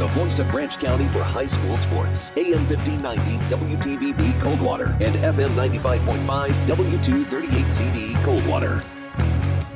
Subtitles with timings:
[0.00, 2.10] the voice of Branch County for high school sports.
[2.34, 8.82] AM 1590 WTVB Coldwater and FM 95.5 W238CD Coldwater.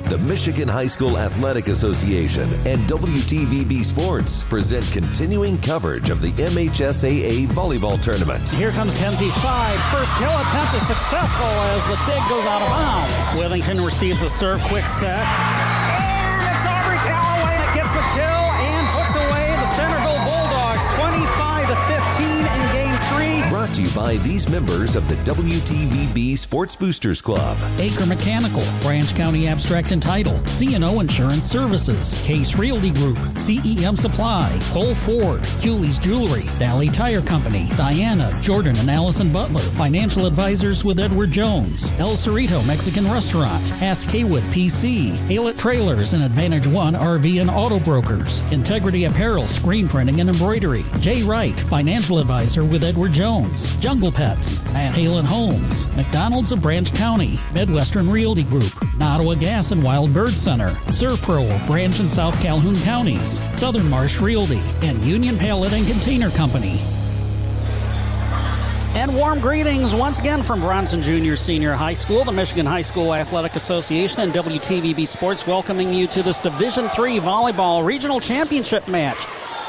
[0.09, 7.45] The Michigan High School Athletic Association and WTVB Sports present continuing coverage of the MHSAA
[7.49, 8.49] volleyball tournament.
[8.49, 9.77] Here comes Kenzie Scheid.
[9.93, 13.13] First kill attempt is successful as the dig goes out of bounds.
[13.37, 15.74] Withington receives a serve, quick set.
[23.75, 27.57] To you by these members of the WTVB Sports Boosters Club.
[27.77, 34.57] Acre Mechanical, Branch County Abstract and Title, CNO Insurance Services, Case Realty Group, CEM Supply,
[34.71, 40.99] Cole Ford, Hewley's Jewelry, Valley Tire Company, Diana, Jordan and Allison Butler, Financial Advisors with
[40.99, 47.41] Edward Jones, El Cerrito Mexican Restaurant, Ask Haywood PC, Halet Trailers and Advantage One RV
[47.41, 53.11] and Auto Brokers, Integrity Apparel, Screen Printing and Embroidery, Jay Wright, Financial Advisor with Edward
[53.11, 59.71] Jones, Jungle Pets, Matt Halen Homes, McDonald's of Branch County, Midwestern Realty Group, Nottawa Gas
[59.71, 65.03] and Wild Bird Center, Servpro of Branch and South Calhoun Counties, Southern Marsh Realty, and
[65.03, 66.81] Union Pallet and Container Company.
[68.95, 73.13] And warm greetings once again from Bronson Junior Senior High School, the Michigan High School
[73.13, 79.27] Athletic Association, and WTVB Sports welcoming you to this Division III Volleyball Regional Championship match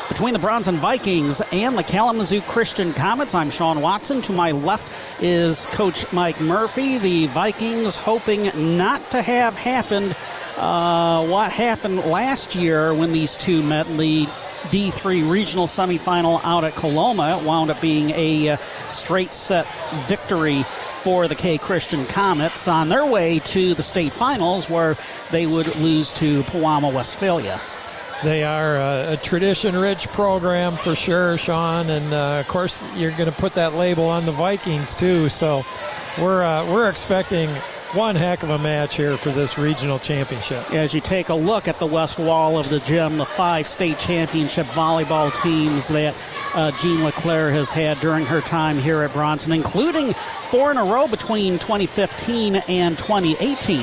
[0.09, 3.35] between the Bronson Vikings and the Kalamazoo Christian Comets.
[3.35, 4.23] I'm Sean Watson.
[4.23, 6.99] To my left is Coach Mike Murphy.
[6.99, 10.17] The Vikings hoping not to have happened
[10.57, 14.27] uh, what happened last year when these two met in the
[14.69, 17.39] D3 regional semifinal out at Coloma.
[17.39, 18.57] It wound up being a uh,
[18.89, 19.67] straight set
[20.07, 20.63] victory
[21.03, 24.97] for the K Christian Comets on their way to the state finals where
[25.31, 27.61] they would lose to Pewamo, Westphalia.
[28.25, 31.91] They are a, a tradition rich program for sure, Sean.
[31.91, 35.29] And uh, of course, you're going to put that label on the Vikings too.
[35.29, 35.65] So
[36.19, 37.51] we're, uh, we're expecting
[37.97, 40.71] one heck of a match here for this regional championship.
[40.71, 43.99] As you take a look at the west wall of the gym, the five state
[43.99, 46.15] championship volleyball teams that
[46.55, 50.13] uh, Jean LeClaire has had during her time here at Bronson, including
[50.51, 53.81] four in a row between 2015 and 2018.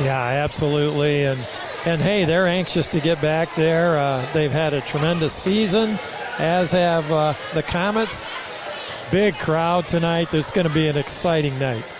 [0.00, 1.24] Yeah, absolutely.
[1.24, 1.40] And
[1.86, 3.96] and hey, they're anxious to get back there.
[3.96, 5.98] Uh, they've had a tremendous season,
[6.38, 8.26] as have uh, the Comets.
[9.10, 10.34] Big crowd tonight.
[10.34, 11.90] It's going to be an exciting night.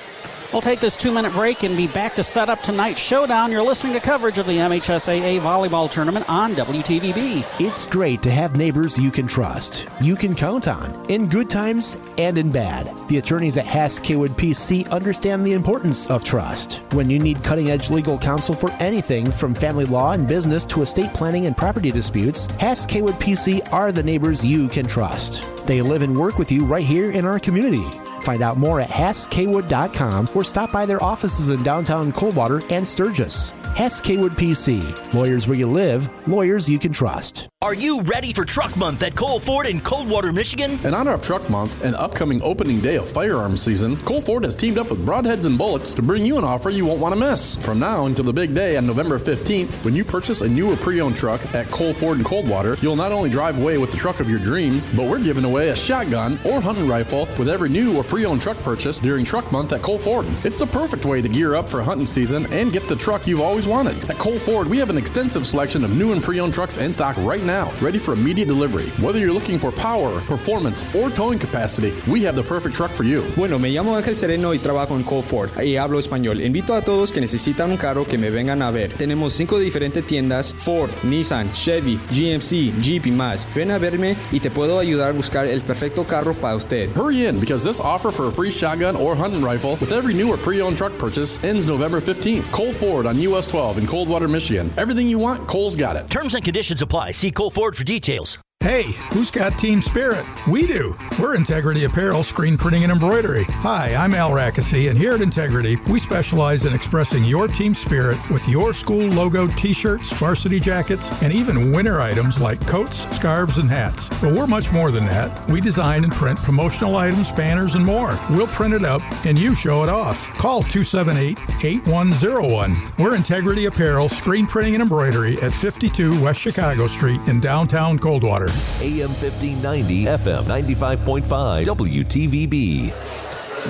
[0.56, 3.52] We'll take this two minute break and be back to set up tonight's showdown.
[3.52, 7.44] You're listening to coverage of the MHSAA volleyball tournament on WTVB.
[7.60, 11.98] It's great to have neighbors you can trust, you can count on, in good times
[12.16, 12.90] and in bad.
[13.08, 16.80] The attorneys at Hass Kaywood PC understand the importance of trust.
[16.92, 20.80] When you need cutting edge legal counsel for anything from family law and business to
[20.80, 25.55] estate planning and property disputes, Hass Kaywood PC are the neighbors you can trust.
[25.66, 27.84] They live and work with you right here in our community.
[28.22, 33.52] Find out more at HassKwood.com or stop by their offices in downtown Coldwater and Sturgis.
[33.76, 35.12] Hess Kwood PC.
[35.12, 37.48] Lawyers where you live, lawyers you can trust.
[37.60, 40.78] Are you ready for Truck Month at Cole Ford in Coldwater, Michigan?
[40.84, 44.54] In honor of Truck Month and upcoming opening day of firearms season, Cole Ford has
[44.54, 47.20] teamed up with Broadheads and Bullets to bring you an offer you won't want to
[47.20, 47.56] miss.
[47.56, 50.76] From now until the big day on November 15th, when you purchase a new or
[50.76, 54.20] pre-owned truck at Cole Ford in Coldwater, you'll not only drive away with the truck
[54.20, 57.96] of your dreams, but we're giving away a shotgun or hunting rifle with every new
[57.96, 60.26] or pre-owned truck purchase during Truck Month at Cole Ford.
[60.44, 63.40] It's the perfect way to gear up for hunting season and get the truck you've
[63.40, 63.96] always wanted.
[64.10, 67.16] At Cole Ford, we have an extensive selection of new and pre-owned trucks in stock
[67.18, 68.86] right now, ready for immediate delivery.
[69.02, 73.04] Whether you're looking for power, performance, or towing capacity, we have the perfect truck for
[73.04, 73.24] you.
[73.36, 76.40] Bueno, me llamo Ángel Sereno y trabajo en Cole Ford y hablo español.
[76.40, 78.92] Invito a todos que necesitan un carro que me vengan a ver.
[78.92, 83.48] Tenemos cinco diferentes tiendas: Ford, Nissan, Chevy, GMC, Jeep y más.
[83.54, 86.90] Ven a verme y te puedo ayudar a buscar el perfecto carro para usted.
[86.90, 90.28] Hurry in because this offer for a free shotgun or hunting rifle with every new
[90.32, 92.50] or pre-owned truck purchase ends November 15th.
[92.52, 94.70] Cole Ford on US 12 in Coldwater, Michigan.
[94.76, 96.08] Everything you want, Cole's got it.
[96.10, 97.12] Terms and conditions apply.
[97.12, 98.38] See Cole Ford for details.
[98.66, 100.26] Hey, who's got team spirit?
[100.48, 100.96] We do.
[101.20, 103.44] We're Integrity Apparel, screen printing and embroidery.
[103.44, 108.18] Hi, I'm Al Rackesee, and here at Integrity, we specialize in expressing your team spirit
[108.28, 113.58] with your school logo t shirts, varsity jackets, and even winter items like coats, scarves,
[113.58, 114.08] and hats.
[114.20, 115.48] But we're much more than that.
[115.48, 118.18] We design and print promotional items, banners, and more.
[118.30, 120.28] We'll print it up, and you show it off.
[120.34, 122.76] Call 278 8101.
[122.98, 128.55] We're Integrity Apparel, screen printing and embroidery at 52 West Chicago Street in downtown Coldwater.
[128.80, 132.92] AM 1590, FM 95.5, WTVB.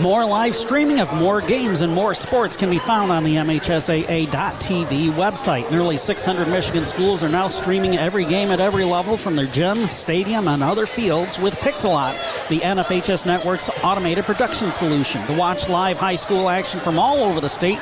[0.00, 5.11] More live streaming of more games and more sports can be found on the MHSAA.TV
[5.12, 5.71] website.
[5.71, 9.79] Nearly 600 Michigan schools are now streaming every game at every level from their gym,
[9.87, 12.12] stadium, and other fields with Pixellot,
[12.49, 15.25] the NFHS Network's automated production solution.
[15.29, 17.79] To watch live high school action from all over the state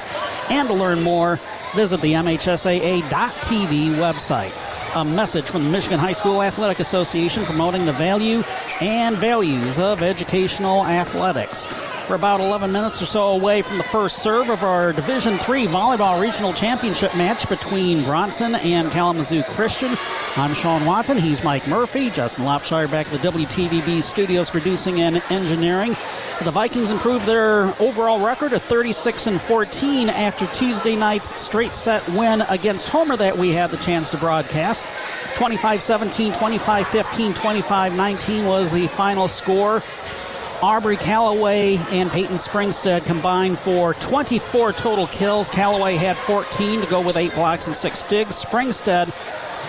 [0.52, 1.40] and to learn more,
[1.74, 7.92] visit the MHSAA.TV website a message from the Michigan High School Athletic Association promoting the
[7.92, 8.44] value
[8.80, 11.93] and values of educational athletics.
[12.08, 15.66] We're about 11 minutes or so away from the first serve of our Division Three
[15.66, 19.96] volleyball regional championship match between Bronson and Kalamazoo Christian.
[20.36, 21.16] I'm Sean Watson.
[21.16, 22.10] He's Mike Murphy.
[22.10, 25.92] Justin Lopshire back at the WTVB studios producing and engineering.
[26.42, 32.06] The Vikings improved their overall record to 36 and 14 after Tuesday night's straight set
[32.10, 34.84] win against Homer that we had the chance to broadcast.
[35.36, 39.80] 25 17, 25 15, 25 19 was the final score.
[40.62, 45.50] Aubrey Callaway and Peyton Springstead combined for 24 total kills.
[45.50, 48.42] Callaway had 14 to go with eight blocks and six digs.
[48.42, 49.08] Springstead,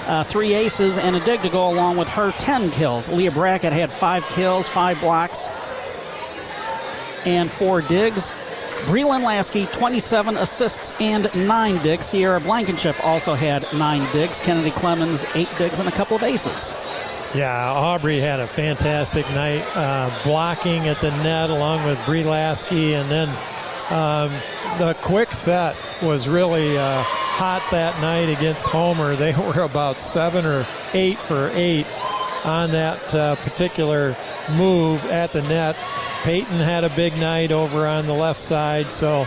[0.08, 3.10] uh, three aces and a dig to go along with her 10 kills.
[3.10, 5.50] Leah Brackett had five kills, five blocks,
[7.26, 8.32] and four digs.
[8.86, 12.06] Breland Lasky, 27 assists and nine digs.
[12.06, 14.40] Sierra Blankenship also had nine digs.
[14.40, 16.76] Kennedy Clemens, eight digs and a couple of aces.
[17.36, 22.94] Yeah, Aubrey had a fantastic night uh, blocking at the net along with Brie Lasky.
[22.94, 23.28] And then
[23.90, 24.32] um,
[24.80, 29.18] the quick set was really uh, hot that night against Homer.
[29.18, 31.86] They were about seven or eight for eight
[32.46, 34.16] on that uh, particular
[34.56, 35.76] move at the net.
[36.24, 38.94] Peyton had a big night over on the left side.
[38.94, 39.26] So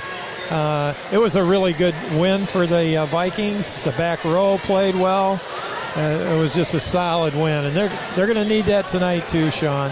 [0.50, 3.82] uh, it was a really good win for the uh, Vikings.
[3.82, 5.38] The back row played well.
[5.96, 9.26] Uh, it was just a solid win, and they're they're going to need that tonight
[9.26, 9.90] too, Sean.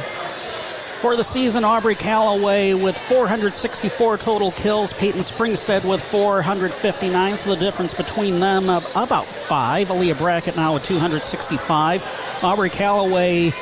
[1.01, 7.37] For the season, Aubrey Callaway with 464 total kills, Peyton Springstead with 459.
[7.37, 9.89] So the difference between them about five.
[9.89, 12.41] Aleah Brackett now with 265.
[12.43, 13.53] Aubrey Callaway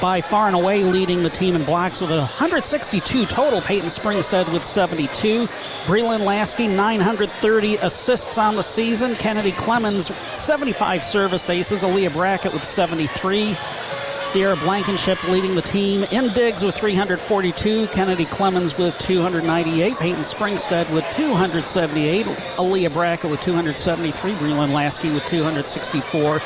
[0.00, 3.60] by far and away leading the team in blocks with 162 total.
[3.60, 5.46] Peyton Springstead with 72.
[5.84, 9.14] Breland Lasky, 930 assists on the season.
[9.14, 11.82] Kennedy Clemens, 75 service aces.
[11.82, 13.56] Aleah Brackett with 73.
[14.24, 17.88] Sierra Blankenship leading the team in digs with 342.
[17.88, 19.96] Kennedy Clemens with 298.
[19.96, 22.24] Peyton Springstead with 278.
[22.56, 24.32] Aleah Brackett with 273.
[24.34, 26.40] Breland Lasky with 264.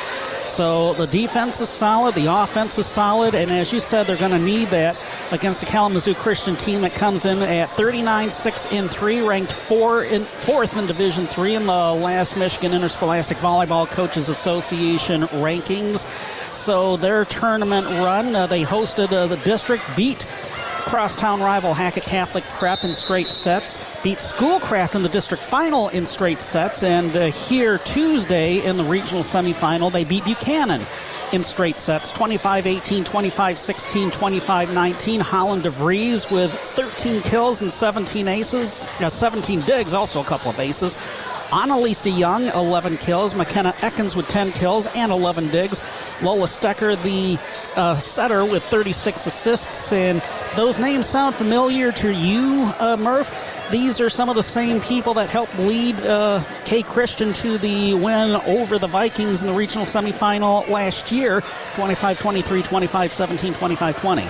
[0.46, 4.30] So the defense is solid, the offense is solid, and as you said, they're going
[4.30, 4.96] to need that
[5.32, 10.04] against a Kalamazoo Christian team that comes in at 39 6 in 3, ranked four
[10.04, 16.06] in, fourth in Division 3 in the last Michigan Interscholastic Volleyball Coaches Association rankings.
[16.54, 20.26] So their tournament run, uh, they hosted uh, the district, beat
[20.86, 26.06] crosstown rival Hackett Catholic Prep in straight sets, beat Schoolcraft in the district final in
[26.06, 30.80] straight sets, and uh, here Tuesday in the regional semifinal, they beat Buchanan
[31.32, 35.20] in straight sets 25 18, 25 16, 25 19.
[35.20, 40.60] Holland DeVries with 13 kills and 17 aces, uh, 17 digs, also a couple of
[40.60, 40.96] aces.
[41.52, 43.34] Annalise DeYoung, 11 kills.
[43.34, 45.80] McKenna Ekins with 10 kills and 11 digs.
[46.22, 47.38] Lola Stecker, the
[47.76, 49.92] uh, setter, with 36 assists.
[49.92, 50.22] And
[50.54, 53.52] those names sound familiar to you, uh, Murph.
[53.70, 57.94] These are some of the same people that helped lead uh, K Christian to the
[57.94, 61.42] win over the Vikings in the regional semifinal last year
[61.74, 64.22] 25 23, 25 17, 25 20.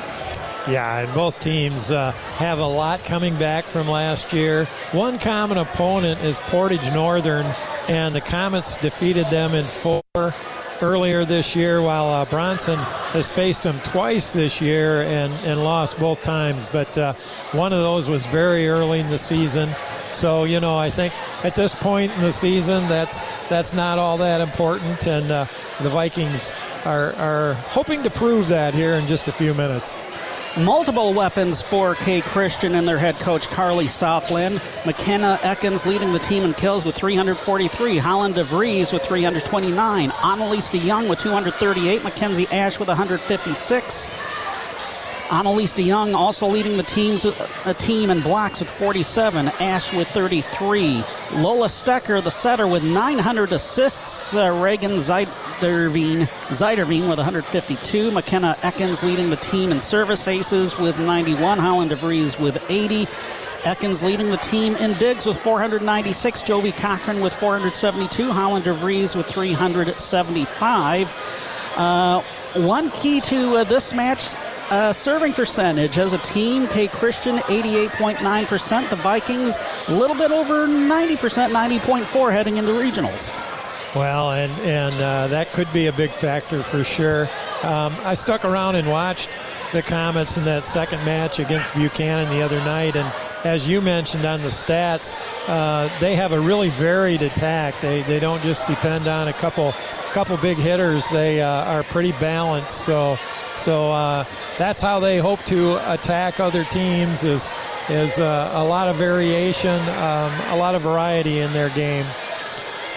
[0.68, 4.64] Yeah, and both teams uh, have a lot coming back from last year.
[4.90, 7.46] One common opponent is Portage Northern,
[7.88, 10.02] and the Comets defeated them in four
[10.83, 12.78] earlier this year, while uh, Bronson
[13.12, 16.68] has faced him twice this year and, and lost both times.
[16.68, 17.12] But uh,
[17.52, 19.68] one of those was very early in the season.
[20.12, 21.12] So you know, I think
[21.45, 25.45] at this point in the season, that's that's not all that important, and uh,
[25.83, 26.52] the Vikings
[26.85, 29.97] are are hoping to prove that here in just a few minutes.
[30.58, 34.62] Multiple weapons for K Christian and their head coach Carly Southland.
[34.86, 37.98] McKenna Ekins leading the team in kills with 343.
[37.98, 40.10] Holland DeVries with 329.
[40.25, 42.02] Annalise DeYoung with 238.
[42.02, 44.06] Mackenzie Ash with 156.
[45.30, 49.49] Annalise DeYoung also leading the teams a team in blocks with 47.
[49.61, 51.02] Ash with 33.
[51.35, 54.35] Lola Stecker, the setter, with 900 assists.
[54.35, 56.21] Uh, Reagan Zeiderveen
[57.09, 58.11] with 152.
[58.12, 61.59] McKenna Ekins leading the team in service aces with 91.
[61.59, 63.06] Holland DeVries with 80.
[63.64, 66.45] Ekins leading the team in digs with 496.
[66.45, 68.30] Jovi Cochran with 472.
[68.30, 71.73] Holland DeVries with 375.
[71.76, 72.21] Uh,
[72.54, 74.37] one key to uh, this match
[74.70, 78.90] uh, serving percentage as a team, K Christian 88.9%.
[78.90, 79.56] The Vikings
[79.88, 83.32] a little bit over 90%, 90.4 heading into regionals.
[83.94, 87.23] Well, and and uh, that could be a big factor for sure.
[87.62, 89.30] Um, I stuck around and watched
[89.76, 93.06] the Comets in that second match against Buchanan the other night, and
[93.45, 95.14] as you mentioned on the stats,
[95.49, 97.78] uh, they have a really varied attack.
[97.83, 99.73] They they don't just depend on a couple
[100.14, 101.06] couple big hitters.
[101.11, 102.87] They uh, are pretty balanced.
[102.87, 103.18] So
[103.56, 104.25] so uh,
[104.56, 107.23] that's how they hope to attack other teams.
[107.23, 107.50] Is
[107.90, 112.06] is uh, a lot of variation, um, a lot of variety in their game.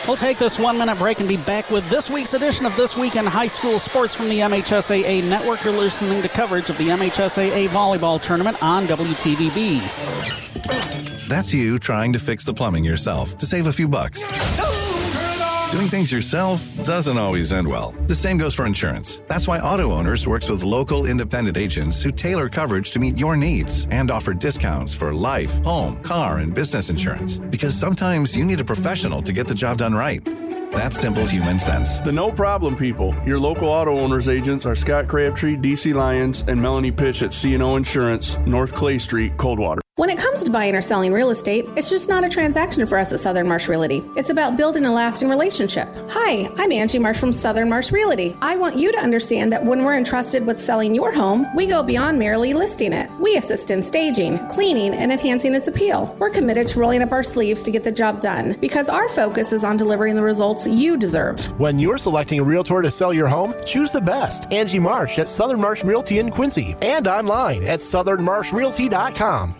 [0.10, 2.98] We'll take this one minute break and be back with this week's edition of This
[2.98, 5.64] Week in High School Sports from the MHSAA Network.
[5.64, 9.78] You're listening to coverage of the MHSAA Volleyball Tournament on WTVB.
[11.30, 14.28] That's you trying to fix the plumbing yourself to save a few bucks.
[15.72, 17.94] Doing things yourself doesn't always end well.
[18.08, 19.22] The same goes for insurance.
[19.28, 23.38] That's why Auto Owners works with local independent agents who tailor coverage to meet your
[23.38, 27.38] needs and offer discounts for life, home, car, and business insurance.
[27.38, 30.28] Because sometimes you need a professional to get the job done right.
[30.74, 32.00] That's simple human sense.
[32.00, 33.16] The no problem people.
[33.24, 37.78] Your local auto owners agents are Scott Crabtree, DC Lyons, and Melanie Pitch at CNO
[37.78, 39.82] Insurance, North Clay Street, Coldwater.
[40.00, 42.98] When it comes to buying or selling real estate, it's just not a transaction for
[42.98, 44.02] us at Southern Marsh Realty.
[44.16, 45.94] It's about building a lasting relationship.
[46.12, 48.34] Hi, I'm Angie Marsh from Southern Marsh Realty.
[48.42, 51.84] I want you to understand that when we're entrusted with selling your home, we go
[51.84, 53.12] beyond merely listing it.
[53.20, 56.16] We assist in staging, cleaning, and enhancing its appeal.
[56.18, 59.52] We're committed to rolling up our sleeves to get the job done because our focus
[59.52, 61.46] is on delivering the results you deserve.
[61.60, 64.50] When you're selecting a realtor to sell your home, choose the best.
[64.54, 69.59] Angie Marsh at Southern Marsh Realty in Quincy and online at southernmarshrealty.com.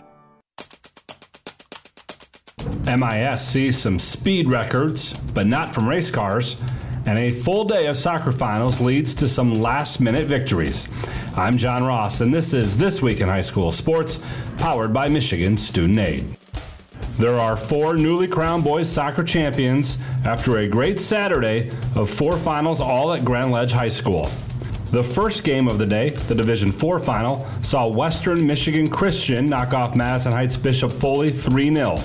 [2.86, 6.60] MIS sees some speed records, but not from race cars,
[7.06, 10.88] and a full day of soccer finals leads to some last minute victories.
[11.36, 14.24] I'm John Ross, and this is This Week in High School Sports,
[14.56, 16.24] powered by Michigan Student Aid.
[17.18, 22.80] There are four newly crowned boys soccer champions after a great Saturday of four finals
[22.80, 24.30] all at Grand Ledge High School.
[24.90, 29.72] The first game of the day, the Division 4 final, saw Western Michigan Christian knock
[29.72, 31.96] off Madison Heights Bishop Foley 3 0.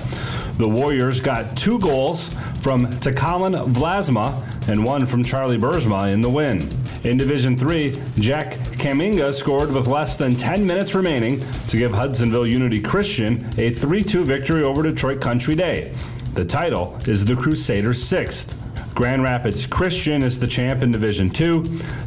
[0.57, 2.29] The Warriors got two goals
[2.61, 6.65] from Takalin Vlasma and one from Charlie Bursma in the win.
[7.03, 12.47] In Division 3, Jack Kaminga scored with less than 10 minutes remaining to give Hudsonville
[12.47, 15.93] Unity Christian a 3 2 victory over Detroit Country Day.
[16.35, 18.57] The title is the Crusaders' sixth.
[18.95, 21.63] Grand Rapids Christian is the champ in Division 2.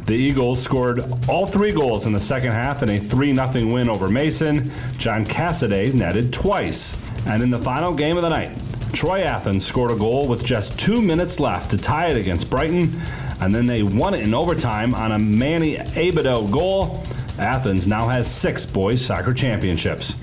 [0.07, 3.89] The Eagles scored all three goals in the second half in a 3 0 win
[3.89, 4.71] over Mason.
[4.97, 6.97] John Cassidy netted twice.
[7.25, 8.51] And in the final game of the night,
[8.93, 12.99] Troy Athens scored a goal with just two minutes left to tie it against Brighton,
[13.39, 17.03] and then they won it in overtime on a Manny Abido goal.
[17.37, 20.15] Athens now has six boys soccer championships.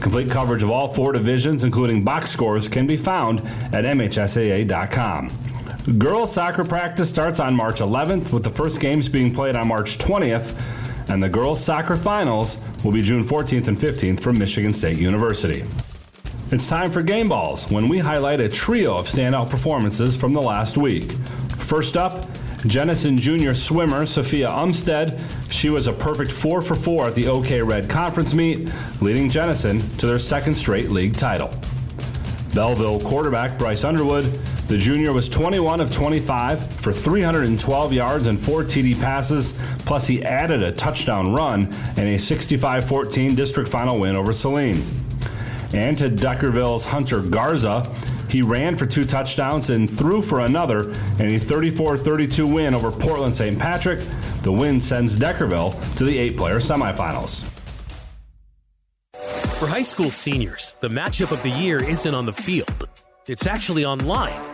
[0.00, 3.40] Complete coverage of all four divisions, including box scores, can be found
[3.72, 5.28] at MHSAA.com.
[5.98, 9.98] Girls soccer practice starts on March 11th, with the first games being played on March
[9.98, 10.60] 20th,
[11.08, 15.62] and the girls soccer finals will be June 14th and 15th from Michigan State University.
[16.54, 20.40] It's time for Game Balls, when we highlight a trio of standout performances from the
[20.40, 21.10] last week.
[21.58, 22.28] First up,
[22.64, 25.20] Jenison Junior swimmer Sophia Umstead.
[25.50, 29.80] She was a perfect 4 for 4 at the OK Red Conference meet, leading Jenison
[29.98, 31.52] to their second straight league title.
[32.54, 34.22] Belleville quarterback Bryce Underwood.
[34.68, 40.22] The junior was 21 of 25 for 312 yards and four TD passes, plus he
[40.22, 41.64] added a touchdown run
[41.96, 45.03] and a 65 14 district final win over Saline
[45.74, 47.92] and to Deckerville's Hunter Garza.
[48.30, 52.90] He ran for two touchdowns and threw for another in a 34 32 win over
[52.90, 53.58] Portland St.
[53.58, 54.00] Patrick.
[54.42, 57.50] The win sends Deckerville to the eight player semifinals.
[59.58, 62.88] For high school seniors, the matchup of the year isn't on the field,
[63.26, 64.53] it's actually online.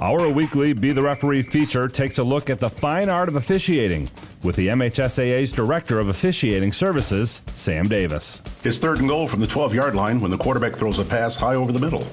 [0.00, 4.08] Our weekly Be the Referee feature takes a look at the fine art of officiating
[4.42, 8.40] with the MHSAA's Director of Officiating Services, Sam Davis.
[8.62, 11.36] His third and goal from the 12 yard line when the quarterback throws a pass
[11.36, 12.06] high over the middle.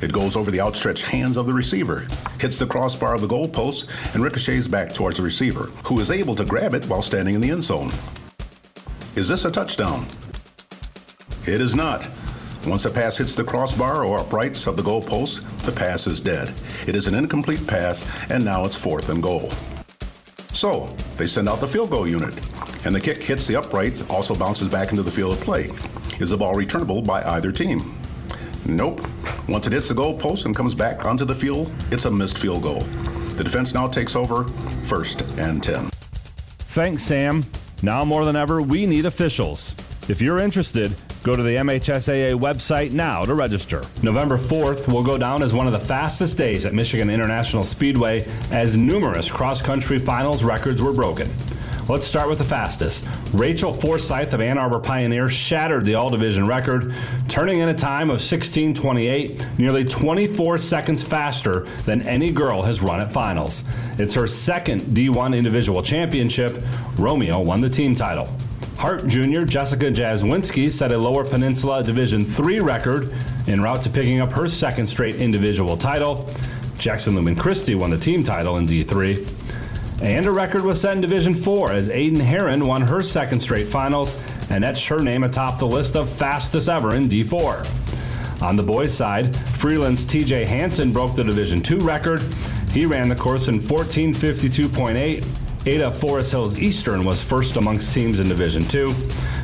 [0.00, 2.06] It goes over the outstretched hands of the receiver,
[2.40, 6.36] hits the crossbar of the goalpost, and ricochets back towards the receiver, who is able
[6.36, 7.90] to grab it while standing in the end zone.
[9.14, 10.06] Is this a touchdown?
[11.46, 12.08] It is not.
[12.66, 16.52] Once a pass hits the crossbar or uprights of the goalpost, the pass is dead.
[16.88, 19.50] It is an incomplete pass, and now it's fourth and goal.
[20.52, 22.34] So, they send out the field goal unit,
[22.84, 25.70] and the kick hits the upright, also bounces back into the field of play.
[26.18, 27.94] Is the ball returnable by either team?
[28.66, 29.00] Nope.
[29.48, 32.64] Once it hits the goalpost and comes back onto the field, it's a missed field
[32.64, 32.80] goal.
[33.36, 34.42] The defense now takes over,
[34.88, 35.88] first and 10.
[36.58, 37.44] Thanks, Sam.
[37.82, 39.76] Now more than ever, we need officials.
[40.08, 40.94] If you're interested,
[41.26, 43.82] Go to the MHSAA website now to register.
[44.00, 48.24] November 4th will go down as one of the fastest days at Michigan International Speedway
[48.52, 51.28] as numerous cross country finals records were broken.
[51.88, 53.08] Let's start with the fastest.
[53.32, 56.94] Rachel Forsyth of Ann Arbor Pioneer shattered the all division record,
[57.26, 63.00] turning in a time of 16:28, nearly 24 seconds faster than any girl has run
[63.00, 63.64] at finals.
[63.98, 66.62] It's her second D1 individual championship.
[66.96, 68.28] Romeo won the team title.
[68.78, 69.44] Hart Jr.
[69.44, 73.10] Jessica Jaswinski set a Lower Peninsula Division III record
[73.48, 76.28] en route to picking up her second straight individual title.
[76.76, 80.02] Jackson Lumen Christi won the team title in D3.
[80.02, 83.66] And a record was set in Division 4 as Aiden Heron won her second straight
[83.66, 88.42] finals and etched her name atop the list of fastest ever in D4.
[88.42, 92.20] On the boys' side, Freeland's TJ Hansen broke the Division 2 record.
[92.72, 98.28] He ran the course in 1452.8 Ada Forest Hills Eastern was first amongst teams in
[98.28, 98.94] Division 2.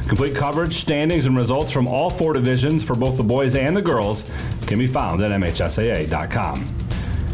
[0.07, 3.83] Complete coverage, standings, and results from all four divisions for both the boys and the
[3.83, 4.31] girls
[4.67, 6.65] can be found at MHSAA.com.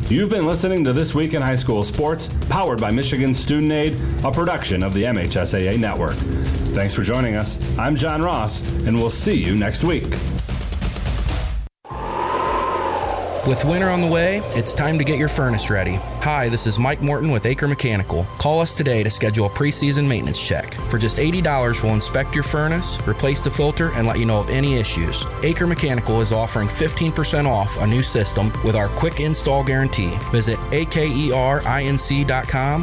[0.08, 3.96] You've been listening to This Week in High School Sports, powered by Michigan Student Aid,
[4.24, 6.16] a production of the MHSAA Network.
[6.74, 7.78] Thanks for joining us.
[7.78, 10.06] I'm John Ross, and we'll see you next week.
[13.48, 15.94] With winter on the way, it's time to get your furnace ready.
[16.20, 18.24] Hi, this is Mike Morton with Acre Mechanical.
[18.36, 20.74] Call us today to schedule a preseason maintenance check.
[20.90, 24.50] For just $80, we'll inspect your furnace, replace the filter, and let you know of
[24.50, 25.24] any issues.
[25.42, 30.14] Acre Mechanical is offering 15% off a new system with our quick install guarantee.
[30.30, 31.72] Visit akerinc.com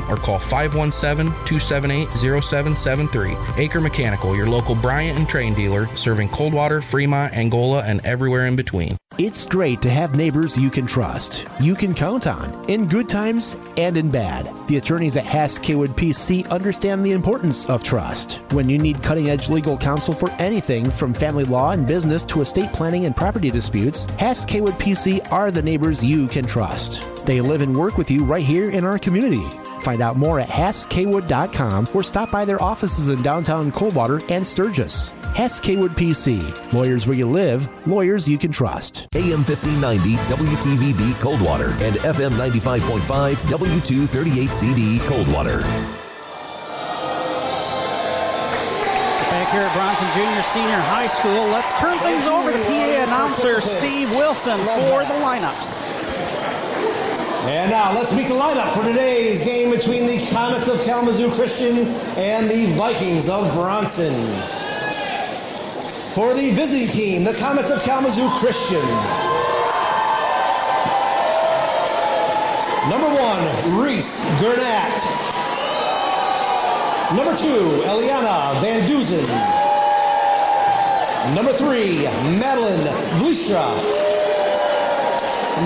[0.09, 3.35] or call 517 278 0773.
[3.63, 8.55] Acre Mechanical, your local Bryant and Trane dealer, serving Coldwater, Fremont, Angola, and everywhere in
[8.55, 8.97] between.
[9.17, 13.55] It's great to have neighbors you can trust, you can count on, in good times
[13.77, 14.51] and in bad.
[14.67, 18.41] The attorneys at Hass PC understand the importance of trust.
[18.51, 22.41] When you need cutting edge legal counsel for anything from family law and business to
[22.41, 27.14] estate planning and property disputes, Hass PC are the neighbors you can trust.
[27.25, 29.43] They live and work with you right here in our community.
[29.81, 35.09] Find out more at HassKwood.com or stop by their offices in downtown Coldwater and Sturgis.
[35.33, 36.41] Hess Kaywood PC.
[36.73, 39.07] Lawyers where you live, lawyers you can trust.
[39.15, 45.61] AM 1590 WTVB Coldwater and FM 95.5 W238CD Coldwater.
[49.29, 53.61] Back here at Bronson Junior Senior High School, let's turn things over to PA announcer
[53.61, 56.04] Steve Wilson for the lineups.
[57.47, 61.77] And now let's meet the lineup for today's game between the Comets of Kalamazoo Christian
[62.17, 64.15] and the Vikings of Bronson.
[66.15, 68.81] For the visiting team, the Comets of Kalamazoo Christian.
[72.89, 75.03] Number one, Reese Gurnett.
[77.15, 79.25] Number two, Eliana Van Duzen.
[81.35, 82.05] Number three,
[82.39, 82.87] Madeline
[83.19, 84.04] Vlistra.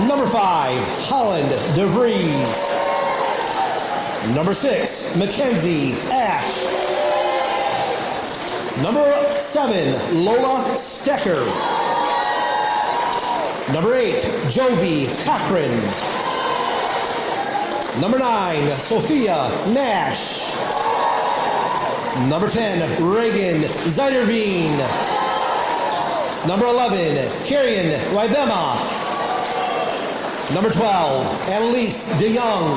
[0.06, 2.76] Number five, Holland DeVries.
[4.36, 6.62] Number six, Mackenzie Ash.
[8.82, 11.44] Number seven, Lola Stecker.
[13.74, 15.72] Number eight, Jovi Cochran.
[18.00, 20.54] Number nine, Sophia Nash.
[22.28, 24.76] Number 10, Reagan Zeiderveen.
[26.46, 28.99] Number 11, Carrion Ribema.
[30.54, 32.70] Number 12, Annalise DeYoung.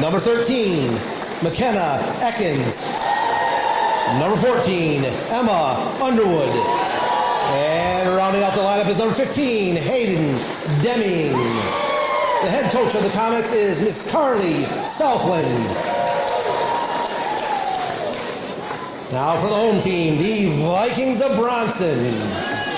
[0.00, 0.94] Number 13,
[1.42, 2.88] McKenna Ekins.
[4.18, 6.48] Number 14, Emma Underwood.
[7.52, 10.32] And rounding out the lineup is number 15, Hayden
[10.82, 11.36] Deming.
[12.40, 15.66] The head coach of the Comets is Miss Carly Southland.
[19.12, 22.69] Now for the home team, the Vikings of Bronson.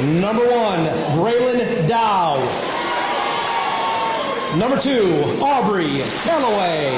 [0.00, 2.38] Number one, Braylon Dow.
[4.56, 6.90] Number two, Aubrey Calloway.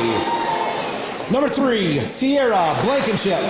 [1.32, 3.42] Number three, Sierra Blankenship.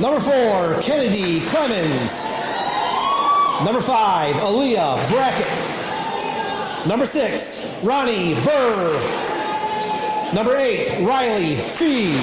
[0.00, 2.24] Number four, Kennedy Clemens.
[3.64, 6.86] Number five, Aleah Brackett.
[6.86, 10.32] Number six, Ronnie Burr.
[10.32, 12.14] Number eight, Riley Fee.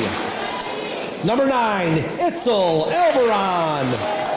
[1.25, 4.28] Number nine, Itzel Elberon.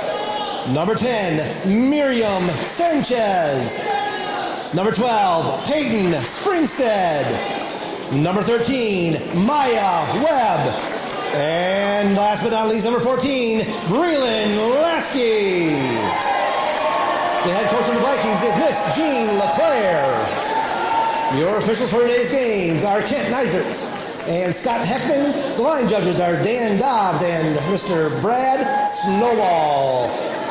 [0.71, 3.79] Number 10, Miriam Sanchez.
[4.73, 7.27] Number 12, Peyton Springstead.
[8.13, 10.93] Number 13, Maya Webb.
[11.35, 15.71] And last but not least, number 14, Breland Lasky.
[17.43, 20.17] The head coach of the Vikings is Miss Jean LeClaire.
[21.41, 25.57] Your officials for today's games are Kent Neisert and Scott Heckman.
[25.57, 28.21] The line judges are Dan Dobbs and Mr.
[28.23, 30.42] Brad Snowball.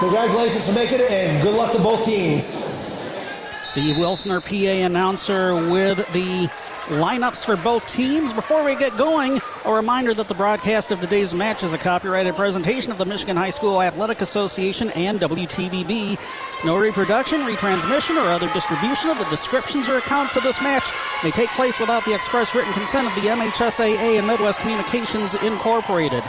[0.00, 2.54] Congratulations for making it and good luck to both teams.
[3.62, 6.48] Steve Wilson, our PA announcer, with the
[6.88, 8.30] lineups for both teams.
[8.32, 12.36] Before we get going, a reminder that the broadcast of today's match is a copyrighted
[12.36, 16.18] presentation of the Michigan High School Athletic Association and WTVB.
[16.64, 20.84] No reproduction, retransmission, or other distribution of the descriptions or accounts of this match
[21.24, 26.22] may take place without the express written consent of the MHSAA and Midwest Communications Incorporated.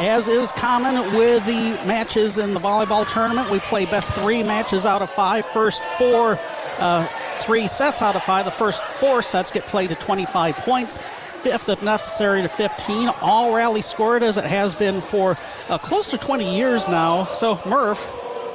[0.00, 4.86] As is common with the matches in the volleyball tournament, we play best three matches
[4.86, 5.44] out of five.
[5.44, 6.38] First four,
[6.78, 7.04] uh,
[7.40, 8.46] three sets out of five.
[8.46, 10.96] The first four sets get played to 25 points.
[10.96, 13.10] Fifth, if necessary, to 15.
[13.20, 15.36] All rally scored as it has been for
[15.68, 17.24] uh, close to 20 years now.
[17.24, 18.02] So, Murph,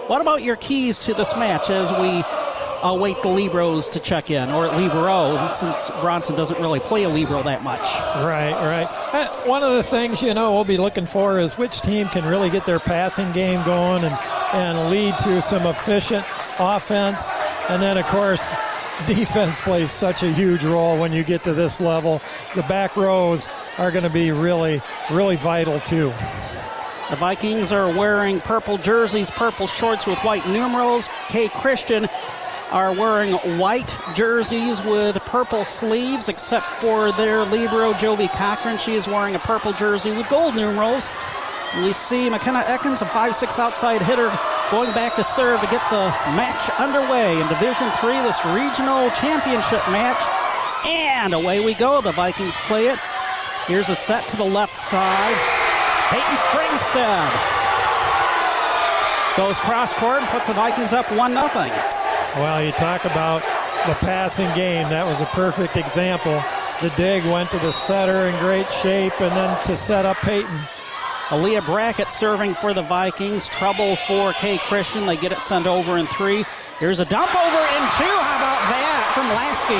[0.10, 2.23] what about your keys to this match as we
[2.83, 7.43] await the Libros to check in, or Libero, since Bronson doesn't really play a Libero
[7.43, 7.81] that much.
[8.23, 8.88] Right, right.
[9.13, 12.25] Uh, one of the things, you know, we'll be looking for is which team can
[12.25, 14.17] really get their passing game going and,
[14.53, 16.25] and lead to some efficient
[16.59, 17.31] offense.
[17.69, 18.51] And then, of course,
[19.07, 22.21] defense plays such a huge role when you get to this level.
[22.55, 26.13] The back rows are going to be really, really vital, too.
[27.09, 31.07] The Vikings are wearing purple jerseys, purple shorts with white numerals.
[31.29, 31.49] K.
[31.49, 32.07] Christian
[32.71, 38.78] are wearing white jerseys with purple sleeves, except for their Libero, Jovi Cochran.
[38.78, 41.10] She is wearing a purple jersey with gold numerals.
[41.78, 44.32] We see McKenna Ekins, a 5'6 outside hitter,
[44.71, 49.84] going back to serve to get the match underway in Division Three, this regional championship
[49.91, 50.21] match.
[50.86, 52.01] And away we go.
[52.01, 52.99] The Vikings play it.
[53.67, 55.36] Here's a set to the left side.
[56.10, 57.56] Peyton Springstead
[59.36, 61.94] goes cross court and puts the Vikings up 1 0.
[62.35, 63.41] Well, you talk about
[63.87, 64.89] the passing game.
[64.89, 66.43] That was a perfect example.
[66.81, 70.59] The dig went to the setter in great shape and then to set up Peyton.
[71.29, 73.47] Aleah Brackett serving for the Vikings.
[73.47, 74.57] Trouble for K.
[74.57, 75.05] Christian.
[75.05, 76.43] They get it sent over in three.
[76.77, 78.15] Here's a dump over in two.
[78.19, 79.79] How about that from Lasky?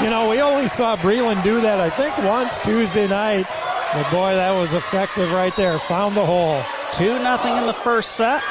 [0.04, 3.44] you know, we only saw Breland do that, I think, once Tuesday night.
[3.92, 5.78] But boy, that was effective right there.
[5.78, 6.62] Found the hole.
[6.94, 8.42] 2 nothing in the first set.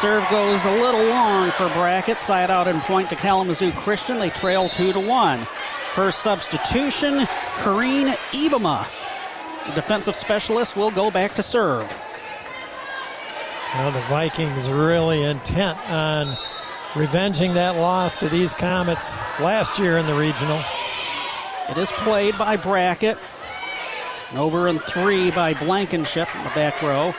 [0.00, 2.18] Serve goes a little long for Brackett.
[2.18, 4.18] Side out and point to Kalamazoo Christian.
[4.18, 5.38] They trail 2 to 1.
[5.38, 7.20] First substitution,
[7.62, 8.86] Kareen Ibama.
[9.66, 11.88] The defensive specialist will go back to serve.
[13.74, 16.36] Well, the Vikings really intent on
[16.96, 20.60] revenging that loss to these Comets last year in the regional.
[21.70, 23.16] It is played by Brackett.
[24.36, 27.14] Over and three by Blankenship in the back row.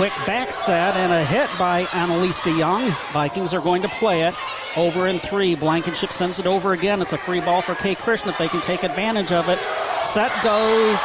[0.00, 2.88] Quick back set and a hit by Annalise DeYoung.
[3.12, 4.34] Vikings are going to play it.
[4.74, 5.54] Over in three.
[5.54, 7.02] Blankenship sends it over again.
[7.02, 9.58] It's a free ball for K Christian if they can take advantage of it.
[10.02, 10.96] Set goes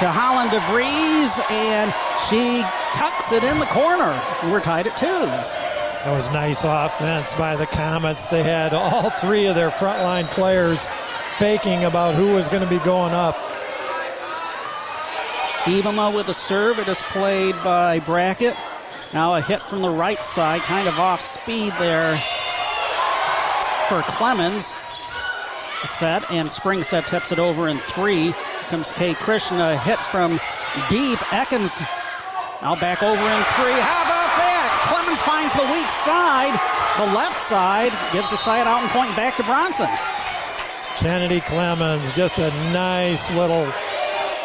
[0.00, 1.90] to Holland DeVries, and
[2.28, 2.60] she
[2.92, 4.14] tucks it in the corner.
[4.52, 5.54] We're tied at twos.
[6.04, 8.28] That was nice offense by the Comets.
[8.28, 10.86] They had all three of their frontline players
[11.38, 13.47] faking about who was going to be going up.
[15.68, 16.78] Ibama with a serve.
[16.78, 18.56] It is played by Brackett.
[19.12, 22.16] Now a hit from the right side, kind of off speed there
[23.86, 24.74] for Clemens.
[25.84, 28.34] Set and Springstead tips it over in three.
[28.70, 29.12] Comes K.
[29.12, 30.40] Christian, hit from
[30.88, 31.18] deep.
[31.36, 31.84] Ekins
[32.62, 33.76] now back over in three.
[33.76, 34.88] How about that?
[34.88, 36.56] Clemens finds the weak side.
[36.96, 39.88] The left side gives the side out and point back to Bronson.
[40.96, 43.70] Kennedy Clemens, just a nice little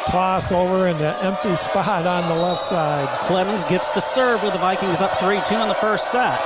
[0.08, 3.08] toss over into empty spot on the left side.
[3.26, 6.39] Clemens gets to serve with the Vikings up 3 2 in the first set.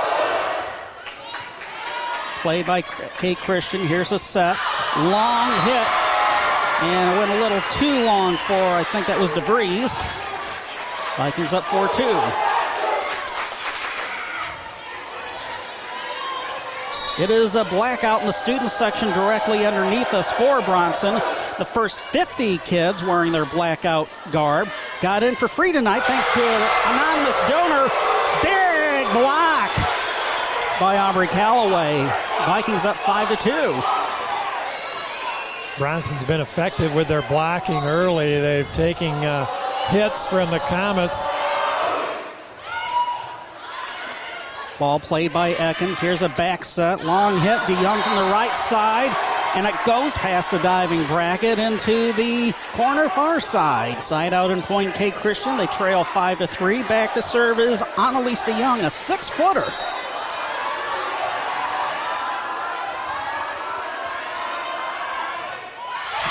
[2.42, 3.80] Played by K Christian.
[3.80, 4.56] Here's a set.
[4.96, 5.86] Long hit.
[6.80, 9.98] And it went a little too long for, I think that was DeVries.
[11.16, 12.48] Vikings up 4 2.
[17.20, 21.20] It is a blackout in the student section directly underneath us for Bronson.
[21.58, 24.68] The first 50 kids wearing their blackout garb
[25.00, 27.88] got in for free tonight thanks to an anonymous donor.
[28.44, 29.68] Big block
[30.78, 32.08] by Aubrey Calloway.
[32.46, 33.36] Vikings up 5 to
[35.76, 35.78] 2.
[35.78, 38.40] Bronson's been effective with their blocking early.
[38.40, 39.46] They've taken uh,
[39.88, 41.26] hits from the Comets.
[44.78, 45.98] Ball played by Ekins.
[45.98, 47.04] Here's a back set.
[47.04, 47.58] Long hit.
[47.62, 49.37] DeYoung from the right side.
[49.54, 54.00] And it goes past a diving Brackett into the corner far side.
[54.00, 55.56] Side out in point K Christian.
[55.56, 56.82] They trail 5 to 3.
[56.84, 59.64] Back to serve is Annalise DeYoung, a six footer.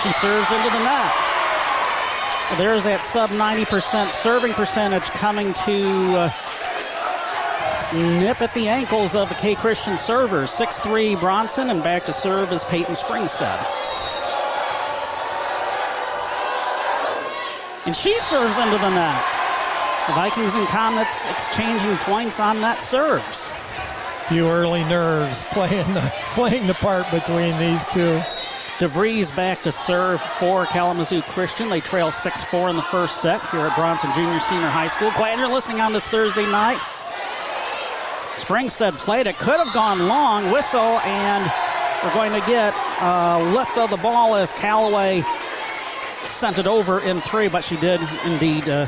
[0.03, 1.13] She serves into the net.
[2.55, 6.29] There's that sub 90% serving percentage coming to uh,
[7.93, 10.49] nip at the ankles of the K Christian servers.
[10.51, 13.57] 6'3 Bronson, and back to serve is Peyton Springstead.
[17.85, 19.23] And she serves into the net.
[20.07, 23.51] The Vikings and Comets exchanging points on net serves.
[24.27, 28.21] Few early nerves playing the playing the part between these two.
[28.77, 31.69] DeVries back to serve for Kalamazoo Christian.
[31.69, 35.11] They trail 6 4 in the first set here at Bronson Junior Senior High School.
[35.15, 36.79] Glad you're listening on this Thursday night.
[38.37, 40.51] Springstead played it, could have gone long.
[40.51, 41.51] Whistle, and
[42.03, 45.23] we're going to get a lift of the ball as Callaway
[46.23, 48.85] sent it over in three, but she did indeed uh,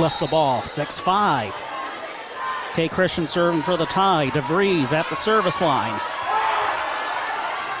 [0.00, 0.62] lift the ball.
[0.62, 1.62] 6 5.
[2.74, 2.88] K.
[2.88, 4.28] Christian serving for the tie.
[4.28, 6.00] DeVries at the service line.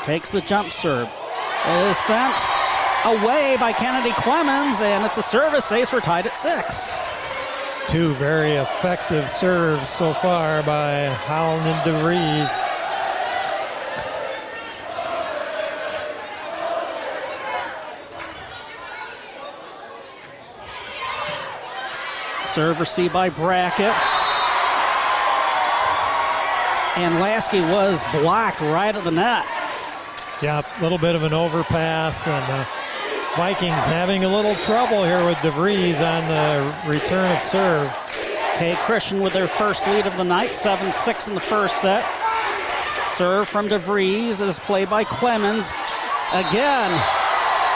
[0.04, 1.08] Takes the jump serve.
[1.66, 2.34] It is sent
[3.06, 5.92] away by Kennedy Clemens, and it's a service ace.
[5.92, 6.92] We're tied at six.
[7.88, 12.50] Two very effective serves so far by Howland and DeVries.
[22.54, 23.94] Serve received by Brackett.
[26.98, 29.46] And Lasky was blocked right at the net.
[30.42, 32.64] Yeah, a little bit of an overpass, and uh,
[33.38, 37.88] Vikings having a little trouble here with DeVries on the return of serve.
[38.56, 42.04] K Christian with their first lead of the night, 7 6 in the first set.
[43.14, 45.72] Serve from DeVries is played by Clemens.
[46.32, 46.90] Again,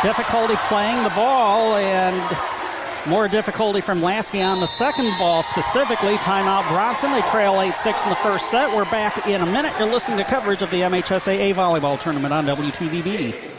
[0.02, 2.36] difficulty playing the ball and
[3.08, 6.16] more difficulty from Lasky on the second ball specifically.
[6.16, 7.12] Timeout Bronson.
[7.12, 8.68] They trail 8 6 in the first set.
[8.74, 9.72] We're back in a minute.
[9.78, 13.52] You're listening to coverage of the MHSAA volleyball tournament on WTVB.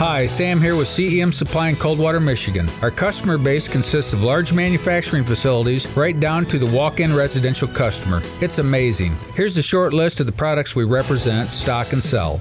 [0.00, 2.66] Hi, Sam here with CEM Supply in Coldwater, Michigan.
[2.80, 7.68] Our customer base consists of large manufacturing facilities right down to the walk in residential
[7.68, 8.22] customer.
[8.40, 9.12] It's amazing.
[9.34, 12.40] Here's a short list of the products we represent, stock, and sell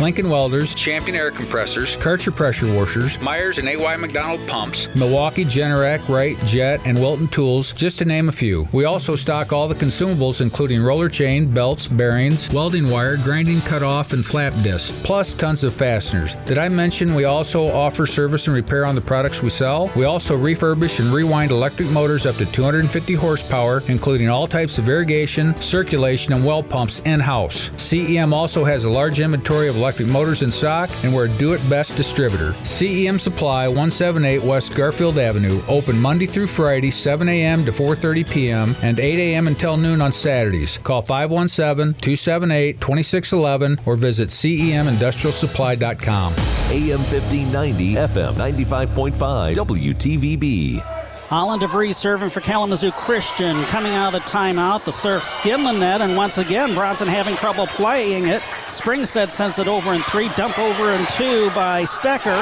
[0.00, 6.08] Lincoln Welders, Champion Air Compressors, Karcher Pressure Washers, Myers and AY McDonald Pumps, Milwaukee Generac,
[6.08, 8.66] Wright, Jet, and Wilton Tools, just to name a few.
[8.72, 14.14] We also stock all the consumables, including roller chain, belts, bearings, welding wire, grinding cutoff,
[14.14, 16.36] and flap discs, plus tons of fasteners.
[16.46, 16.85] Did I mention?
[16.86, 19.90] We also offer service and repair on the products we sell.
[19.96, 24.88] We also refurbish and rewind electric motors up to 250 horsepower, including all types of
[24.88, 27.70] irrigation, circulation, and well pumps in house.
[27.70, 31.54] CEM also has a large inventory of electric motors in stock, and we're a do
[31.54, 32.52] it best distributor.
[32.62, 37.64] CEM Supply, 178 West Garfield Avenue, open Monday through Friday, 7 a.m.
[37.64, 38.76] to 4:30 p.m.
[38.82, 39.48] and 8 a.m.
[39.48, 40.78] until noon on Saturdays.
[40.78, 46.34] Call 517-278-2611 or visit cemindustrialsupply.com.
[46.76, 50.78] AM 1590, FM 95.5, WTVB.
[51.26, 53.56] Holland DeVries serving for Kalamazoo Christian.
[53.64, 57.34] Coming out of the timeout, the serve skimmed the net, and once again, Bronson having
[57.34, 58.42] trouble playing it.
[58.66, 62.36] Springstead sends it over in three, dump over in two by Stecker.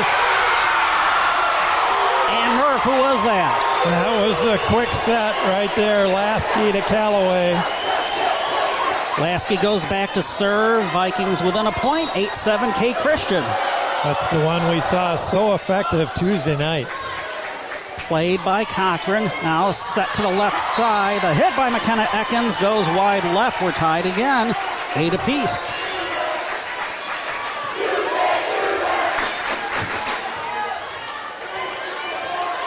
[2.35, 3.55] And Murph, who was that?
[3.87, 6.09] That was the quick set right there.
[6.09, 7.53] Lasky to Callaway.
[9.23, 10.83] Lasky goes back to serve.
[10.91, 13.45] Vikings within a point, 8 7 K Christian.
[14.05, 16.87] That's the one we saw so effective Tuesday night.
[17.97, 19.25] Played by Cochran.
[19.43, 21.23] Now set to the left side.
[21.23, 23.63] The hit by McKenna Ekins goes wide left.
[23.63, 24.55] We're tied again.
[24.97, 25.73] Eight apiece.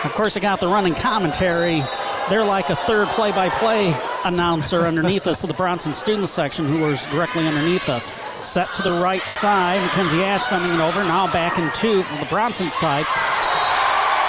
[0.04, 1.84] Of course, I got the running commentary.
[2.32, 3.94] They're like a third play by play
[4.28, 8.12] announcer underneath us of the Bronson student section who was directly underneath us.
[8.46, 9.82] Set to the right side.
[9.82, 11.04] Mackenzie Ash sending it over.
[11.04, 13.06] Now back in two from the Bronson side.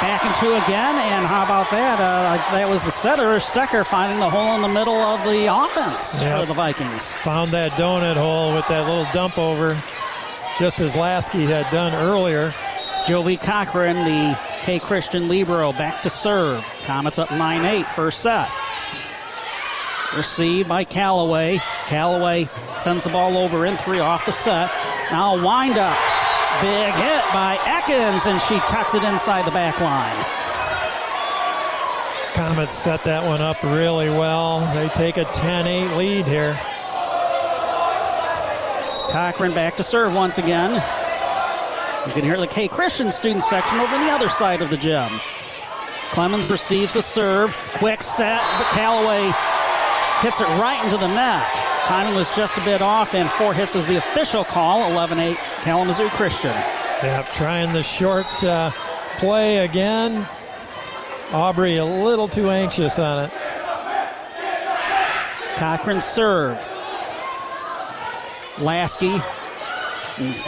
[0.00, 1.98] Back in two again, and how about that?
[1.98, 6.22] Uh, that was the setter, Stecker, finding the hole in the middle of the offense
[6.22, 6.40] yep.
[6.40, 7.10] for the Vikings.
[7.24, 9.76] Found that donut hole with that little dump over,
[10.56, 12.50] just as Lasky had done earlier.
[13.06, 16.62] Jovi Cochran, the K Christian Libero, back to serve.
[16.84, 18.48] Comets up 9 8, first set.
[20.16, 21.60] Received by Callaway.
[21.86, 24.70] Callaway sends the ball over in three off the set.
[25.10, 25.98] Now wind up.
[26.62, 30.24] Big hit by Ekins, and she tucks it inside the back line.
[32.34, 34.60] Comets set that one up really well.
[34.74, 36.58] They take a 10 8 lead here.
[39.10, 40.74] Cochran back to serve once again.
[42.06, 44.76] You can hear the K Christian student section over on the other side of the
[44.76, 45.10] gym.
[46.10, 47.56] Clemens receives the serve.
[47.74, 49.30] Quick set, but Callaway
[50.20, 51.46] hits it right into the net.
[51.86, 54.90] Timing was just a bit off, and four hits is the official call.
[54.90, 56.54] 11 8 Kalamazoo Christian.
[57.02, 58.70] Yep, trying the short uh,
[59.18, 60.26] play again.
[61.32, 63.30] Aubrey a little too anxious on it.
[65.56, 66.56] Cochran serve.
[68.58, 69.16] Lasky.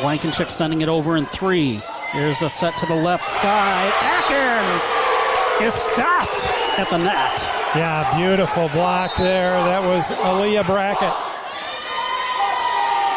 [0.00, 1.80] Blankenship sending it over in three.
[2.10, 3.92] Here's a set to the left side.
[4.02, 7.59] Atkins is stopped at the net.
[7.76, 9.52] Yeah, beautiful block there.
[9.52, 11.14] That was Aleah Brackett.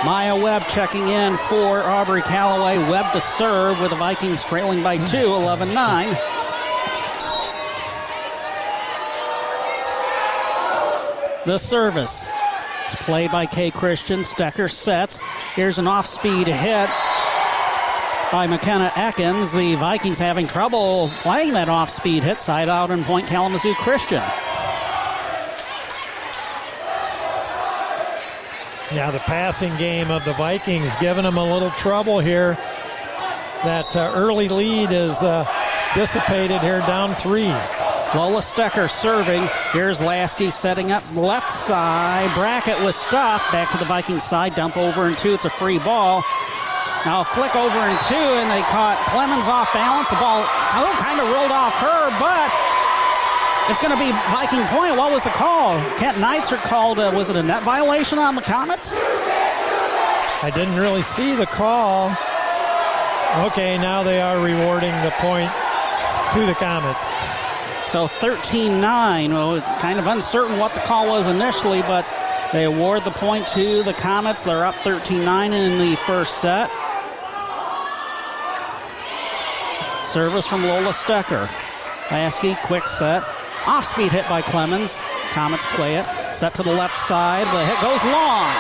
[0.06, 2.78] Maya Webb checking in for Aubrey Callaway.
[2.88, 5.44] Webb to serve with the Vikings trailing by two, hmm.
[5.44, 6.10] 11 9.
[11.48, 12.30] The service.
[12.84, 14.20] It's played by K Christian.
[14.20, 15.20] Stecker sets.
[15.56, 16.90] Here's an off speed hit
[18.34, 19.56] by McKenna Ekins.
[19.56, 24.24] The Vikings having trouble playing that off speed hit side out in Point Kalamazoo Christian.
[28.92, 32.56] Yeah, the passing game of the Vikings giving them a little trouble here.
[33.64, 35.46] That uh, early lead is uh,
[35.94, 37.54] dissipated here, down three.
[38.16, 39.48] Lola Stecker serving.
[39.74, 42.32] Here's Lasky setting up left side.
[42.34, 43.52] Brackett was stopped.
[43.52, 44.56] Back to the Viking side.
[44.56, 45.36] Dump over and two.
[45.36, 46.24] It's a free ball.
[47.06, 50.08] Now a flick over in two, and they caught Clemens off balance.
[50.08, 52.48] The ball oh, kind of rolled off her, but
[53.68, 54.96] it's going to be Viking point.
[54.96, 55.76] What was the call?
[56.00, 58.98] Kent Neitzer called, uh, was it a net violation on the Comets?
[60.44, 62.08] I didn't really see the call.
[63.48, 65.52] Okay, now they are rewarding the point
[66.32, 67.14] to the Comets.
[67.92, 69.34] So 13 9.
[69.34, 72.06] Well, it's kind of uncertain what the call was initially, but
[72.54, 74.46] they award the point to the Comets.
[74.46, 76.72] They're up 13 9 in the first set.
[80.04, 81.50] Service from Lola Stecker.
[82.12, 83.24] Lasky, quick set.
[83.66, 85.00] Off speed hit by Clemens.
[85.32, 86.06] Comets play it.
[86.32, 87.48] Set to the left side.
[87.48, 88.52] The hit goes long.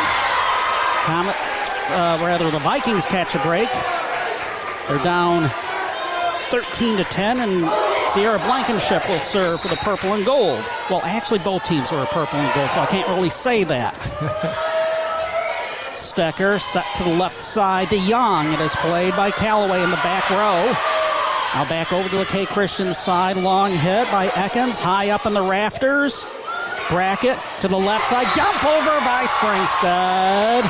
[1.03, 3.67] Comets, uh, rather, the Vikings catch a break.
[4.87, 5.49] They're down
[6.49, 7.69] 13 to 10, and
[8.07, 10.63] Sierra Blankenship will serve for the purple and gold.
[10.89, 13.93] Well, actually, both teams are purple and gold, so I can't really say that.
[15.93, 18.51] Stecker set to the left side to Young.
[18.53, 21.02] It is played by Callaway in the back row.
[21.53, 23.37] Now back over to the K Christian side.
[23.37, 24.79] Long hit by Ekins.
[24.79, 26.25] High up in the rafters.
[26.89, 28.25] Brackett to the left side.
[28.35, 30.67] Dump over by Springstead.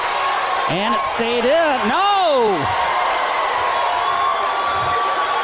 [0.72, 1.90] And it stayed in.
[1.90, 2.94] No!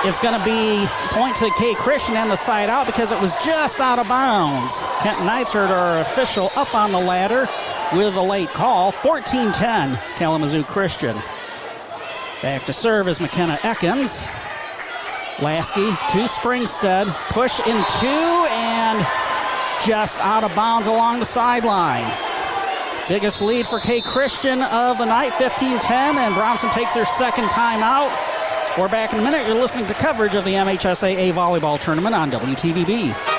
[0.04, 3.22] It's going to be point to the K Christian and the side out because it
[3.22, 4.80] was just out of bounds.
[5.02, 7.48] Kent Neitzer, our official, up on the ladder
[7.94, 8.92] with a late call.
[8.92, 11.16] 14 10, Kalamazoo Christian.
[12.42, 14.26] Back to serve is McKenna Ekins.
[15.42, 17.08] Lasky to Springstead.
[17.30, 19.06] Push in two and
[19.86, 22.12] just out of bounds along the sideline.
[23.08, 27.50] Biggest lead for K Christian of the night, 15 10, and Bronson takes their second
[27.50, 28.10] time out.
[28.78, 29.48] We're back in a minute.
[29.48, 33.39] You're listening to coverage of the MHSAA volleyball tournament on WTVB.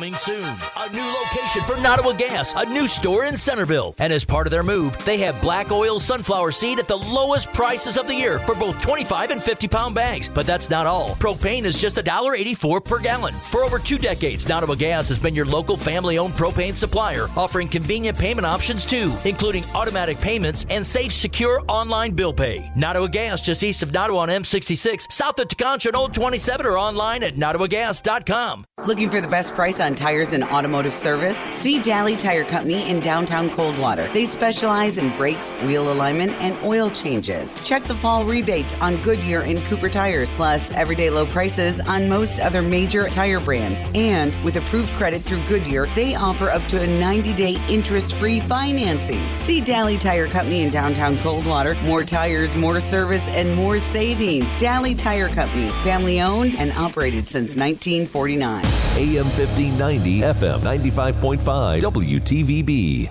[0.00, 3.94] Coming soon, a new location for Nottawa Gas, a new store in Centreville.
[3.98, 7.52] And as part of their move, they have black oil sunflower seed at the lowest
[7.52, 10.26] prices of the year for both 25 and 50 pound bags.
[10.26, 11.10] But that's not all.
[11.16, 13.34] Propane is just $1.84 per gallon.
[13.34, 17.68] For over two decades, Nottawa Gas has been your local family owned propane supplier, offering
[17.68, 22.72] convenient payment options too, including automatic payments and safe, secure online bill pay.
[22.74, 26.78] Nottawa Gas, just east of Nottawa on M66, south of Tekonsha and Old 27, or
[26.78, 28.64] online at nottawagas.com.
[28.86, 31.38] Looking for the best price on tires and automotive service?
[31.52, 34.08] See Daly Tire Company in downtown Coldwater.
[34.12, 37.56] They specialize in brakes, wheel alignment, and oil changes.
[37.62, 42.40] Check the fall rebates on Goodyear and Cooper tires, plus everyday low prices on most
[42.40, 43.82] other major tire brands.
[43.94, 48.40] And with approved credit through Goodyear, they offer up to a 90 day interest free
[48.40, 49.20] financing.
[49.36, 51.74] See Daly Tire Company in downtown Coldwater.
[51.84, 54.50] More tires, more service, and more savings.
[54.58, 58.89] Daly Tire Company, family owned and operated since 1949.
[59.00, 63.08] AM 1590, FM 95.5, WTVB.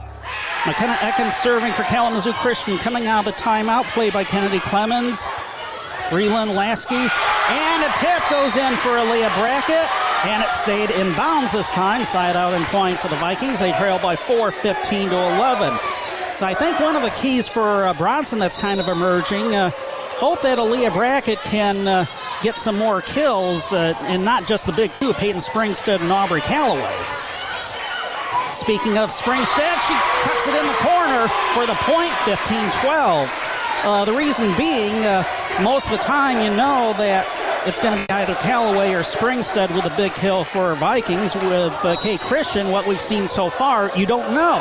[0.68, 3.86] McKenna Ekins serving for Kalamazoo Christian coming out of the timeout.
[3.86, 5.22] Play by Kennedy Clemens.
[6.10, 6.94] Breland Lasky.
[6.94, 9.90] And a tip goes in for Aleah Brackett.
[10.28, 12.04] And it stayed in bounds this time.
[12.04, 13.58] Side out and point for the Vikings.
[13.60, 15.76] They trail by 4, 15 to 11.
[16.38, 19.72] So I think one of the keys for uh, Bronson that's kind of emerging, uh,
[19.74, 22.06] hope that Aleah Brackett can uh,
[22.42, 26.42] get some more kills uh, and not just the big two, Peyton Springstead and Aubrey
[26.42, 26.96] Callaway.
[28.52, 33.28] Speaking of Springstead, she tucks it in the corner for the point, 15-12.
[33.82, 35.24] Uh, the reason being, uh,
[35.62, 37.26] most of the time you know that
[37.68, 41.36] it's going to be either Callaway or Springstead with a big kill for Vikings.
[41.36, 44.58] With uh, K Christian, what we've seen so far, you don't know.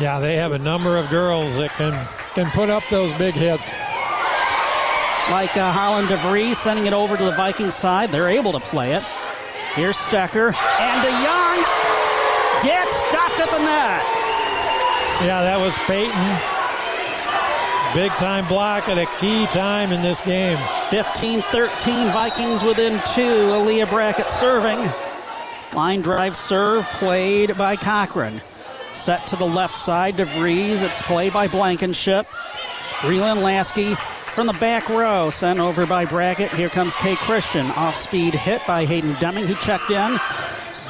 [0.00, 1.92] Yeah, they have a number of girls that can
[2.34, 3.70] can put up those big hits.
[5.30, 8.12] Like uh, Holland DeVries sending it over to the Vikings side.
[8.12, 9.02] They're able to play it.
[9.72, 10.52] Here's Stecker.
[10.78, 14.04] And DeYoung gets stuffed at the net.
[15.24, 16.54] Yeah, that was Peyton.
[17.94, 20.58] Big time block at a key time in this game.
[20.90, 23.48] 15 13, Vikings within two.
[23.50, 24.78] Aleah Brackett serving.
[25.74, 28.42] Line drive serve played by Cochran.
[28.92, 30.84] Set to the left side, DeVries.
[30.84, 32.26] It's played by Blankenship.
[33.00, 33.94] Breland Lasky
[34.34, 36.50] from the back row, sent over by Brackett.
[36.50, 37.66] Here comes K Christian.
[37.72, 40.18] Off speed hit by Hayden Deming, who checked in.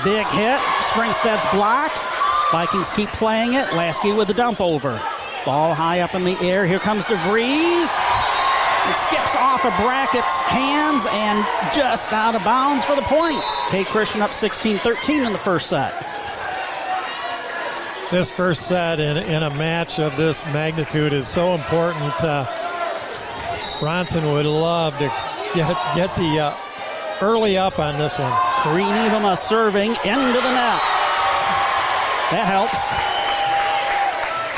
[0.03, 0.59] Big hit.
[0.88, 2.01] Springstead's blocked.
[2.51, 3.70] Vikings keep playing it.
[3.74, 5.01] Lasky with the dump over.
[5.45, 6.64] Ball high up in the air.
[6.64, 7.84] Here comes DeVries.
[8.86, 13.42] It skips off of Brackett's hands and just out of bounds for the point.
[13.68, 15.92] K Christian up 16 13 in the first set.
[18.11, 22.14] This first set in, in a match of this magnitude is so important.
[22.22, 22.47] Uh,
[23.81, 25.07] Bronson would love to
[25.55, 26.57] get, get the uh,
[27.20, 28.33] early up on this one.
[28.62, 30.81] Green Evema serving into the net.
[32.31, 32.91] That helps.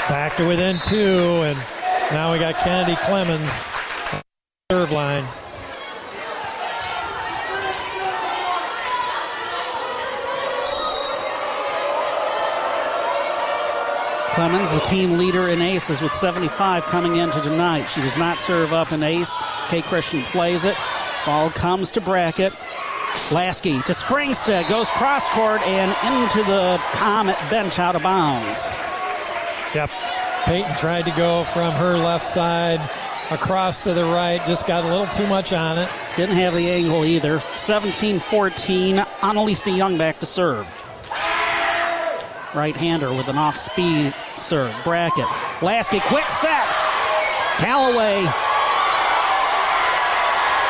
[0.09, 1.59] Back to within two, and
[2.13, 3.63] now we got Kennedy Clemens,
[4.71, 5.25] serve line.
[14.37, 17.87] Clemens, the team leader in aces with 75 coming into tonight.
[17.87, 19.43] She does not serve up an ace.
[19.71, 20.77] K Christian plays it.
[21.25, 22.53] Ball comes to Brackett.
[23.33, 28.69] Lasky to Springstead, goes cross court and into the Comet bench out of bounds.
[29.75, 29.89] Yep.
[30.45, 32.81] Peyton tried to go from her left side
[33.31, 35.89] across to the right, just got a little too much on it.
[36.15, 37.41] Didn't have the angle either.
[37.41, 38.99] 17 14.
[39.23, 40.86] Annalise Young back to serve.
[42.57, 44.75] Right hander with an off speed serve.
[44.83, 45.27] Brackett.
[45.61, 46.67] Lasky, quick set.
[47.59, 48.25] Callaway.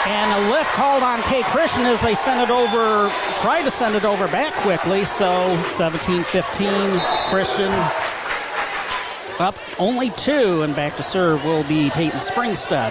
[0.08, 3.94] And a lift called on K Christian as they sent it over, tried to send
[3.94, 5.04] it over back quickly.
[5.04, 7.00] So 17 15.
[7.28, 7.70] Christian
[9.38, 12.90] up only two, and back to serve will be Peyton Springstead.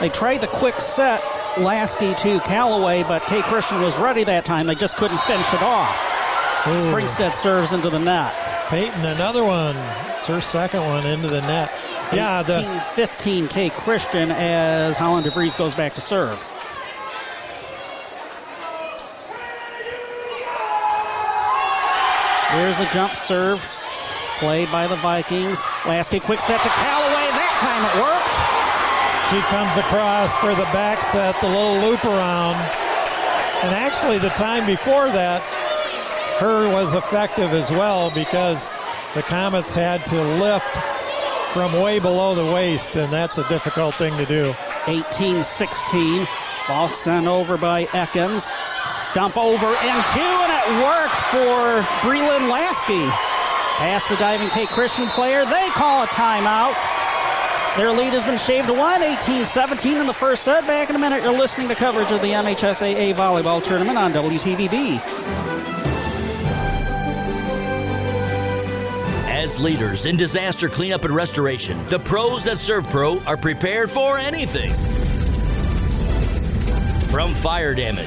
[0.00, 1.22] They tried the quick set,
[1.56, 4.66] Lasky to Callaway, but K Christian was ready that time.
[4.66, 6.17] They just couldn't finish it off.
[6.66, 6.92] Ooh.
[6.92, 8.34] Springstead serves into the net.
[8.68, 9.76] Peyton, another one.
[10.16, 11.72] It's her second one into the net.
[12.12, 16.42] Yeah, 18, the 15K Christian as Holland DeVries goes back to serve.
[22.50, 23.62] Here's a jump serve
[24.38, 25.64] Played by the Vikings.
[25.84, 27.26] Lasky quick set to Callaway.
[27.34, 28.38] That time it worked.
[29.34, 32.54] She comes across for the back set, the little loop around.
[33.66, 35.42] And actually, the time before that,
[36.38, 38.68] her was effective as well because
[39.14, 40.76] the Comets had to lift
[41.52, 44.54] from way below the waist, and that's a difficult thing to do.
[44.86, 46.26] 18 16.
[46.68, 48.48] Ball sent over by Ekins.
[49.14, 53.08] Dump over and two, and it worked for Breland Lasky.
[53.78, 55.44] Pass the diving K Christian player.
[55.44, 56.74] They call a timeout.
[57.76, 60.66] Their lead has been shaved to one, 18 17 in the first set.
[60.66, 65.47] Back in a minute, you're listening to coverage of the MHSAA volleyball tournament on WTVB.
[69.48, 74.70] As leaders in disaster cleanup and restoration, the pros at ServPro are prepared for anything.
[77.10, 78.04] From fire damage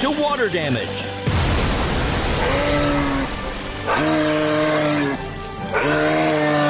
[0.00, 0.88] to water damage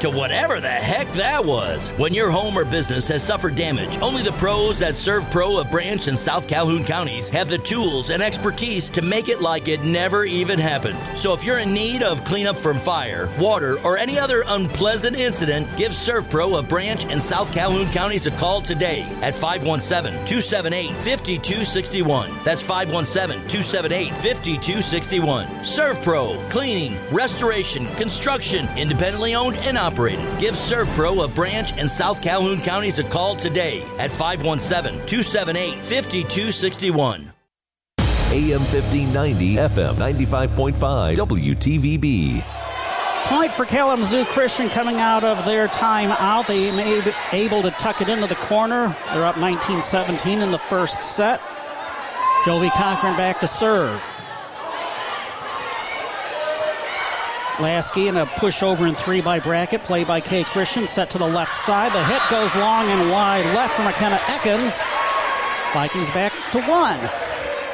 [0.00, 1.90] to whatever the heck that was.
[1.90, 6.06] When your home or business has suffered damage, only the pros at ServPro of Branch
[6.06, 10.24] and South Calhoun counties have the tools and expertise to make it like it never
[10.24, 10.98] even happened.
[11.18, 15.68] So if you're in need of cleanup from fire, water, or any other unpleasant incident,
[15.76, 22.30] give ServPro of Branch and South Calhoun counties a call today at 517 278 5261.
[22.42, 25.46] That's 517 278 5261.
[25.62, 30.26] ServPro, cleaning, restoration, construction, independently owned and operated operated.
[30.38, 37.32] Give ServPro of Branch and South Calhoun counties a call today at 517 278 5261.
[38.32, 42.44] AM 1590, FM 95.5, WTVB.
[43.24, 46.46] Point for Kalamazoo Christian coming out of their timeout.
[46.46, 48.94] They may be able to tuck it into the corner.
[49.12, 51.40] They're up 19 17 in the first set.
[52.44, 54.00] Joby Cochran back to serve.
[57.60, 61.18] Lasky and a push over in three by Brackett, play by K Christian, set to
[61.18, 61.92] the left side.
[61.92, 64.80] The hit goes long and wide left from McKenna Ekins.
[65.74, 66.98] Vikings back to one.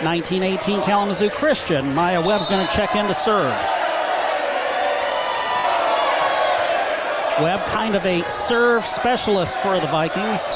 [0.02, 1.94] 1918 Kalamazoo Christian.
[1.94, 3.54] Maya Webb's going to check in to serve.
[7.40, 10.48] Webb, kind of a serve specialist for the Vikings.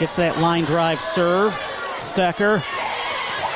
[0.00, 1.52] Gets that line drive serve.
[1.96, 2.62] Stecker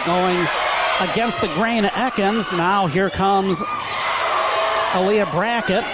[0.06, 0.65] going
[1.00, 2.56] against the grain of Ekins.
[2.56, 3.60] Now here comes
[4.92, 5.84] Aleah Brackett.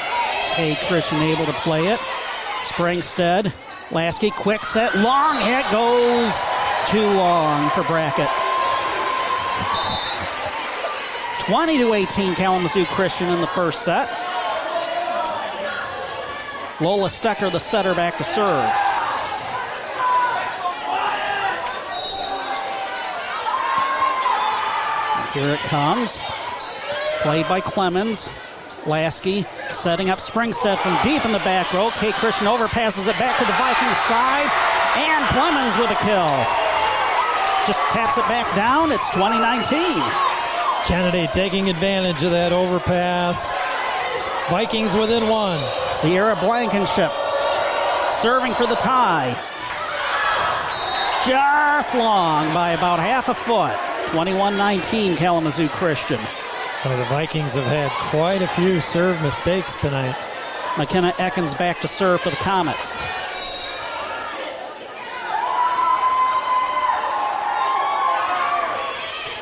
[0.54, 1.98] K Christian able to play it.
[2.58, 3.52] Springstead.
[3.90, 4.94] Lasky, quick set.
[4.96, 6.32] Long hit goes
[6.88, 8.28] too long for Brackett.
[11.40, 14.08] 20 to 18 Kalamazoo Christian in the first set.
[16.80, 18.70] Lola Stecker, the setter, back to serve.
[25.34, 26.22] Here it comes.
[27.20, 28.30] Played by Clemens.
[28.86, 31.90] Lasky setting up Springstead from deep in the back row.
[31.94, 34.50] K Christian overpasses it back to the Vikings side.
[34.98, 36.36] And Clemens with a kill.
[37.66, 38.92] Just taps it back down.
[38.92, 40.02] It's 2019.
[40.84, 43.54] Kennedy taking advantage of that overpass.
[44.50, 45.60] Vikings within one.
[45.92, 47.12] Sierra Blankenship
[48.20, 49.32] serving for the tie.
[51.26, 53.91] Just long by about half a foot.
[54.12, 56.20] 21 19 Kalamazoo Christian.
[56.84, 60.14] Well, the Vikings have had quite a few serve mistakes tonight.
[60.76, 63.00] McKenna Ekins back to serve for the Comets.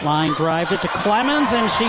[0.04, 1.86] Line drive it to Clemens, and she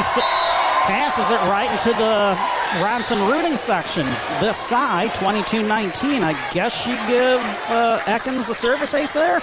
[0.88, 2.36] passes it right into the
[2.80, 4.08] Bronson rooting section.
[4.40, 6.24] This side, 22 19.
[6.24, 9.40] I guess you'd give uh, Ekins the service ace there?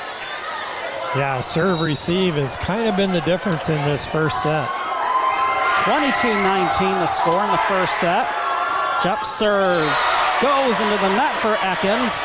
[1.16, 4.68] Yeah, serve receive has kind of been the difference in this first set.
[5.84, 8.28] 22 19 the score in the first set.
[9.02, 9.88] Jump serve
[10.42, 12.22] goes into the net for Ekins.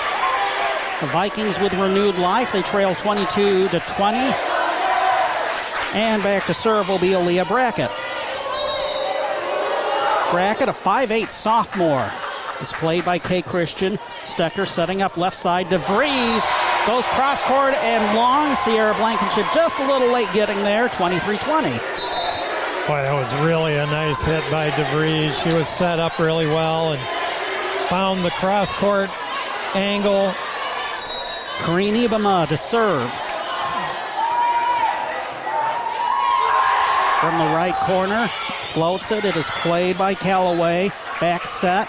[1.00, 2.52] The Vikings with renewed life.
[2.52, 4.18] They trail 22 to 20.
[5.96, 7.90] And back to serve will be Aleah Brackett.
[10.30, 12.10] Brackett, a 5'8 sophomore,
[12.60, 13.98] is played by K Christian.
[14.24, 15.68] Stecker setting up left side.
[15.68, 18.54] DeVries goes cross court and long.
[18.56, 20.90] Sierra Blankenship just a little late getting there.
[20.90, 21.70] 23 20.
[21.70, 21.78] Boy,
[22.88, 25.42] that was really a nice hit by DeVries.
[25.42, 27.02] She was set up really well and
[27.88, 29.10] found the cross court
[29.76, 30.34] angle.
[31.60, 33.10] Kareen Ibama to serve.
[37.22, 38.28] From the right corner,
[38.74, 39.24] floats it.
[39.24, 40.90] It is played by Callaway.
[41.22, 41.88] Back set.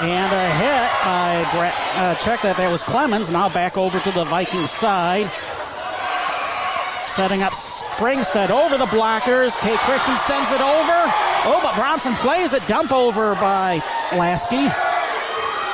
[0.00, 1.46] And a hit by.
[1.94, 2.56] Uh, check that.
[2.56, 3.30] That was Clemens.
[3.30, 5.30] Now back over to the Vikings side.
[7.06, 9.54] Setting up Springstead over the blockers.
[9.62, 10.98] K Christian sends it over.
[11.46, 12.66] Oh, but Bronson plays it.
[12.66, 13.78] Dump over by
[14.18, 14.66] Lasky.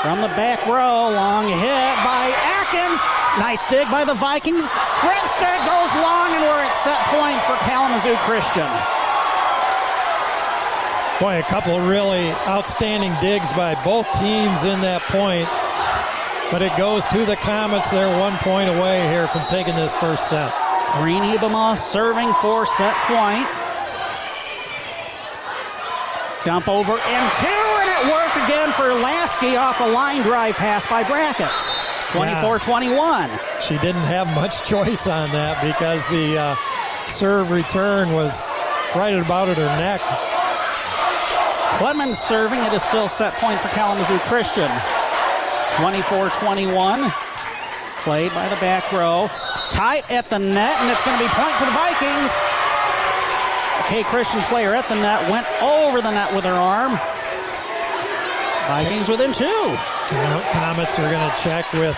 [0.04, 2.28] From the back row, long hit by
[2.60, 3.00] Atkins.
[3.40, 4.68] Nice dig by the Vikings.
[4.68, 8.68] Springstead goes long, and we're at set point for Kalamazoo Christian.
[11.20, 15.44] Boy, a couple of really outstanding digs by both teams in that point.
[16.50, 17.90] But it goes to the Comets.
[17.90, 20.48] They're one point away here from taking this first set.
[20.96, 23.44] Green Ibama serving for set point.
[26.48, 30.88] Dump over and two, and it worked again for Lasky off a line drive pass
[30.88, 31.52] by Brackett.
[32.16, 33.30] 24 21.
[33.60, 36.56] She didn't have much choice on that because the uh,
[37.08, 38.40] serve return was
[38.96, 40.00] right about at her neck.
[41.80, 42.60] Clemens serving.
[42.60, 44.68] It is still set point for Kalamazoo Christian.
[45.80, 47.08] 24 21.
[48.04, 49.30] Played by the back row.
[49.70, 52.32] Tight at the net, and it's going to be point for the Vikings.
[53.88, 56.92] K Christian player at the net went over the net with her arm.
[58.68, 59.74] Vikings within two.
[60.52, 61.96] Comets are going to check with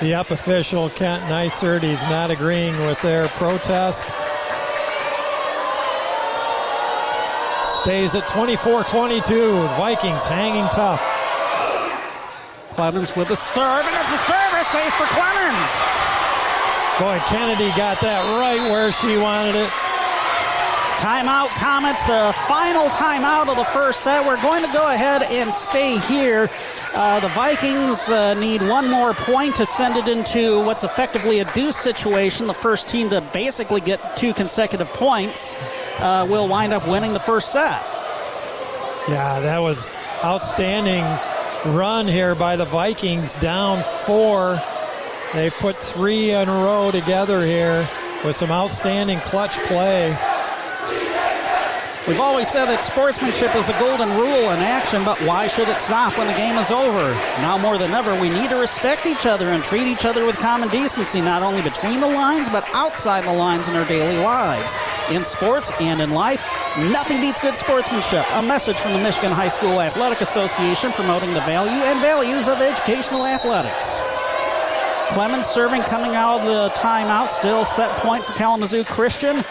[0.00, 1.84] the up official, Kent Neisert.
[1.84, 4.04] He's not agreeing with their protest.
[7.82, 9.66] Stays at 24 22.
[9.74, 11.02] Vikings hanging tough.
[12.70, 15.72] Clemens with the serve, and it's a service ace for Clemens.
[17.02, 19.68] Boy, Kennedy got that right where she wanted it.
[21.02, 24.24] Timeout comments, the final timeout of the first set.
[24.24, 26.48] We're going to go ahead and stay here.
[26.94, 31.52] Uh, the Vikings uh, need one more point to send it into what's effectively a
[31.52, 32.46] deuce situation.
[32.46, 35.56] The first team to basically get two consecutive points
[35.98, 37.82] uh, will wind up winning the first set.
[39.08, 39.88] Yeah, that was
[40.24, 41.04] outstanding
[41.66, 44.60] run here by the Vikings, down four.
[45.34, 47.88] They've put three in a row together here
[48.24, 50.16] with some outstanding clutch play.
[52.08, 55.78] We've always said that sportsmanship is the golden rule in action, but why should it
[55.78, 57.14] stop when the game is over?
[57.38, 60.34] Now more than ever, we need to respect each other and treat each other with
[60.34, 64.74] common decency, not only between the lines, but outside the lines in our daily lives.
[65.12, 66.42] In sports and in life,
[66.90, 68.26] nothing beats good sportsmanship.
[68.34, 72.60] A message from the Michigan High School Athletic Association promoting the value and values of
[72.60, 74.02] educational athletics.
[75.14, 79.44] Clemens serving coming out of the timeout, still set point for Kalamazoo Christian.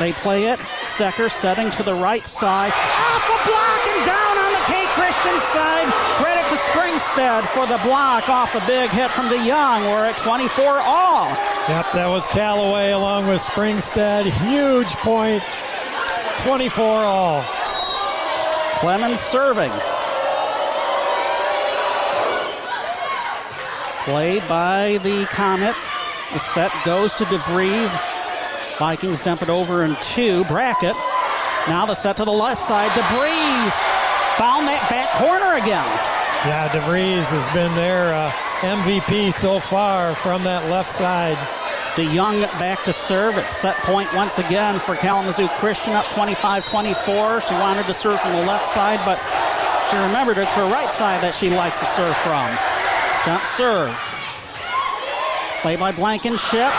[0.00, 0.58] They play it.
[0.82, 2.72] Stecker setting to the right side.
[2.72, 5.86] Off the block and down on the K Christian side.
[6.18, 9.86] Credit to Springstead for the block off a big hit from DeYoung.
[9.92, 11.28] We're at 24 all.
[11.68, 14.24] Yep, that was Callaway along with Springstead.
[14.50, 15.42] Huge point.
[16.38, 17.44] 24 all.
[18.74, 19.72] Clemens serving.
[24.04, 25.88] Played by the Comets.
[26.32, 28.13] The set goes to DeVries.
[28.78, 30.44] Vikings dump it over in two.
[30.44, 30.96] Brackett.
[31.68, 32.90] Now the set to the left side.
[32.90, 33.74] DeVries
[34.36, 35.86] found that back corner again.
[36.44, 41.38] Yeah, DeVries has been their uh, MVP so far from that left side.
[41.94, 43.38] DeYoung back to serve.
[43.38, 47.40] It's set point once again for Kalamazoo Christian up 25 24.
[47.42, 49.16] She wanted to serve from the left side, but
[49.90, 52.50] she remembered it's her right side that she likes to serve from.
[53.24, 53.94] Jump serve.
[55.62, 56.74] Play by Blankenship.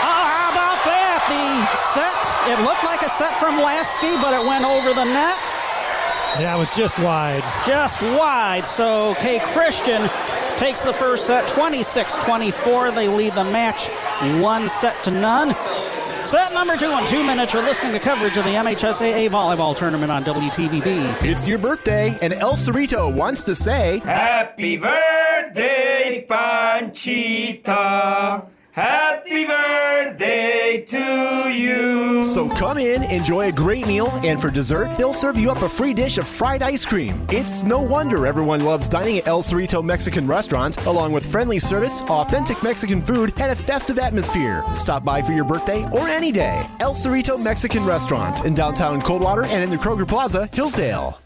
[0.00, 1.20] Oh, how about that?
[1.28, 1.49] The
[1.94, 5.38] set, it looked like a set from Lasky, but it went over the net.
[6.38, 7.42] Yeah, it was just wide.
[7.66, 8.66] Just wide.
[8.66, 10.08] So K Christian
[10.56, 12.92] takes the first set 26 24.
[12.92, 13.88] They lead the match
[14.40, 15.54] one set to none.
[16.22, 17.54] Set number two in two minutes.
[17.54, 21.24] You're listening to coverage of the MHSAA volleyball tournament on WTVB.
[21.24, 27.70] It's your birthday, and El Cerrito wants to say Happy birthday, Panchita.
[28.80, 32.22] Happy birthday to you.
[32.22, 35.68] So come in, enjoy a great meal, and for dessert, they'll serve you up a
[35.68, 37.26] free dish of fried ice cream.
[37.28, 42.00] It's no wonder everyone loves dining at El Cerrito Mexican Restaurant, along with friendly service,
[42.02, 44.64] authentic Mexican food, and a festive atmosphere.
[44.74, 46.66] Stop by for your birthday or any day.
[46.80, 51.20] El Cerrito Mexican Restaurant in downtown Coldwater and in the Kroger Plaza, Hillsdale.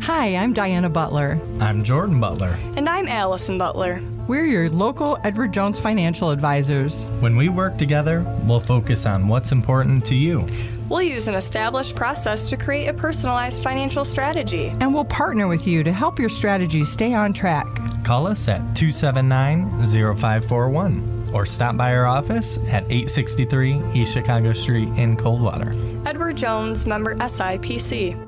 [0.00, 1.38] Hi, I'm Diana Butler.
[1.60, 2.58] I'm Jordan Butler.
[2.76, 4.00] And I'm Allison Butler.
[4.26, 7.04] We're your local Edward Jones financial advisors.
[7.20, 10.46] When we work together, we'll focus on what's important to you.
[10.88, 14.68] We'll use an established process to create a personalized financial strategy.
[14.80, 17.66] And we'll partner with you to help your strategy stay on track.
[18.04, 19.68] Call us at 279
[20.16, 25.74] 0541 or stop by our office at 863 East Chicago Street in Coldwater.
[26.06, 28.27] Edward Jones, member SIPC.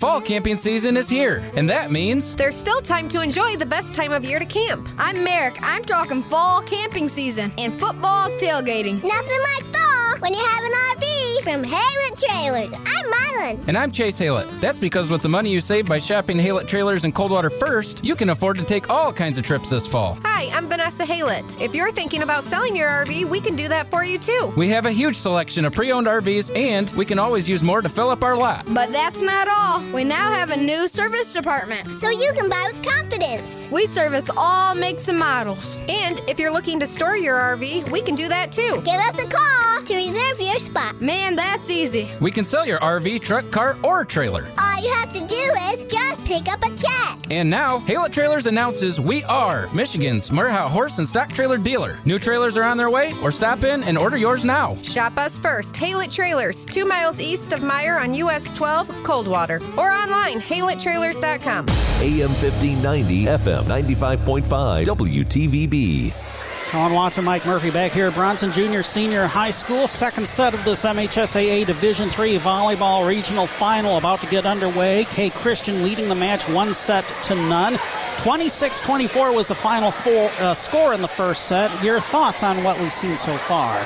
[0.00, 3.96] Fall camping season is here, and that means there's still time to enjoy the best
[3.96, 4.88] time of year to camp.
[4.96, 5.58] I'm Merrick.
[5.60, 9.02] I'm talking fall camping season and football tailgating.
[9.02, 12.72] Nothing like fall when you have an RV from Haylett Trailers.
[12.72, 13.68] I'm Mylan.
[13.68, 14.60] And I'm Chase Haylett.
[14.60, 18.16] That's because with the money you save by shopping Haylett Trailers in Coldwater first, you
[18.16, 20.18] can afford to take all kinds of trips this fall.
[20.24, 21.60] Hi, I'm Vanessa Haylett.
[21.60, 24.52] If you're thinking about selling your RV, we can do that for you too.
[24.56, 27.82] We have a huge selection of pre owned RVs, and we can always use more
[27.82, 28.66] to fill up our lot.
[28.74, 29.80] But that's not all.
[29.92, 31.98] We now have a new service department.
[31.98, 33.70] So you can buy with confidence.
[33.70, 35.82] We service all makes and models.
[35.88, 38.82] And if you're looking to store your RV, we can do that too.
[38.84, 41.00] Give us a call to reserve your spot.
[41.00, 42.08] Man, that's easy.
[42.20, 44.46] We can sell your RV, truck, car, or trailer.
[44.58, 47.18] All you have to do is just pick up a check.
[47.30, 51.98] And now, Haylett Trailers announces we are Michigan's Merhow horse and stock trailer dealer.
[52.04, 54.76] New trailers are on their way, or stop in and order yours now.
[54.82, 59.90] Shop us first, Haylett Trailers, two miles east of Meyer on US 12, Coldwater, or
[59.90, 61.66] online, HaylettTrailers.com.
[62.00, 66.37] AM 1590, FM 95.5, WTVB.
[66.70, 69.86] Sean Watson, Mike Murphy back here at Bronson Junior Senior High School.
[69.86, 75.06] Second set of this MHSAA Division III volleyball regional final about to get underway.
[75.08, 77.78] K Christian leading the match one set to none.
[78.18, 81.82] 26 24 was the final four, uh, score in the first set.
[81.82, 83.82] Your thoughts on what we've seen so far?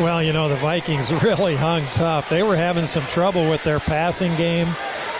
[0.00, 2.28] Well, you know, the Vikings really hung tough.
[2.28, 4.66] They were having some trouble with their passing game.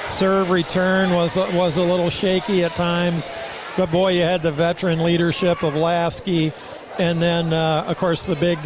[0.06, 3.30] Serve return was, was a little shaky at times.
[3.76, 6.52] But boy, you had the veteran leadership of Lasky.
[7.00, 8.58] And then, uh, of course, the big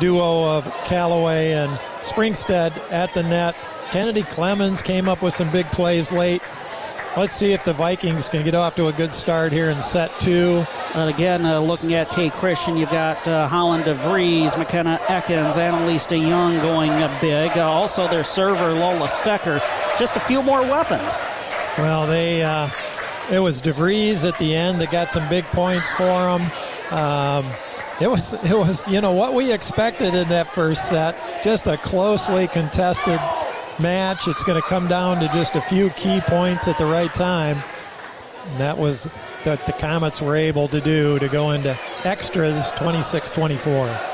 [0.00, 1.70] duo of Callaway and
[2.00, 3.54] Springstead at the net.
[3.90, 6.40] Kennedy Clemens came up with some big plays late.
[7.18, 10.10] Let's see if the Vikings can get off to a good start here in set
[10.20, 10.64] two.
[10.94, 12.30] And again, uh, looking at K.
[12.30, 17.50] Christian, you've got uh, Holland DeVries, McKenna Ekins, Annalise DeYoung going uh, big.
[17.58, 19.60] Uh, also, their server, Lola Stecker.
[19.98, 21.22] Just a few more weapons.
[21.76, 22.70] Well, they uh,
[23.30, 26.50] it was DeVries at the end that got some big points for them.
[26.90, 27.44] Um,
[28.00, 31.76] it was it was you know what we expected in that first set, just a
[31.76, 33.20] closely contested
[33.80, 34.28] match.
[34.28, 37.62] It's going to come down to just a few key points at the right time.
[38.44, 39.08] And that was
[39.44, 44.11] that the Comets were able to do to go into extras 26-24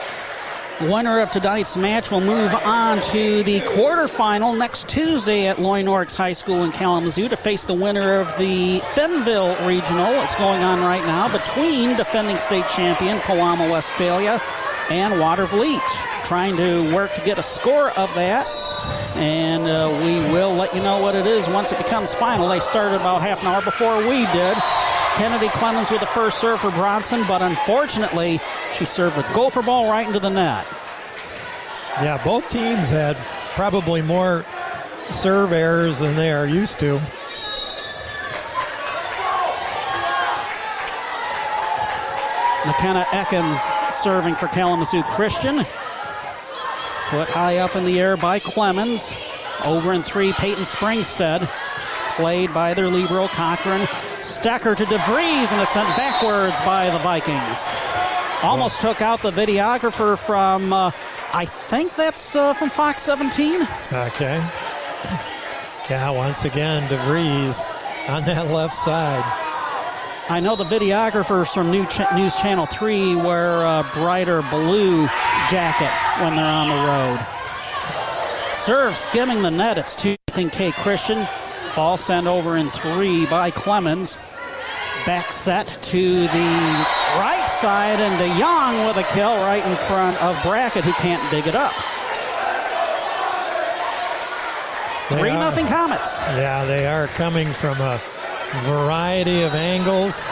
[0.83, 6.17] winner of tonight's match will move on to the quarterfinal next Tuesday at Loy Norrix
[6.17, 10.13] High School in Kalamazoo to face the winner of the Fennville Regional.
[10.23, 14.41] It's going on right now between defending state champion Pewamo Westphalia
[14.91, 15.83] and Watervliet.
[16.25, 18.47] Trying to work to get a score of that.
[19.17, 22.49] And uh, we will let you know what it is once it becomes final.
[22.49, 24.57] They started about half an hour before we did.
[25.19, 28.39] Kennedy Clemens with the first serve for Bronson, but unfortunately,
[28.73, 30.65] she served a gopher ball right into the net.
[32.01, 33.17] Yeah, both teams had
[33.57, 34.45] probably more
[35.11, 36.95] serve errors than they are used to.
[42.65, 45.57] McKenna Ekins serving for Kalamazoo Christian.
[47.09, 49.17] Put high up in the air by Clemens.
[49.65, 51.51] Over in three, Peyton Springstead
[52.19, 53.81] played by their libero Cochran.
[54.19, 57.69] Stecker to DeVries and it's sent backwards by the Vikings.
[58.43, 60.91] Almost took out the videographer from, uh,
[61.33, 63.63] I think that's uh, from Fox 17.
[63.93, 64.45] Okay.
[65.89, 67.65] Yeah, once again, DeVries
[68.09, 69.23] on that left side.
[70.29, 75.07] I know the videographers from New Ch- News Channel 3 wear a brighter blue
[75.51, 75.91] jacket
[76.21, 77.27] when they're on the road.
[78.51, 79.79] Serve skimming the net.
[79.79, 80.17] It's 2
[80.51, 81.27] K Christian.
[81.79, 84.19] Ball sent over in three by Clemens.
[85.07, 86.51] Back set to the
[87.21, 91.47] right side, and DeYoung with a kill right in front of Brackett, who can't dig
[91.47, 91.73] it up.
[95.09, 96.25] They 3 are- nothing Comets.
[96.25, 98.01] Yeah, they are coming from a
[98.65, 100.27] variety of angles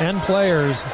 [0.00, 0.84] and players.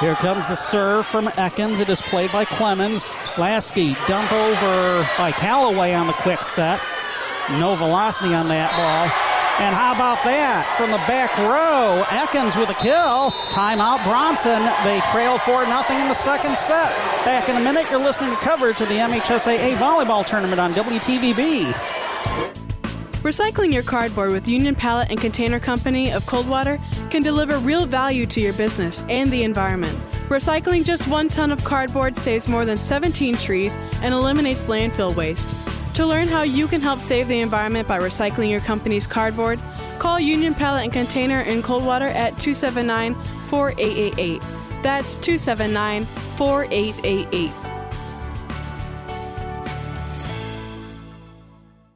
[0.00, 1.78] Here comes the serve from Ekins.
[1.78, 3.04] It is played by Clemens.
[3.40, 6.78] Lasky dump over by Callaway on the quick set.
[7.58, 9.08] No velocity on that ball.
[9.64, 12.04] And how about that from the back row?
[12.12, 13.30] Ekins with a kill.
[13.48, 14.60] Timeout Bronson.
[14.84, 16.92] They trail 4 nothing in the second set.
[17.24, 21.72] Back in a minute, you're listening to coverage of the MHSAA volleyball tournament on WTVB.
[23.24, 26.78] Recycling your cardboard with Union Pallet and Container Company of Coldwater
[27.08, 29.98] can deliver real value to your business and the environment.
[30.30, 35.56] Recycling just one ton of cardboard saves more than 17 trees and eliminates landfill waste.
[35.96, 39.58] To learn how you can help save the environment by recycling your company's cardboard,
[39.98, 43.16] call Union Pallet and Container in Coldwater at 279
[43.48, 44.40] 4888.
[44.84, 46.04] That's 279
[46.36, 47.69] 4888.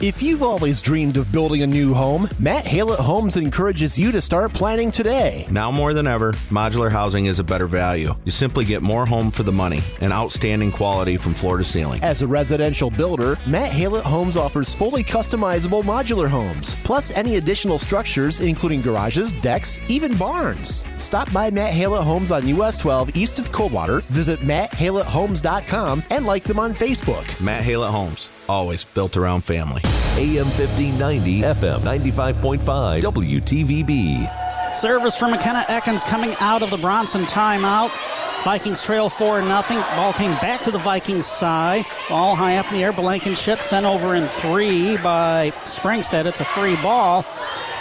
[0.04, 4.20] If you've always dreamed of building a new home, Matt Hallett Homes encourages you to
[4.20, 5.46] start planning today.
[5.50, 8.14] Now more than ever, modular housing is a better value.
[8.26, 12.02] You simply get more home for the money and outstanding quality from floor to ceiling.
[12.02, 17.78] As a residential builder, Matt Hallett Homes offers fully customizable modular homes, plus any additional
[17.78, 20.84] structures, including garages, decks, even barns.
[20.98, 26.44] Stop by Matt Hallett Homes on US 12 east of Coldwater, visit matthalletthomes.com, and like
[26.44, 27.42] them on Facebook.
[27.42, 29.82] Matt Hallett Homes, always built around family.
[30.16, 34.74] AM 1590, FM 95.5, WTVB.
[34.74, 37.90] Service for McKenna Ekins coming out of the Bronson timeout.
[38.44, 39.48] Vikings trail 4 0.
[39.96, 41.86] Ball came back to the Vikings side.
[42.10, 42.92] Ball high up in the air.
[42.92, 46.26] Blankenship sent over in three by Springstead.
[46.26, 47.24] It's a free ball.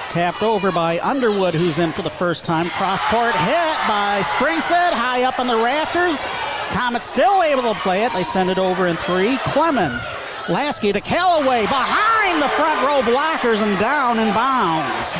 [0.09, 2.69] Tapped over by Underwood, who's in for the first time.
[2.69, 4.93] Cross court hit by Springstead.
[4.93, 6.23] High up on the rafters.
[6.71, 8.13] Comets still able to play it.
[8.13, 9.37] They send it over in three.
[9.37, 10.07] Clemens.
[10.49, 15.15] Lasky to Callaway behind the front row blockers and down in bounds.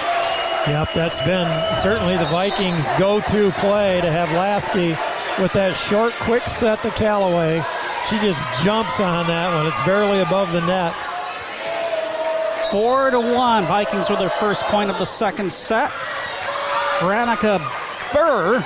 [0.68, 4.90] Yep, that's been certainly the Vikings' go-to play to have Lasky
[5.42, 7.64] with that short, quick set to Callaway.
[8.10, 9.66] She just jumps on that one.
[9.66, 10.94] It's barely above the net.
[12.70, 13.64] Four to one.
[13.66, 15.92] Vikings with their first point of the second set.
[17.00, 17.60] Veronica
[18.14, 18.64] Burr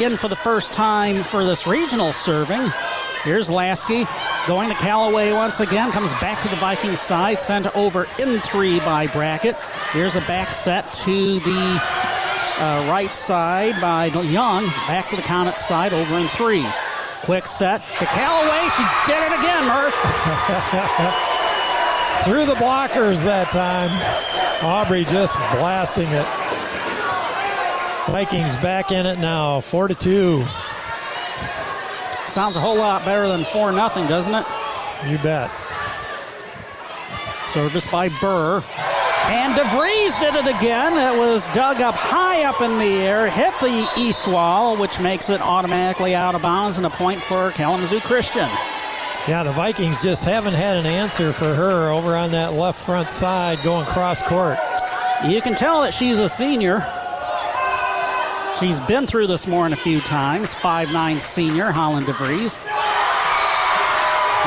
[0.00, 2.70] in for the first time for this regional serving.
[3.24, 4.04] Here's Lasky
[4.46, 5.90] going to Callaway once again.
[5.92, 7.38] Comes back to the Vikings side.
[7.38, 9.56] Sent over in three by Brackett.
[9.92, 11.80] Here's a back set to the
[12.58, 14.66] uh, right side by Young.
[14.86, 16.66] Back to the Comet side, over in three.
[17.22, 18.68] Quick set to Callaway.
[18.76, 19.94] She did it again, Murph.
[22.24, 23.90] Through the blockers that time.
[24.62, 26.26] Aubrey just blasting it.
[28.12, 30.44] Vikings back in it now, four to two.
[32.26, 34.46] Sounds a whole lot better than four nothing, doesn't it?
[35.08, 35.50] You bet.
[37.44, 38.62] Service by Burr.
[39.26, 40.92] And DeVries did it again.
[40.92, 45.30] It was dug up high up in the air, hit the east wall, which makes
[45.30, 48.48] it automatically out of bounds and a point for Kalamazoo Christian.
[49.26, 53.10] Yeah, the Vikings just haven't had an answer for her over on that left front
[53.10, 54.58] side going cross court.
[55.26, 56.86] You can tell that she's a senior.
[58.64, 60.54] She's been through this more than a few times.
[60.54, 62.56] Five-nine senior, Holland DeVries.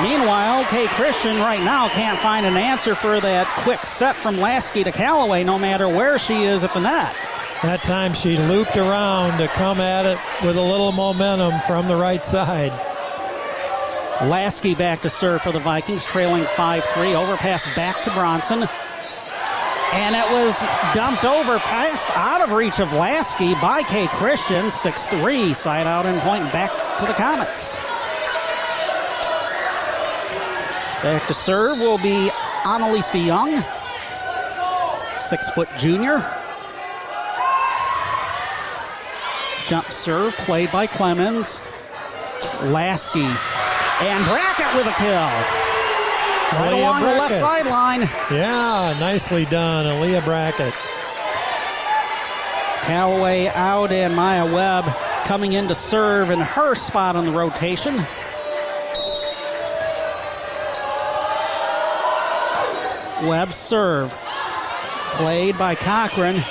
[0.02, 4.84] Meanwhile, K Christian right now can't find an answer for that quick set from Lasky
[4.84, 7.16] to Callaway, no matter where she is at the net.
[7.62, 11.96] That time she looped around to come at it with a little momentum from the
[11.96, 12.72] right side.
[14.24, 17.14] Lasky back to serve for the Vikings, trailing 5 3.
[17.14, 18.68] Overpass back to Bronson.
[19.94, 20.60] And it was
[20.94, 24.70] dumped over, passed out of reach of Lasky by K Christian.
[24.70, 25.54] 6 3.
[25.54, 27.78] Side out and point back to the Comets.
[31.04, 32.30] Back to serve will be
[32.64, 33.64] Annalisa Young,
[35.16, 36.26] six foot junior.
[39.68, 41.62] Jump serve played by Clemens.
[42.64, 43.30] Lasky
[44.02, 45.77] and Brackett with a kill.
[46.54, 48.02] Right Aleah along the left sideline.
[48.32, 50.74] Yeah, nicely done, Aleah Brackett.
[52.84, 54.86] Callaway out and Maya Webb
[55.26, 57.96] coming in to serve in her spot on the rotation.
[63.28, 64.12] Webb serve.
[65.14, 66.42] Played by Cochran.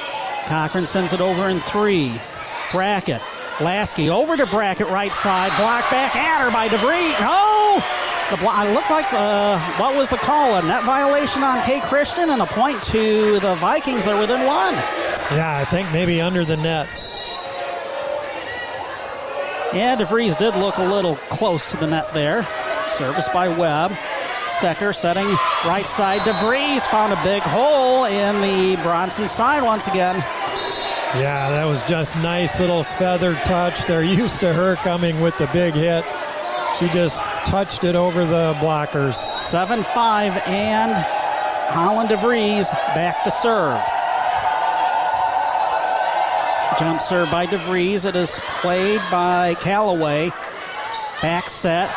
[0.47, 2.13] Cochran sends it over in three.
[2.71, 3.23] Brackett.
[3.63, 5.57] Lasky over to Brackett right side.
[5.57, 7.19] Block back at her by DeVries.
[7.21, 8.06] No!
[8.31, 10.57] The it looked like the, what was the call?
[10.57, 14.05] A net violation on K Christian and a point to the Vikings.
[14.05, 14.75] They're within one.
[15.31, 16.89] Yeah, I think maybe under the net.
[19.73, 22.43] Yeah, DeVries did look a little close to the net there.
[22.89, 23.93] Service by Webb.
[24.43, 25.27] Stecker setting
[25.65, 26.21] right side.
[26.23, 30.17] DeVries found a big hole in the Bronson side once again.
[31.15, 33.85] Yeah, that was just nice little feather touch.
[33.87, 36.05] They're used to her coming with the big hit.
[36.79, 39.15] She just touched it over the blockers.
[39.15, 40.93] 7 5 and
[41.73, 43.81] Holland DeVries back to serve.
[46.79, 48.05] Jump serve by DeVries.
[48.05, 50.29] It is played by Callaway.
[51.23, 51.89] Back set.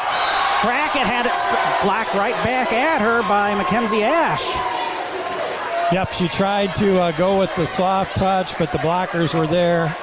[0.64, 4.48] Brackett had it st- blocked right back at her by Mackenzie Ash.
[5.92, 9.94] Yep, she tried to uh, go with the soft touch, but the blockers were there.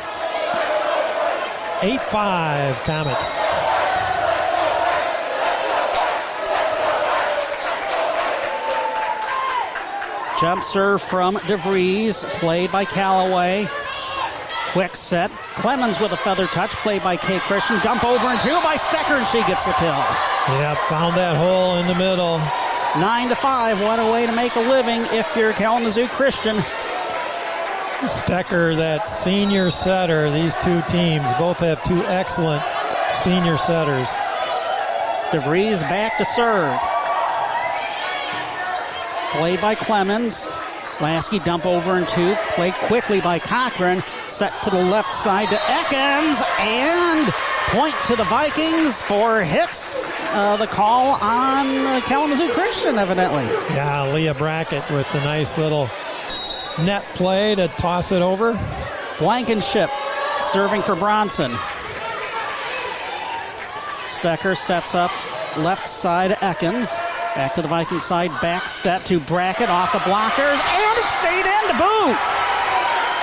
[1.82, 3.45] 8 5 Comets.
[10.40, 13.66] Jump serve from DeVries, played by Callaway.
[14.72, 15.30] Quick set.
[15.30, 17.78] Clemens with a feather touch, played by K Christian.
[17.82, 19.88] Dump over and two by Stecker, and she gets the kill.
[19.88, 22.38] Yeah, found that hole in the middle.
[23.00, 23.80] Nine to five.
[23.80, 26.56] What a way to make a living if you're Kalamazoo Christian.
[28.04, 32.62] Stecker, that senior setter, these two teams both have two excellent
[33.10, 34.08] senior setters.
[35.30, 36.78] DeVries back to serve.
[39.32, 40.48] Played by Clemens.
[41.00, 42.34] Lasky dump over and two.
[42.54, 44.02] Played quickly by Cochran.
[44.26, 46.42] Set to the left side to Ekins.
[46.60, 47.32] And
[47.68, 50.10] point to the Vikings for hits.
[50.32, 53.44] Uh, the call on Kalamazoo Christian, evidently.
[53.74, 55.90] Yeah, Leah Brackett with a nice little
[56.78, 58.52] net play to toss it over.
[59.18, 59.90] Blankenship
[60.40, 61.52] serving for Bronson.
[64.06, 65.10] Stecker sets up
[65.58, 66.96] left side Ekins.
[67.36, 71.44] Back to the Viking side, back set to Brackett off the blockers, and it stayed
[71.44, 72.16] in to boot.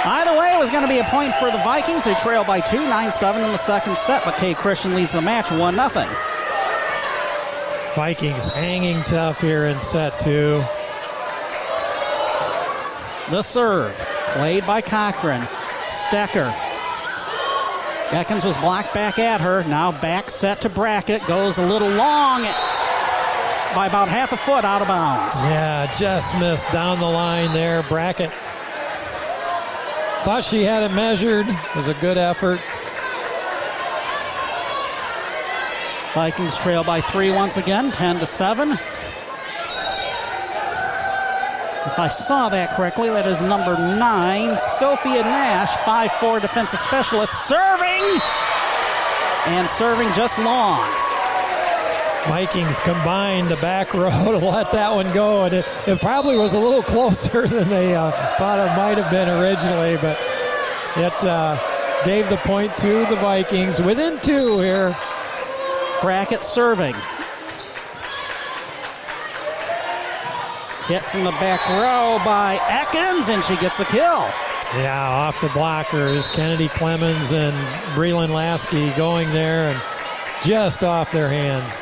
[0.05, 2.59] Either way, it was going to be a point for the Vikings, who trail by
[2.59, 5.89] two, 9 7 in the second set, but K Christian leads the match 1 0.
[7.95, 10.63] Vikings hanging tough here in set two.
[13.31, 13.95] The serve,
[14.33, 15.41] played by Cochran.
[15.85, 16.53] Stecker.
[18.09, 19.63] Ekins was blocked back at her.
[19.67, 21.25] Now back set to Brackett.
[21.25, 22.45] Goes a little long
[23.75, 25.35] by about half a foot out of bounds.
[25.43, 27.83] Yeah, just missed down the line there.
[27.83, 28.31] Brackett
[30.23, 31.47] thought she had it measured.
[31.47, 32.59] It was a good effort.
[36.13, 38.71] Vikings trail by three once again, 10 to 7.
[41.85, 48.21] If I saw that correctly, that is number nine, Sophia Nash, 5'4 defensive specialist, serving
[49.47, 51.12] and serving just long.
[52.27, 56.53] Vikings combined the back row to let that one go, and it, it probably was
[56.53, 60.17] a little closer than they uh, thought it might have been originally, but
[60.95, 61.57] it uh,
[62.05, 64.95] gave the point to the Vikings within two here.
[66.01, 66.95] Brackett serving.
[70.87, 74.27] Hit from the back row by Ekins, and she gets the kill.
[74.75, 76.29] Yeah, off the blockers.
[76.33, 77.55] Kennedy Clemens and
[77.95, 79.81] Breland Lasky going there and
[80.43, 81.79] just off their hands.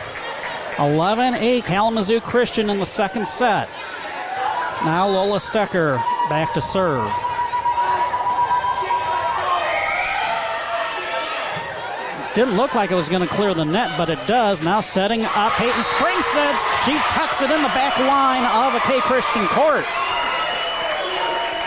[0.82, 3.70] 11 8 Kalamazoo Christian in the second set.
[4.84, 7.12] Now Lola Stecker back to serve.
[12.34, 14.64] Didn't look like it was going to clear the net, but it does.
[14.64, 16.56] Now setting up Peyton Springstead.
[16.86, 19.86] She tucks it in the back line of a K Christian court.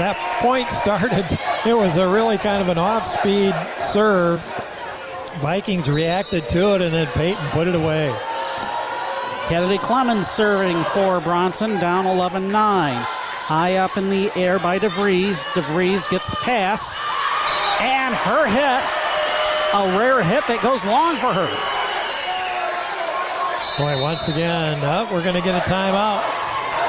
[0.00, 1.24] That point started,
[1.64, 4.40] it was a really kind of an off speed serve.
[5.36, 8.12] Vikings reacted to it, and then Peyton put it away.
[9.48, 12.52] Kennedy Clemens serving for Bronson, down 11 9.
[12.54, 15.42] High up in the air by DeVries.
[15.52, 16.96] DeVries gets the pass,
[17.82, 19.04] and her hit
[19.74, 21.50] a rare hit that goes long for her.
[23.76, 26.43] Boy, once again, oh, we're going to get a timeout.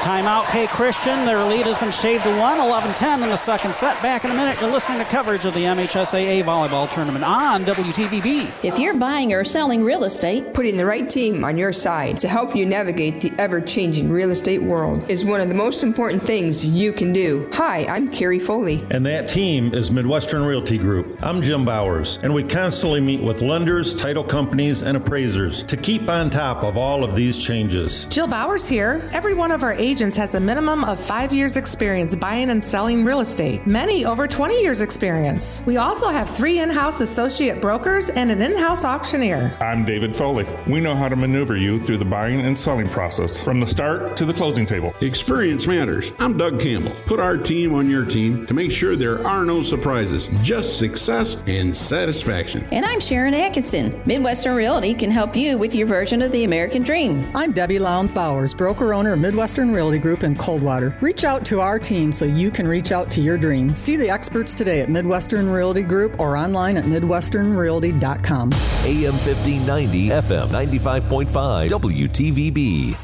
[0.06, 1.24] Timeout, K Christian.
[1.24, 4.00] Their lead has been shaved to 1, 11 10 in the second set.
[4.04, 8.64] Back in a minute, you're listening to coverage of the MHSAA volleyball tournament on WTVB.
[8.64, 12.28] If you're buying or selling real estate, putting the right team on your side to
[12.28, 16.22] help you navigate the ever changing real estate world is one of the most important
[16.22, 17.50] things you can do.
[17.54, 18.86] Hi, I'm Carrie Foley.
[18.92, 21.18] And that team is Midwestern Realty Group.
[21.20, 26.08] I'm Jim Bowers, and we constantly meet with lenders, title companies, and appraisers to keep
[26.08, 28.06] on top of all of these changes.
[28.06, 29.02] Jill Bowers here.
[29.12, 33.02] Every one of our agents has a minimum of five years' experience buying and selling
[33.02, 35.64] real estate, many over 20 years' experience.
[35.64, 39.56] We also have three in house associate brokers and an in house auctioneer.
[39.58, 40.44] I'm David Foley.
[40.68, 44.18] We know how to maneuver you through the buying and selling process from the start
[44.18, 44.94] to the closing table.
[45.00, 46.12] Experience matters.
[46.18, 46.94] I'm Doug Campbell.
[47.06, 51.42] Put our team on your team to make sure there are no surprises, just success
[51.46, 52.68] and satisfaction.
[52.70, 53.98] And I'm Sharon Atkinson.
[54.04, 57.26] Midwestern Realty can help you with your version of the American dream.
[57.34, 60.96] I'm Debbie Lowndes Bowers, broker owner of Midwestern Realty Group in Coldwater.
[61.00, 63.74] Reach out to our team so you can reach out to your dream.
[63.76, 68.52] See the experts today at Midwestern Realty Group or online at midwesternrealty.com.
[68.52, 72.98] AM 1590, FM 95.5, WTVB.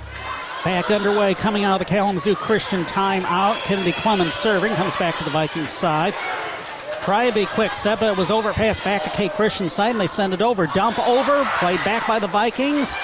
[0.64, 3.54] Back underway, coming out of the Kalamazoo Christian timeout.
[3.64, 6.14] Kennedy Clemens serving, comes back to the Vikings side.
[7.00, 10.06] Tried the quick set, but it was overpassed back to K Christian's side, and they
[10.06, 10.68] send it over.
[10.68, 12.94] Dump over, played back by the Vikings.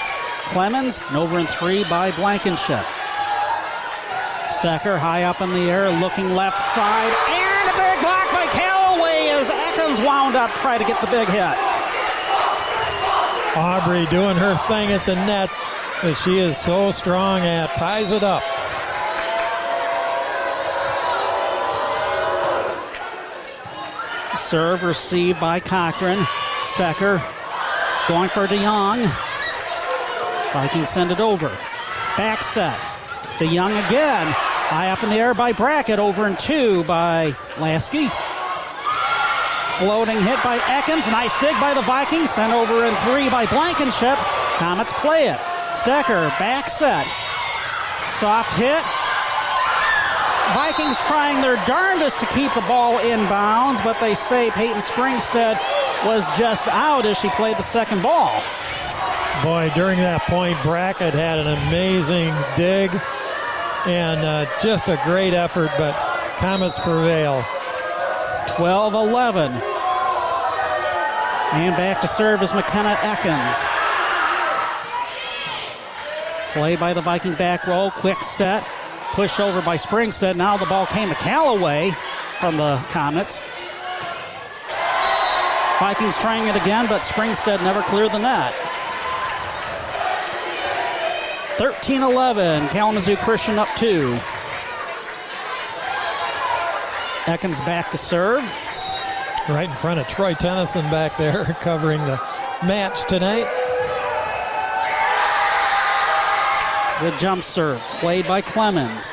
[0.51, 2.85] Clemens, and over in three by Blankenship.
[4.49, 9.29] Stecker high up in the air, looking left side, and a big block by Callaway
[9.37, 11.57] as Ekins wound up trying to get the big hit.
[13.57, 15.51] Aubrey doing her thing at the net
[16.03, 18.43] that she is so strong at, ties it up.
[24.39, 26.19] Serve received by Cochran.
[26.61, 27.19] Stecker
[28.09, 29.05] going for DeYoung.
[30.55, 31.49] Vikings send it over.
[32.17, 32.98] Back set.
[33.39, 34.27] DeYoung again.
[34.69, 35.99] High up in the air by Brackett.
[35.99, 38.09] Over and two by Lasky.
[39.79, 41.11] Floating hit by Ekins.
[41.11, 42.31] Nice dig by the Vikings.
[42.31, 44.19] Sent over in three by Blankenship.
[44.59, 45.39] Comets play it.
[45.71, 47.07] Stecker back set.
[48.11, 48.83] Soft hit.
[50.55, 55.55] Vikings trying their darndest to keep the ball inbounds, but they say Peyton Springstead
[56.05, 58.43] was just out as she played the second ball.
[59.45, 62.91] Boy, during that point, Brackett had an amazing dig
[63.89, 65.95] and uh, just a great effort, but
[66.37, 67.43] Comets prevail.
[68.49, 69.53] 12 11.
[71.53, 73.65] And back to serve is McKenna Ekins.
[76.53, 77.91] Play by the Viking back row.
[77.95, 78.67] Quick set.
[79.13, 80.37] Push over by Springstead.
[80.37, 81.91] Now the ball came to Callaway
[82.41, 83.43] from the Comets.
[85.81, 88.68] Vikings trying it again, but Springstead never cleared the net.
[91.59, 92.69] 13 11.
[92.69, 94.17] Kalamazoo Christian up two.
[97.25, 98.43] Ekins back to serve.
[99.49, 102.17] Right in front of Troy Tennyson back there covering the
[102.65, 103.47] match tonight.
[107.03, 109.13] The jump serve played by Clemens.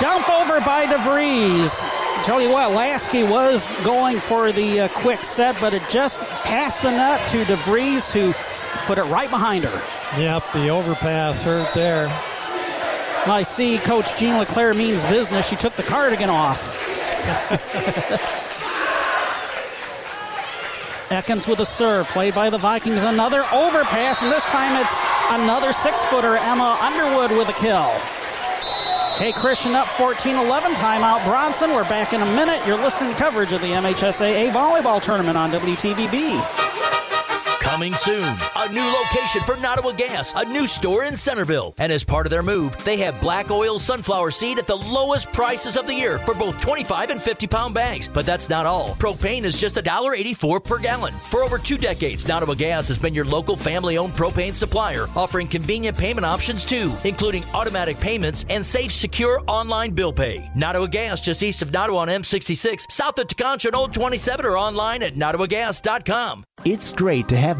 [0.00, 1.80] Dump over by DeVries.
[2.24, 6.82] Tell you what, Lasky was going for the uh, quick set, but it just passed
[6.82, 8.34] the net to DeVries, who
[8.84, 10.20] put it right behind her.
[10.20, 12.06] Yep, the overpass hurt there.
[13.26, 15.48] I see Coach Jean LeClaire means business.
[15.48, 16.76] She took the cardigan off.
[21.10, 23.02] Ekins with a serve, played by the Vikings.
[23.02, 25.00] Another overpass, and this time it's
[25.30, 27.92] another six footer, Emma Underwood with a kill.
[29.18, 30.72] K, Christian up 14 11.
[30.72, 31.70] Timeout Bronson.
[31.70, 32.58] We're back in a minute.
[32.66, 36.69] You're listening to coverage of the MHSAA volleyball tournament on WTVB.
[37.70, 38.24] Coming soon,
[38.56, 41.72] a new location for Nottawa Gas, a new store in Centreville.
[41.78, 45.32] And as part of their move, they have black oil sunflower seed at the lowest
[45.32, 48.08] prices of the year for both 25 and 50 pound bags.
[48.08, 48.96] But that's not all.
[48.96, 51.14] Propane is just $1.84 per gallon.
[51.14, 55.46] For over two decades, Nottawa Gas has been your local family owned propane supplier, offering
[55.46, 60.50] convenient payment options too, including automatic payments and safe, secure online bill pay.
[60.56, 64.58] Nottawa Gas, just east of Nottawa on M66, south of Tekonsha and Old 27, or
[64.58, 66.42] online at nottawagas.com.
[66.64, 67.59] It's great to have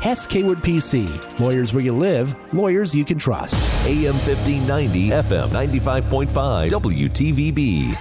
[0.00, 1.40] Hess Kaywood PC.
[1.40, 3.54] Lawyers where you live, lawyers you can trust.
[3.86, 7.96] AM 1590, FM 95.5, WTVB.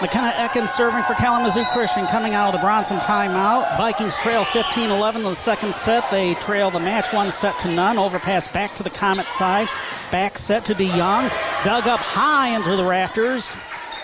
[0.00, 3.76] McKenna Ekins serving for Kalamazoo Christian coming out of the Bronson timeout.
[3.76, 6.10] Vikings trail 15 11 in the second set.
[6.10, 7.98] They trail the match one set to none.
[7.98, 9.68] Overpass back to the Comet side.
[10.10, 11.30] Back set to DeYoung.
[11.64, 13.56] Dug up high into the rafters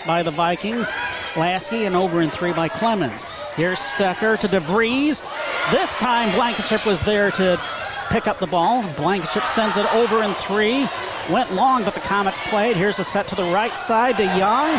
[0.05, 0.91] by the Vikings.
[1.35, 3.25] Lasky and over in three by Clemens.
[3.55, 5.21] Here's Stecker to DeVries.
[5.69, 7.61] This time Blankenship was there to
[8.09, 8.81] pick up the ball.
[8.93, 10.87] Blankenship sends it over in three.
[11.31, 12.75] Went long, but the Comets played.
[12.75, 14.71] Here's a set to the right side to Young.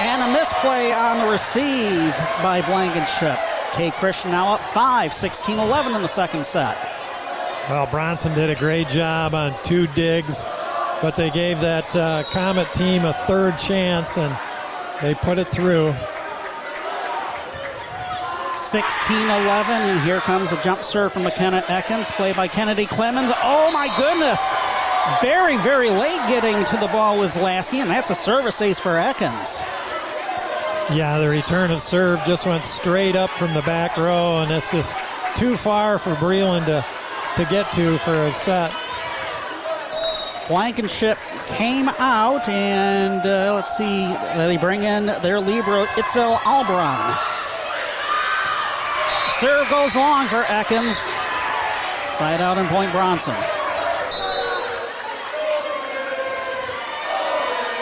[0.00, 3.38] And a misplay on the receive by Blankenship.
[3.72, 3.90] K.
[3.92, 6.76] Christian now up 5, 16 11 in the second set.
[7.70, 10.44] Well, Bronson did a great job on two digs,
[11.00, 14.36] but they gave that uh, Comet team a third chance and
[15.00, 15.94] they put it through.
[18.54, 23.32] 16 11, and here comes a jump serve from McKenna Ekins, played by Kennedy Clemens.
[23.42, 24.48] Oh my goodness!
[25.20, 28.92] Very, very late getting to the ball was Lasky, and that's a service ace for
[28.92, 29.58] Ekins.
[30.94, 34.70] Yeah, the return of serve just went straight up from the back row, and it's
[34.70, 34.96] just
[35.36, 36.84] too far for Breland to,
[37.36, 38.72] to get to for a set.
[40.46, 47.33] Blankenship came out, and uh, let's see, they bring in their Libero, Itzel Albron.
[49.44, 50.94] Serve goes long for Ekins.
[52.10, 53.34] Side out in point Bronson.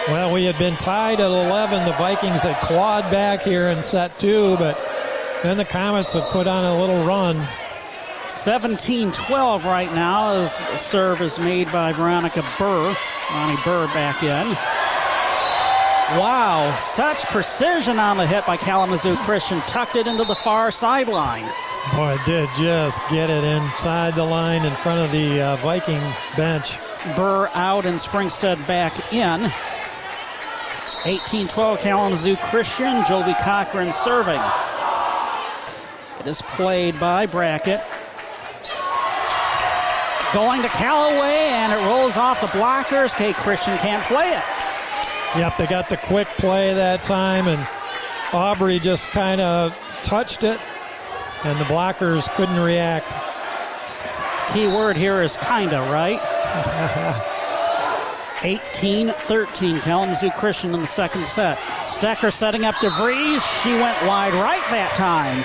[0.08, 1.84] Well, we had been tied at 11.
[1.84, 4.76] The Vikings had clawed back here in set two, but
[5.44, 7.40] then the Comets have put on a little run.
[8.26, 12.92] 17 12 right now as the serve is made by Veronica Burr.
[13.30, 14.81] Ronnie Burr back in.
[16.18, 19.58] Wow, such precision on the hit by Kalamazoo Christian.
[19.60, 21.46] Tucked it into the far sideline.
[21.96, 26.02] Boy, it did just get it inside the line in front of the uh, Viking
[26.36, 26.76] bench.
[27.16, 29.50] Burr out and Springstead back in.
[31.06, 33.02] 18 12 Kalamazoo Christian.
[33.06, 34.40] Joby Cochran serving.
[36.20, 37.80] It is played by Brackett.
[40.34, 43.16] Going to Callaway, and it rolls off the blockers.
[43.16, 43.32] K.
[43.32, 44.61] Christian can't play it.
[45.36, 47.66] Yep, they got the quick play that time, and
[48.34, 50.60] Aubrey just kind of touched it,
[51.44, 53.10] and the blockers couldn't react.
[54.52, 56.20] Key word here is kinda, right?
[58.42, 61.56] 18 13, Kalamazoo Christian in the second set.
[61.86, 63.62] Stecker setting up DeVries.
[63.62, 65.38] She went wide right that time.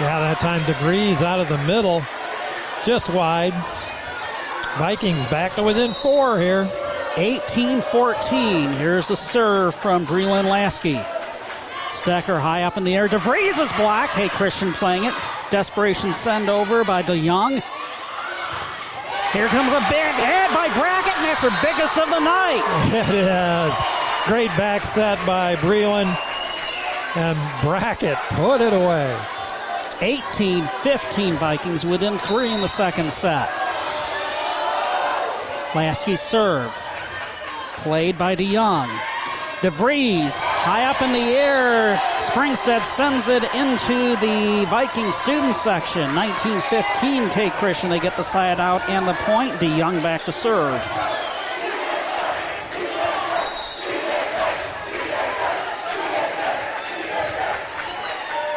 [0.00, 2.02] Yeah, that time DeVries out of the middle,
[2.84, 3.52] just wide.
[4.78, 6.68] Vikings back to within four here.
[7.16, 8.72] 18 14.
[8.72, 10.96] Here's the serve from Breland Lasky.
[11.90, 13.06] Stecker high up in the air.
[13.08, 14.14] DeVries is blocked.
[14.14, 15.14] K, Christian playing it.
[15.50, 17.62] Desperation send over by DeYoung.
[19.32, 22.62] Here comes a big hit by Brackett, and that's her biggest of the night.
[22.94, 23.82] It is.
[24.26, 26.16] Great back set by Breland.
[27.16, 29.16] And Brackett put it away.
[30.00, 33.48] 18 15 Vikings within three in the second set.
[35.76, 36.76] Lasky serve.
[37.84, 38.88] Played by DeYoung.
[39.60, 41.96] DeVries high up in the air.
[42.16, 46.00] Springstead sends it into the Viking student section.
[46.14, 47.50] 1915 K.
[47.50, 47.90] Christian.
[47.90, 49.52] They get the side out and the point.
[49.60, 50.80] DeYoung back to serve.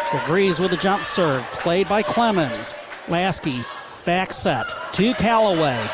[0.07, 2.75] DeVries with a jump serve, played by Clemens.
[3.09, 3.59] Lasky,
[4.05, 5.85] back set to Callaway.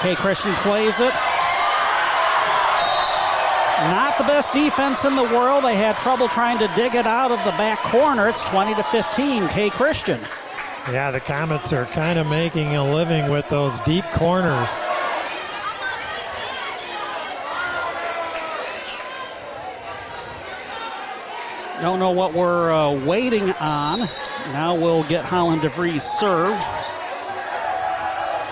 [0.00, 0.14] K.
[0.14, 1.12] Christian plays it.
[3.78, 5.62] Not the best defense in the world.
[5.62, 8.28] They had trouble trying to dig it out of the back corner.
[8.28, 9.48] It's 20 to 15.
[9.48, 9.70] K.
[9.70, 10.20] Christian.
[10.90, 14.76] Yeah, the Comets are kind of making a living with those deep corners.
[21.80, 24.00] Don't know what we're uh, waiting on.
[24.52, 26.58] Now we'll get Holland DeVries serve.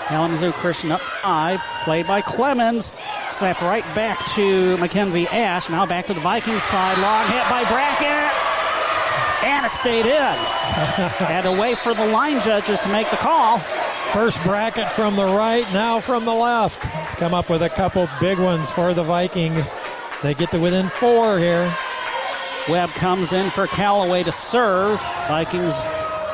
[0.07, 2.93] Kalamazoo Christian up five, played by Clemens.
[3.29, 5.69] Slapped right back to Mackenzie Ash.
[5.69, 6.97] Now back to the Vikings side.
[6.99, 8.31] Long hit by Brackett.
[9.45, 10.13] And it stayed in.
[11.27, 13.59] Had to wait for the line judges to make the call.
[14.13, 16.85] First Brackett from the right, now from the left.
[16.85, 19.75] He's come up with a couple big ones for the Vikings.
[20.23, 21.71] They get to within four here.
[22.69, 25.01] Webb comes in for Callaway to serve.
[25.27, 25.81] Vikings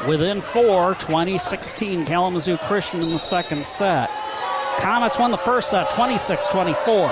[0.07, 2.05] within four, 2016.
[2.05, 4.09] Kalamazoo Christian in the second set.
[4.77, 7.11] Comets won the first set, 26 24.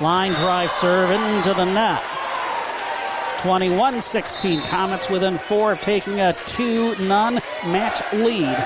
[0.00, 2.02] Line drive serve into the net.
[3.42, 4.62] 21 16.
[4.62, 7.34] Comets within four of taking a 2 none
[7.66, 8.56] match lead.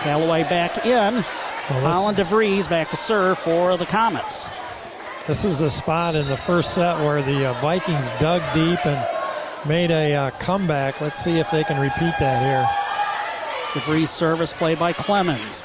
[0.00, 1.14] Callaway back in.
[1.70, 4.48] Well, Holland DeVries back to serve for the Comets.
[5.26, 9.21] This is the spot in the first set where the uh, Vikings dug deep and
[9.66, 11.00] made a uh, comeback.
[11.00, 12.66] Let's see if they can repeat that here.
[13.72, 15.64] DeVries service play by Clemens.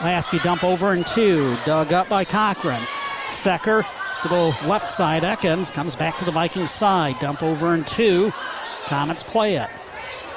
[0.00, 1.56] Lasky dump over in two.
[1.64, 2.80] Dug up by Cochran.
[3.26, 3.84] Stecker
[4.22, 5.22] to the left side.
[5.22, 7.16] Ekins comes back to the Vikings side.
[7.20, 8.32] Dump over in two.
[8.86, 9.68] Comets play it.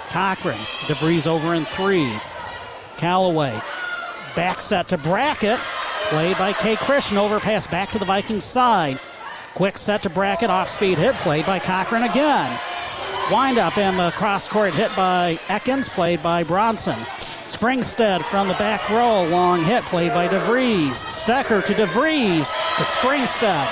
[0.10, 0.58] Cochran.
[0.88, 2.12] DeVries over in three.
[2.98, 3.58] Callaway.
[4.36, 5.60] Back set to Brackett.
[6.10, 6.76] Played by K.
[6.76, 7.18] Christian.
[7.18, 9.00] Overpass back to the Vikings side.
[9.54, 10.50] Quick set to Brackett.
[10.50, 11.14] Off speed hit.
[11.16, 12.60] Played by Cochran again.
[13.30, 15.90] Wind up and the cross court hit by Ekins.
[15.90, 16.98] Played by Bronson.
[17.46, 19.24] Springstead from the back row.
[19.30, 21.06] Long hit played by DeVries.
[21.06, 23.68] Stecker to DeVries to Springstead.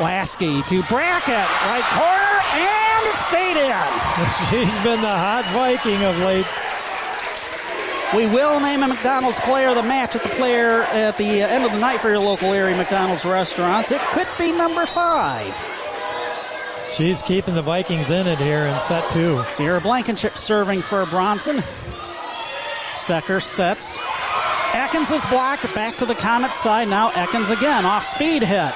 [0.00, 1.48] Lasky to Brackett.
[1.68, 3.88] Right corner and it stayed in.
[4.50, 6.46] She's been the hot Viking of late.
[8.14, 11.64] We will name a McDonald's player of the match at the player at the end
[11.64, 13.90] of the night for your local area McDonald's restaurants.
[13.90, 15.81] It could be number five.
[16.92, 19.42] She's keeping the Vikings in it here in set two.
[19.44, 21.62] Sierra Blankenship serving for Bronson.
[22.90, 23.96] Stecker sets.
[24.72, 25.74] Ekins is blocked.
[25.74, 26.88] Back to the Comet side.
[26.88, 27.86] Now Ekins again.
[27.86, 28.74] Off speed hit.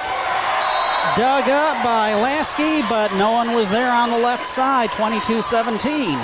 [1.15, 4.91] Dug up by Lasky, but no one was there on the left side.
[4.93, 6.17] 22 17.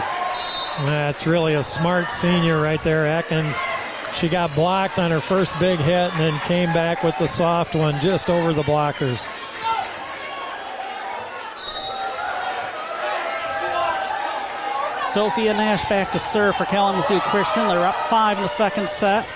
[0.85, 3.55] That's really a smart senior right there, Ekins.
[4.15, 7.75] She got blocked on her first big hit and then came back with the soft
[7.75, 9.27] one just over the blockers.
[15.13, 17.67] Sophia Nash back to serve for Kalamazoo Christian.
[17.67, 19.27] They're up five in the second set.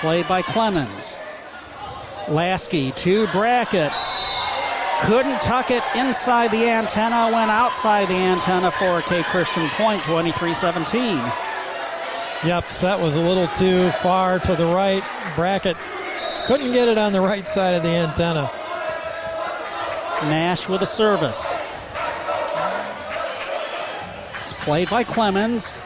[0.00, 1.18] Played by Clemens.
[2.28, 3.92] Lasky to Brackett.
[5.00, 10.02] Couldn't tuck it inside the antenna, went outside the antenna for a K Christian point,
[10.02, 11.16] 23 17.
[12.44, 15.02] Yep, set was a little too far to the right.
[15.34, 15.78] Brackett
[16.46, 18.50] couldn't get it on the right side of the antenna.
[20.28, 21.56] Nash with a service.
[24.46, 25.80] It's played by Clemens.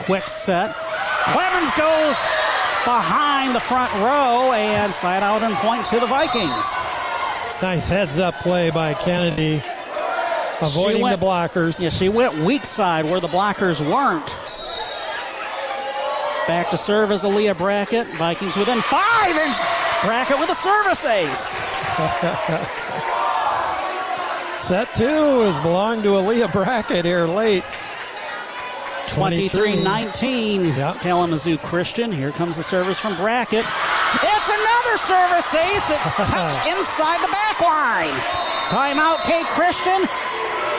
[0.00, 0.74] Quick set.
[0.74, 2.14] Clemens goes
[2.84, 6.74] behind the front row and slide out and point to the Vikings.
[7.62, 9.62] Nice heads up play by Kennedy,
[10.60, 11.82] avoiding went, the blockers.
[11.82, 14.36] Yeah, she went weak side where the blockers weren't.
[16.46, 18.06] Back to serve as Aleah Brackett.
[18.18, 19.56] Vikings within five, and
[20.04, 21.56] Brackett with a service ace.
[24.62, 27.64] Set two has belonged to Aleah Brackett here late.
[29.08, 30.64] 23 19.
[30.66, 31.00] Yep.
[31.00, 32.12] Kalamazoo Christian.
[32.12, 33.64] Here comes the service from Brackett.
[34.14, 35.90] It's another service ace.
[35.90, 38.14] It's tucked inside the back line.
[38.70, 39.42] Timeout, K.
[39.48, 40.08] Christian.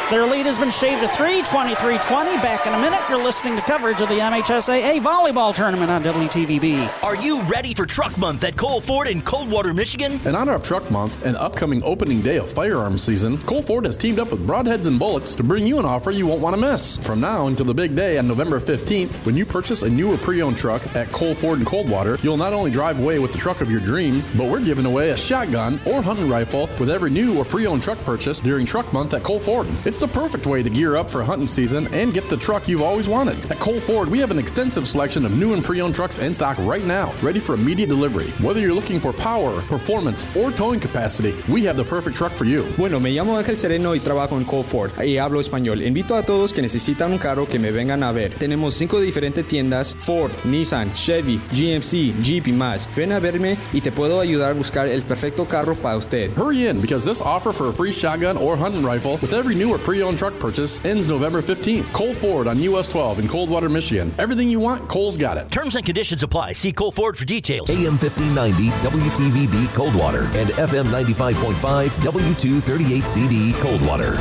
[0.10, 2.38] Their lead has been shaved to 3, 23 20.
[2.38, 7.04] Back in a minute, you're listening to coverage of the MHSAA volleyball tournament on WTVB.
[7.04, 10.20] Are you ready for Truck Month at Cole Ford in Coldwater, Michigan?
[10.26, 13.98] In honor of Truck Month and upcoming opening day of firearms season, Cole Ford has
[13.98, 16.62] teamed up with Broadheads and Bullets to bring you an offer you won't want to
[16.62, 16.98] miss.
[16.98, 20.18] From now until the big day on November 15th, when you purchase a new or
[20.18, 23.40] pre owned truck at Cole Ford in Coldwater, you'll not only drive away with the
[23.40, 27.10] truck of your dreams, but we're giving away a shotgun or hunting rifle with every
[27.10, 29.66] new or pre owned truck purchase during Truck Month at Cole Ford.
[29.86, 32.68] It's It's the perfect way to gear up for hunting season and get the truck
[32.68, 33.38] you've always wanted.
[33.52, 36.58] At Cole Ford, we have an extensive selection of new and pre-owned trucks in stock
[36.62, 38.32] right now, ready for immediate delivery.
[38.42, 42.46] Whether you're looking for power, performance, or towing capacity, we have the perfect truck for
[42.46, 42.66] you.
[42.76, 45.84] Bueno, me llamo Ángel Sereno y trabajo en Cole Ford y hablo español.
[45.84, 48.34] Invito a todos que necesitan un carro que me vengan a ver.
[48.34, 52.90] Tenemos cinco diferentes tiendas: Ford, Nissan, Chevy, GMC, Jeep y más.
[52.96, 56.32] Ven a verme y te puedo ayudar a buscar el perfecto carro para usted.
[56.36, 59.72] Hurry in because this offer for a free shotgun or hunting rifle with every new
[59.72, 61.92] or pre-owned truck purchase ends November 15th.
[61.94, 64.14] Cole Ford on US 12 in Coldwater, Michigan.
[64.18, 65.52] Everything you want, Cole's got it.
[65.52, 66.54] Terms and conditions apply.
[66.54, 67.70] See Cole Ford for details.
[67.70, 74.18] AM 1590 WTVB Coldwater and FM 95.5 W238CD Coldwater.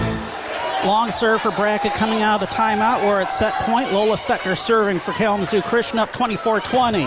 [0.87, 3.07] Long serve for Brackett coming out of the timeout.
[3.07, 3.93] We're at set point.
[3.93, 7.07] Lola Stecker serving for Kalamazoo Christian up 24 20.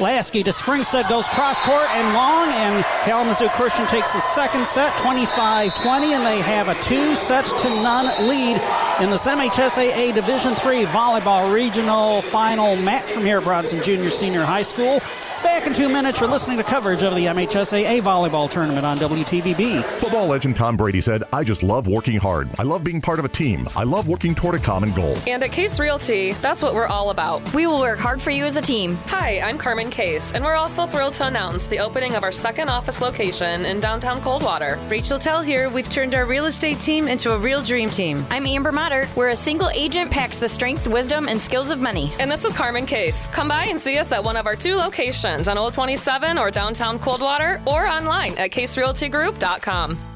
[0.00, 4.96] Lasky to Springstead goes cross court and long, and Kalamazoo Christian takes the second set
[4.98, 8.56] 25 20, and they have a two sets to none lead
[9.00, 14.44] in the MHSAA Division III Volleyball Regional Final match from here at Bronson Junior Senior
[14.44, 15.00] High School.
[15.42, 19.82] Back in two minutes, you're listening to coverage of the MHSAA Volleyball Tournament on WTVB.
[19.98, 22.48] Football legend Tom Brady said, I just love working hard.
[22.60, 23.68] I love being part of a team.
[23.74, 25.16] I love working toward a common goal.
[25.26, 27.54] And at Case Realty, that's what we're all about.
[27.54, 28.94] We will work hard for you as a team.
[29.06, 32.68] Hi, I'm Carmen Case, and we're also thrilled to announce the opening of our second
[32.68, 34.78] office location in downtown Coldwater.
[34.88, 35.68] Rachel Tell here.
[35.68, 38.24] We've turned our real estate team into a real dream team.
[38.30, 39.06] I'm Amber Motter.
[39.06, 42.12] Where a single agent packs the strength, wisdom, and skills of many.
[42.20, 43.26] And this is Carmen Case.
[43.28, 46.50] Come by and see us at one of our two locations on Old 27 or
[46.50, 50.11] downtown Coldwater or online at caserealtygroup.com.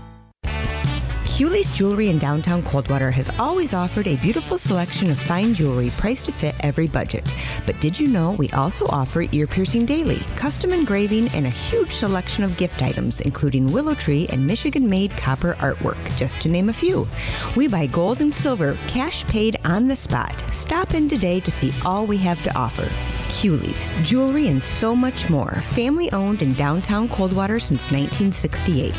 [1.37, 6.25] Hewley's Jewelry in downtown Coldwater has always offered a beautiful selection of fine jewelry priced
[6.25, 7.31] to fit every budget.
[7.67, 11.93] But did you know we also offer ear piercing daily, custom engraving, and a huge
[11.93, 16.71] selection of gift items, including willow tree and Michigan made copper artwork, just to name
[16.71, 17.07] a few.
[17.55, 20.43] We buy gold and silver, cash paid on the spot.
[20.53, 22.89] Stop in today to see all we have to offer.
[23.29, 25.61] Hewley's, jewelry, and so much more.
[25.65, 28.95] Family owned in downtown Coldwater since 1968.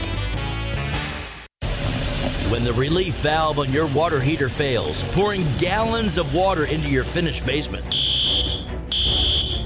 [2.50, 7.04] When the relief valve on your water heater fails, pouring gallons of water into your
[7.04, 7.84] finished basement.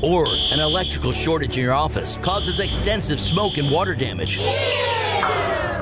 [0.01, 4.39] Or an electrical shortage in your office causes extensive smoke and water damage.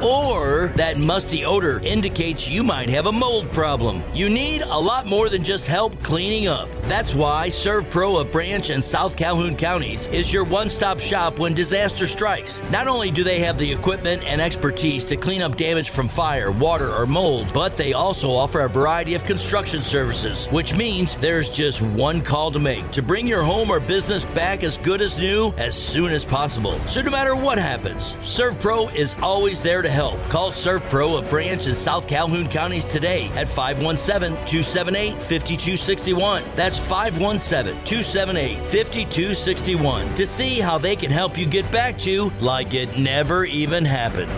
[0.04, 4.02] Or that musty odor indicates you might have a mold problem.
[4.14, 6.70] You need a lot more than just help cleaning up.
[6.84, 11.54] That's why ServPro of Branch and South Calhoun counties is your one stop shop when
[11.54, 12.62] disaster strikes.
[12.72, 16.52] Not only do they have the equipment and expertise to clean up damage from fire,
[16.52, 21.50] water, or mold, but they also offer a variety of construction services, which means there's
[21.50, 25.18] just one call to make to bring your home or business back as good as
[25.18, 26.80] new as soon as possible.
[26.90, 30.22] So no matter what happens, ServPro is always there to help.
[30.30, 36.44] Call ServPro of Branch in South Calhoun counties today at 517 278 5261.
[36.56, 42.74] That's 517 278 5261 to see how they can help you get back to like
[42.74, 44.32] it never even happened.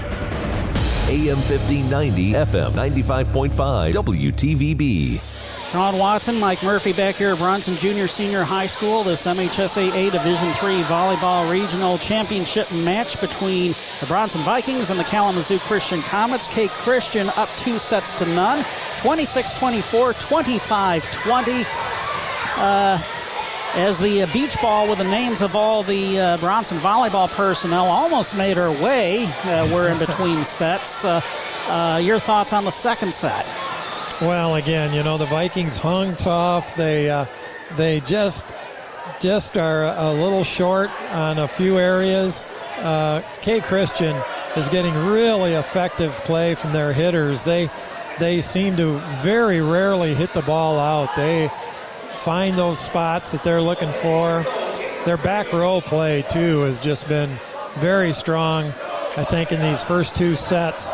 [1.09, 5.30] AM 1590, FM 95.5, WTVB.
[5.71, 9.05] Sean Watson, Mike Murphy back here at Bronson Junior Senior High School.
[9.05, 15.59] This MHSAA Division III Volleyball Regional Championship match between the Bronson Vikings and the Kalamazoo
[15.59, 16.45] Christian Comets.
[16.47, 18.65] K Christian up two sets to none,
[18.97, 21.65] 26 24, 25 20.
[22.57, 23.01] Uh,
[23.75, 27.85] as the uh, beach ball with the names of all the uh, Bronson volleyball personnel
[27.85, 29.23] almost made her way.
[29.45, 31.05] Uh, we're in between sets.
[31.05, 31.21] Uh,
[31.67, 33.45] uh, your thoughts on the second set?
[34.21, 36.75] Well, again, you know the Vikings hung tough.
[36.75, 37.25] They uh,
[37.75, 38.53] they just
[39.19, 42.45] just are a little short on a few areas.
[42.77, 44.15] Uh, K Christian
[44.55, 47.43] is getting really effective play from their hitters.
[47.43, 47.67] They
[48.19, 51.15] they seem to very rarely hit the ball out.
[51.15, 51.49] They
[52.15, 54.45] find those spots that they're looking for.
[55.03, 57.31] Their back row play too has just been
[57.79, 58.67] very strong.
[59.17, 60.91] I think in these first two sets,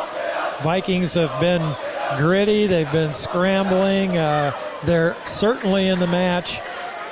[0.61, 1.75] Vikings have been
[2.17, 2.67] gritty.
[2.67, 4.17] They've been scrambling.
[4.17, 4.51] Uh,
[4.85, 6.59] they're certainly in the match.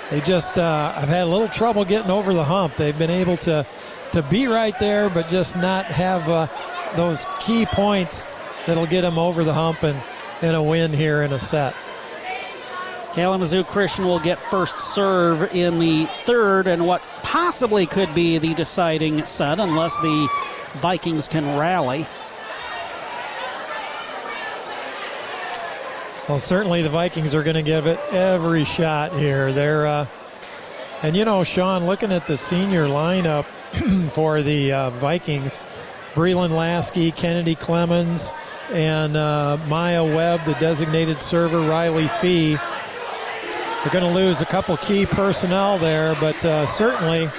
[0.10, 2.76] They just uh, have had a little trouble getting over the hump.
[2.76, 3.66] They've been able to
[4.12, 6.48] to be right there, but just not have uh,
[6.96, 8.26] those key points
[8.66, 10.02] that'll get them over the hump and,
[10.42, 11.76] and a win here in a set.
[13.14, 18.54] Kalamazoo Christian will get first serve in the third and what possibly could be the
[18.54, 20.30] deciding set unless the
[20.76, 22.06] Vikings can rally.
[26.28, 29.54] Well, certainly the Vikings are going to give it every shot here.
[29.54, 30.08] They're, uh,
[31.04, 33.44] and you know, Sean, looking at the senior lineup
[34.10, 35.60] for the uh, Vikings,
[36.16, 38.34] Breland Lasky, Kennedy Clemens,
[38.72, 42.56] and uh, Maya Webb, the designated server, Riley Fee.
[42.56, 47.30] They're going to lose a couple key personnel there, but uh, certainly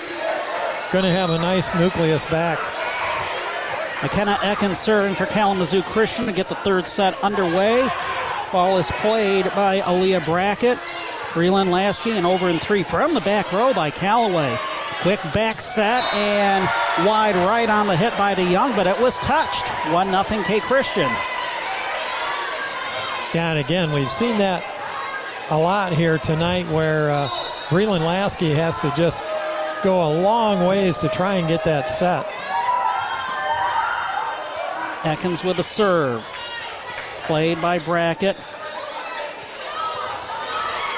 [0.93, 2.61] going to have a nice nucleus back.
[4.01, 7.89] McKenna Ekins serving for Kalamazoo Christian to get the third set underway.
[8.53, 10.79] Ball is played by Aleah Brackett.
[11.33, 14.57] Breland Lasky and over in three from the back row by Callaway.
[15.03, 16.65] Quick back set and
[17.07, 19.69] wide right on the hit by DeYoung, but it was touched.
[19.93, 21.11] 1 0 K Christian.
[23.35, 24.65] Yeah, and again, we've seen that
[25.51, 27.29] a lot here tonight where uh,
[27.69, 29.27] Breland Lasky has to just
[29.83, 32.25] go a long ways to try and get that set.
[35.03, 36.27] Ekins with a serve.
[37.27, 38.37] Played by Brackett.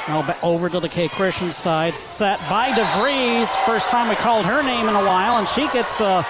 [0.09, 1.97] Now over to the K Christian side.
[1.97, 3.49] Set by DeVries.
[3.67, 6.25] First time we called her name in a while, and she gets a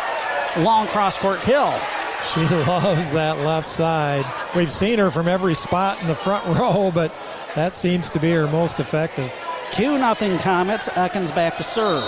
[0.59, 1.73] long cross court kill.
[2.33, 4.25] She loves that left side.
[4.55, 7.13] We've seen her from every spot in the front row, but
[7.55, 9.33] that seems to be her most effective.
[9.73, 10.89] 2 nothing Comets.
[10.91, 12.05] Ekins back to serve.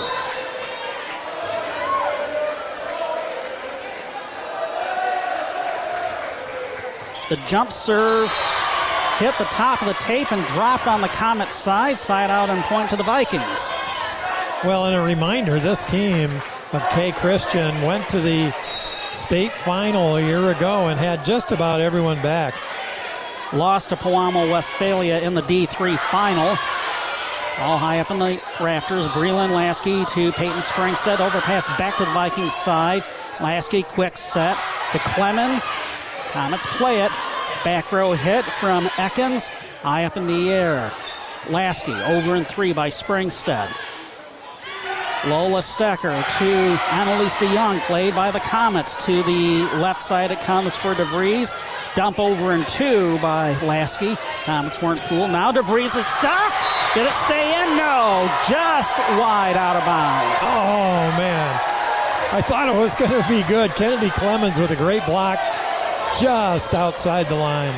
[7.31, 8.29] The jump serve
[9.17, 12.61] hit the top of the tape and dropped on the Comets side, side out and
[12.63, 13.73] point to the Vikings.
[14.65, 16.29] Well, and a reminder this team
[16.73, 21.79] of K Christian went to the state final a year ago and had just about
[21.79, 22.53] everyone back.
[23.53, 26.49] Lost to Pewamo Westphalia in the D3 final.
[27.63, 29.07] All high up in the rafters.
[29.07, 31.21] Breland Lasky to Peyton Springstead.
[31.21, 33.05] Overpass back to the Vikings side.
[33.39, 34.57] Lasky, quick set
[34.91, 35.65] to Clemens.
[36.31, 37.11] Comets play it.
[37.63, 39.49] Back row hit from Ekins.
[39.81, 40.91] High up in the air.
[41.49, 43.69] Lasky over in three by Springstead.
[45.27, 46.51] Lola Stecker to
[46.95, 49.05] Annalise DeYoung, played by the Comets.
[49.05, 51.53] To the left side it comes for DeVries.
[51.95, 54.15] Dump over in two by Lasky.
[54.45, 55.31] Comets weren't fooled.
[55.31, 56.93] Now DeVries is stuffed.
[56.95, 57.77] Did it stay in?
[57.77, 58.27] No.
[58.49, 60.39] Just wide out of bounds.
[60.43, 61.59] Oh, man.
[62.33, 63.71] I thought it was going to be good.
[63.71, 65.37] Kennedy Clemens with a great block
[66.19, 67.73] just outside the line.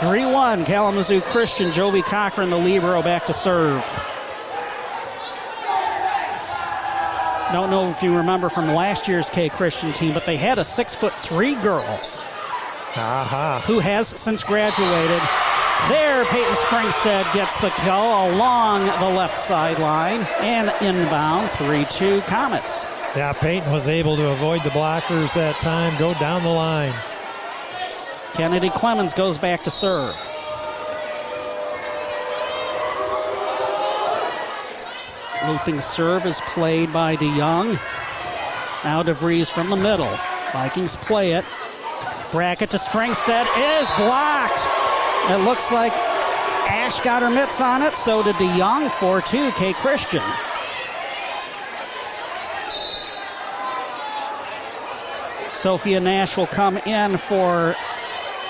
[0.00, 1.70] 3 1, Kalamazoo Christian.
[1.70, 3.82] Jovi Cochran, the Libero, back to serve.
[7.52, 10.64] Don't know if you remember from last year's K Christian team, but they had a
[10.64, 11.98] six foot three girl
[12.94, 13.60] uh-huh.
[13.60, 15.22] who has since graduated.
[15.88, 22.86] There, Peyton Springstead gets the kill along the left sideline and inbounds 3 2 Comets.
[23.16, 26.92] Yeah, Peyton was able to avoid the blockers that time, go down the line.
[28.34, 30.14] Kennedy Clemens goes back to serve.
[35.46, 37.72] Looping serve is played by DeYoung.
[38.84, 40.10] Now DeVries from the middle.
[40.52, 41.44] Vikings play it.
[42.30, 44.60] Brackett to Springstead is blocked.
[45.30, 45.92] It looks like
[46.68, 47.92] Ash got her mitts on it.
[47.94, 48.90] So did DeYoung.
[48.90, 50.22] 4 2 K Christian.
[55.54, 57.74] Sophia Nash will come in for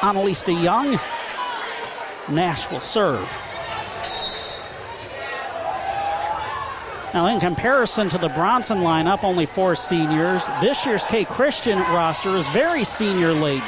[0.03, 0.99] Annalise Young.
[2.29, 3.27] Nash will serve.
[7.15, 12.37] Now, in comparison to the Bronson lineup, only four seniors, this year's K Christian roster
[12.37, 13.67] is very senior laden.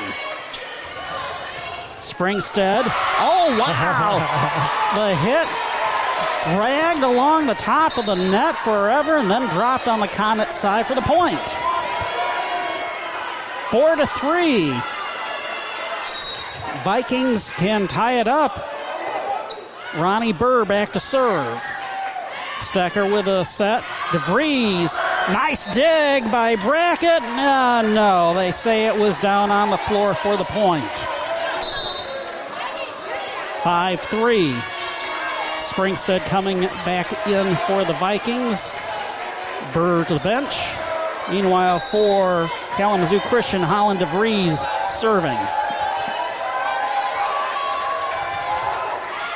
[2.01, 2.83] Springstead.
[3.19, 4.19] Oh, wow.
[4.95, 5.49] the hit
[6.55, 10.87] dragged along the top of the net forever and then dropped on the Comet side
[10.87, 11.39] for the point.
[13.71, 14.75] Four to three.
[16.85, 18.67] Vikings can tie it up.
[19.97, 21.61] Ronnie Burr back to serve.
[22.57, 23.83] Stecker with a set.
[24.11, 24.97] DeVries.
[25.33, 27.23] Nice dig by Brackett.
[27.23, 30.85] No, no, they say it was down on the floor for the point.
[33.63, 34.53] 5 3.
[35.57, 38.73] Springstead coming back in for the Vikings.
[39.75, 40.55] Burr to the bench.
[41.31, 45.39] Meanwhile, for Kalamazoo Christian, Holland DeVries serving.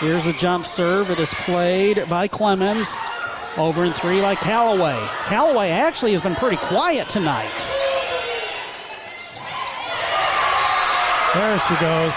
[0.04, 1.10] Here's a jump serve.
[1.10, 2.94] It is played by Clemens.
[3.56, 5.02] Over in three by Callaway.
[5.24, 7.48] Callaway actually has been pretty quiet tonight.
[11.32, 12.12] There she goes.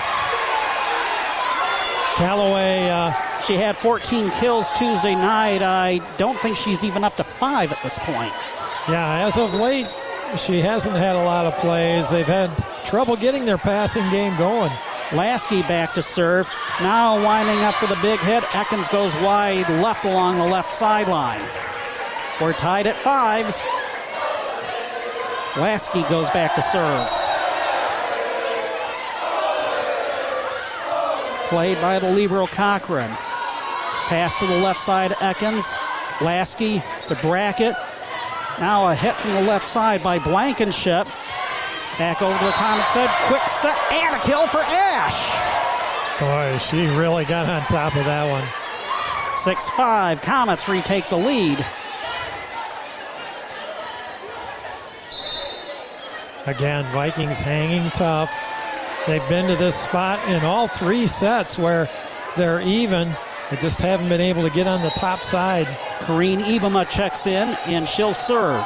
[2.18, 2.89] Callaway.
[2.89, 5.61] Uh, she had 14 kills Tuesday night.
[5.61, 8.34] I don't think she's even up to five at this point.
[8.89, 9.88] Yeah, as of late,
[10.38, 12.09] she hasn't had a lot of plays.
[12.09, 12.51] They've had
[12.85, 14.73] trouble getting their passing game going.
[15.13, 16.49] Lasky back to serve.
[16.81, 18.43] Now winding up for the big hit.
[18.43, 21.41] Ekins goes wide left along the left sideline.
[22.41, 23.65] We're tied at fives.
[25.55, 27.07] Lasky goes back to serve.
[31.47, 33.09] Played by the Libero Cochran.
[34.07, 35.73] Pass to the left side, Ekins.
[36.21, 37.75] Lasky to Brackett.
[38.59, 41.07] Now a hit from the left side by Blankenship.
[41.98, 43.10] Back over to the Comets set.
[43.28, 46.19] Quick set and a kill for Ash.
[46.19, 48.44] Boy, she really got on top of that one.
[49.36, 50.22] 6 5.
[50.22, 51.65] Comets retake the lead.
[56.45, 58.32] Again, Vikings hanging tough.
[59.06, 61.90] They've been to this spot in all three sets where
[62.36, 63.15] they're even.
[63.49, 65.65] They just haven't been able to get on the top side.
[66.02, 68.65] Kareen Ibama checks in and she'll serve.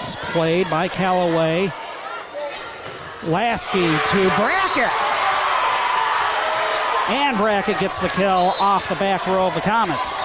[0.00, 1.72] It's played by Callaway.
[3.28, 4.90] Lasky to Brackett.
[7.08, 10.24] And Brackett gets the kill off the back row of the Comets.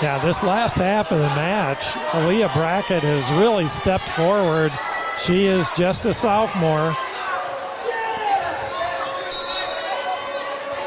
[0.00, 1.80] Yeah, this last half of the match,
[2.12, 4.72] Aleah Brackett has really stepped forward.
[5.18, 6.96] She is just a sophomore.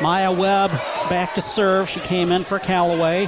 [0.02, 0.72] Maya Webb
[1.10, 1.90] back to serve.
[1.90, 3.28] She came in for Callaway.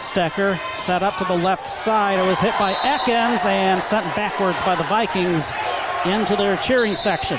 [0.00, 2.18] Stecker set up to the left side.
[2.18, 5.52] It was hit by Ekins and sent backwards by the Vikings
[6.06, 7.36] into their cheering section.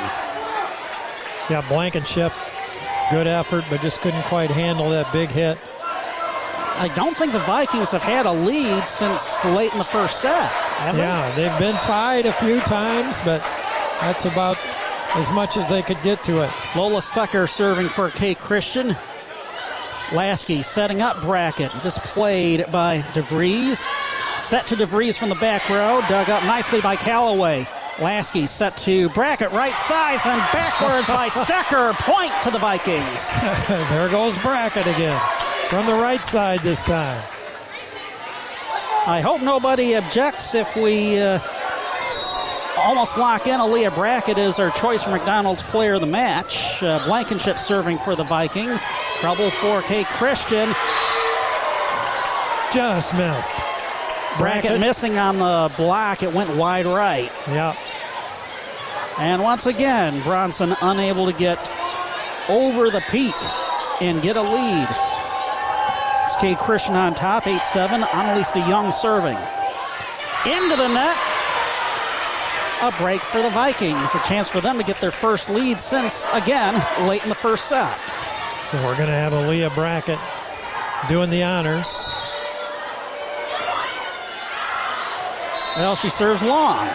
[1.49, 2.31] Yeah, Blankenship,
[3.09, 5.57] good effort, but just couldn't quite handle that big hit.
[6.77, 10.51] I don't think the Vikings have had a lead since late in the first set.
[10.95, 11.47] yeah, they?
[11.47, 13.41] have been tied a few times, but
[14.01, 14.55] that's about
[15.15, 16.51] as much as they could get to it.
[16.75, 18.35] Lola Stecker serving for K.
[18.35, 18.95] Christian.
[20.13, 23.85] Lasky setting up Brackett, just played by DeVries.
[24.37, 27.65] Set to DeVries from the back row, dug up nicely by Callaway.
[27.99, 31.93] Lasky set to Brackett, right sides and backwards by Stecker.
[31.93, 33.29] Point to the Vikings.
[33.89, 35.19] there goes Brackett again
[35.67, 37.21] from the right side this time.
[39.07, 41.39] I hope nobody objects if we uh,
[42.83, 46.81] almost lock in Aleah Brackett is our choice for McDonald's player of the match.
[46.81, 48.83] Uh, Blankenship serving for the Vikings.
[49.19, 50.03] Trouble for K.
[50.05, 50.67] Christian.
[52.73, 53.53] Just missed.
[54.37, 56.23] Brackett, Brackett missing on the block.
[56.23, 57.31] It went wide right.
[57.47, 57.75] Yep.
[59.19, 61.59] And once again, Bronson unable to get
[62.49, 63.35] over the peak
[64.01, 64.87] and get a lead.
[66.23, 66.55] It's K.
[66.55, 68.03] Christian on top, 8 7.
[68.13, 69.37] Annalise Young serving.
[70.45, 71.30] Into the net.
[72.83, 74.15] A break for the Vikings.
[74.15, 76.73] A chance for them to get their first lead since, again,
[77.07, 77.95] late in the first set.
[78.63, 80.17] So we're going to have Aleah Brackett
[81.07, 81.95] doing the honors.
[85.77, 86.87] Well, she serves long.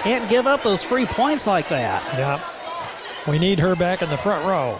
[0.00, 2.04] Can't give up those free points like that.
[2.18, 3.28] Yep.
[3.28, 4.76] We need her back in the front row.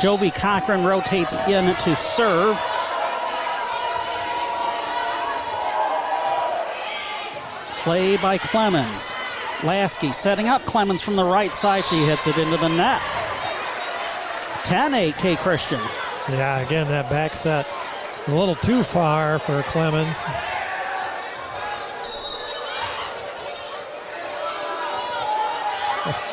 [0.00, 2.58] Jovi Cochran rotates in to serve.
[7.82, 9.14] Play by Clemens.
[9.64, 11.84] Lasky setting up Clemens from the right side.
[11.84, 13.00] She hits it into the net.
[14.64, 15.80] 10 8 K Christian.
[16.28, 17.66] Yeah, again, that back set
[18.26, 20.24] a little too far for Clemens.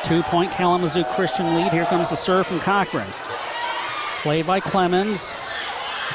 [0.03, 1.71] Two point Kalamazoo Christian lead.
[1.71, 3.07] Here comes the serve from Cochran.
[4.21, 5.35] Played by Clemens.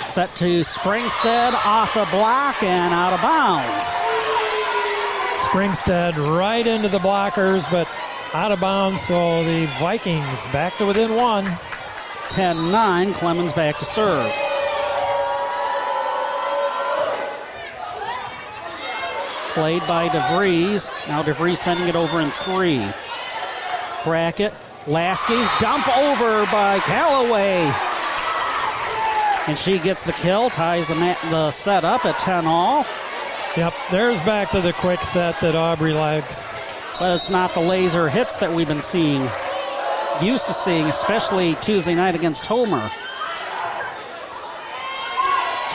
[0.02, 4.10] Set to Springstead off the block and out of bounds.
[5.51, 7.90] Springstead right into the blockers, but
[8.35, 9.02] out of bounds.
[9.02, 11.44] So the Vikings back to within one.
[12.28, 13.12] 10 9.
[13.14, 14.31] Clemens back to serve.
[19.51, 20.89] Played by DeVries.
[21.09, 22.89] Now DeVries sending it over in three.
[24.05, 24.55] Brackett.
[24.86, 25.43] Lasky.
[25.59, 27.68] Dump over by Callaway.
[29.48, 32.86] And she gets the kill, ties the, mat, the set up at 10 all.
[33.56, 36.47] Yep, there's back to the quick set that Aubrey likes.
[37.01, 39.22] But it's not the laser hits that we've been seeing,
[40.22, 42.90] used to seeing, especially Tuesday night against Homer.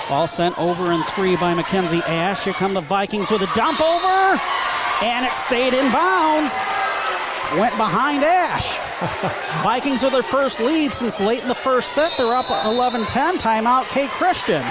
[0.08, 2.46] Ball sent over in three by Mackenzie Ash.
[2.46, 4.40] Here come the Vikings with a dump over,
[5.04, 6.56] and it stayed in bounds.
[7.60, 8.80] Went behind Ash.
[9.64, 12.14] Vikings with their first lead since late in the first set.
[12.18, 13.38] They're up 11 10.
[13.38, 14.08] Timeout, K.
[14.08, 14.64] Christian.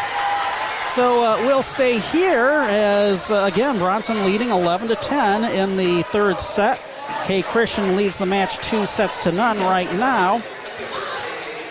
[0.95, 6.05] So uh, we'll stay here as, uh, again, Bronson leading 11 to 10 in the
[6.05, 6.81] third set.
[7.25, 7.43] K.
[7.43, 10.41] Christian leads the match two sets to none right now.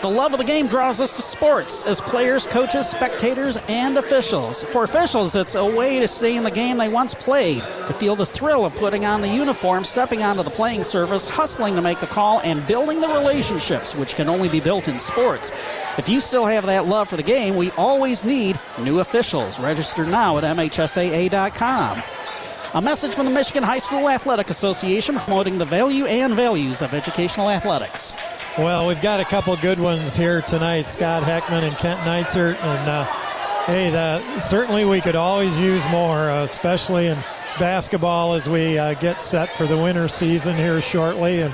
[0.03, 4.61] The love of the game draws us to sports as players, coaches, spectators, and officials.
[4.61, 8.17] For officials, it's a way to stay in the game they once played, to feel
[8.17, 12.01] the thrill of putting on the uniform, stepping onto the playing surface, hustling to make
[12.01, 15.53] the call, and building the relationships, which can only be built in sports.
[15.97, 19.57] If you still have that love for the game, we always need new officials.
[19.57, 22.03] Register now at MHSAA.com.
[22.73, 26.93] A message from the Michigan High School Athletic Association promoting the value and values of
[26.93, 28.15] educational athletics.
[28.55, 32.55] Well, we've got a couple good ones here tonight Scott Heckman and Kent Neitzert.
[32.63, 33.03] And uh,
[33.65, 37.17] hey, that, certainly we could always use more, uh, especially in
[37.57, 41.41] basketball as we uh, get set for the winter season here shortly.
[41.41, 41.51] And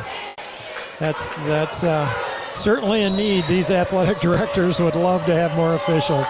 [0.99, 2.05] that's, that's uh,
[2.53, 3.45] certainly a need.
[3.47, 6.27] These athletic directors would love to have more officials.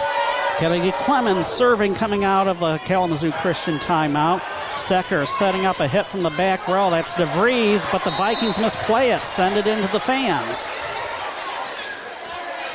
[0.60, 4.42] Kennedy Clemens serving coming out of a Kalamazoo Christian timeout.
[4.74, 6.90] Stecker setting up a hit from the back row.
[6.90, 9.22] That's DeVries, but the Vikings misplay it.
[9.22, 10.68] Send it into the fans.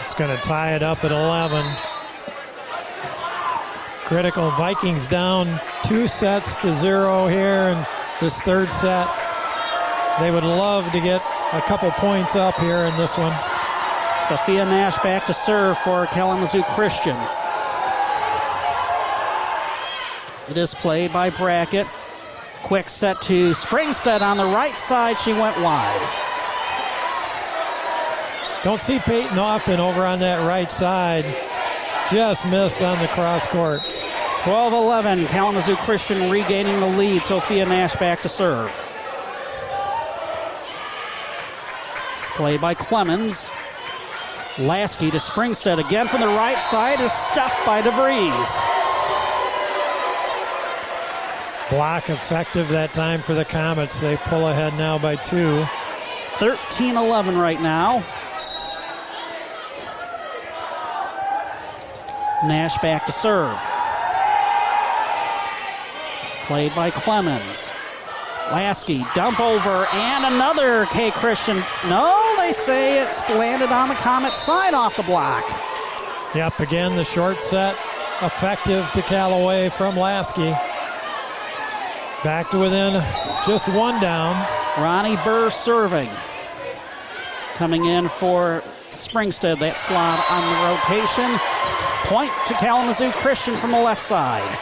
[0.01, 1.62] It's going to tie it up at 11.
[4.06, 7.86] Critical Vikings down two sets to zero here in
[8.19, 9.06] this third set.
[10.20, 11.20] They would love to get
[11.52, 13.36] a couple points up here in this one.
[14.23, 17.16] Sophia Nash back to serve for Kalamazoo Christian.
[20.51, 21.87] It is played by Brackett.
[22.62, 25.19] Quick set to Springstead on the right side.
[25.19, 26.09] She went wide.
[28.62, 31.25] Don't see Peyton often over on that right side.
[32.11, 33.81] Just missed on the cross court.
[34.43, 35.27] 12 11.
[35.27, 37.23] Kalamazoo Christian regaining the lead.
[37.23, 38.71] Sophia Nash back to serve.
[42.37, 43.51] Play by Clemens.
[44.59, 48.84] Lasky to Springstead again from the right side is stuffed by DeVries.
[51.70, 54.01] Block effective that time for the Comets.
[54.01, 55.65] They pull ahead now by two.
[56.39, 58.05] 13 11 right now.
[62.47, 63.57] Nash back to serve.
[66.47, 67.73] Played by Clemens.
[68.53, 71.57] Lasky, dump over, and another K Christian.
[71.89, 75.45] No, they say it's landed on the Comet side off the block.
[76.35, 77.74] Yep, again, the short set
[78.20, 80.55] effective to Callaway from Lasky.
[82.24, 82.94] Back to within
[83.46, 84.34] just one down.
[84.78, 86.09] Ronnie Burr serving.
[87.56, 91.38] Coming in for Springstead, that slot on the rotation.
[92.09, 94.59] Point to Kalamazoo Christian from the left side.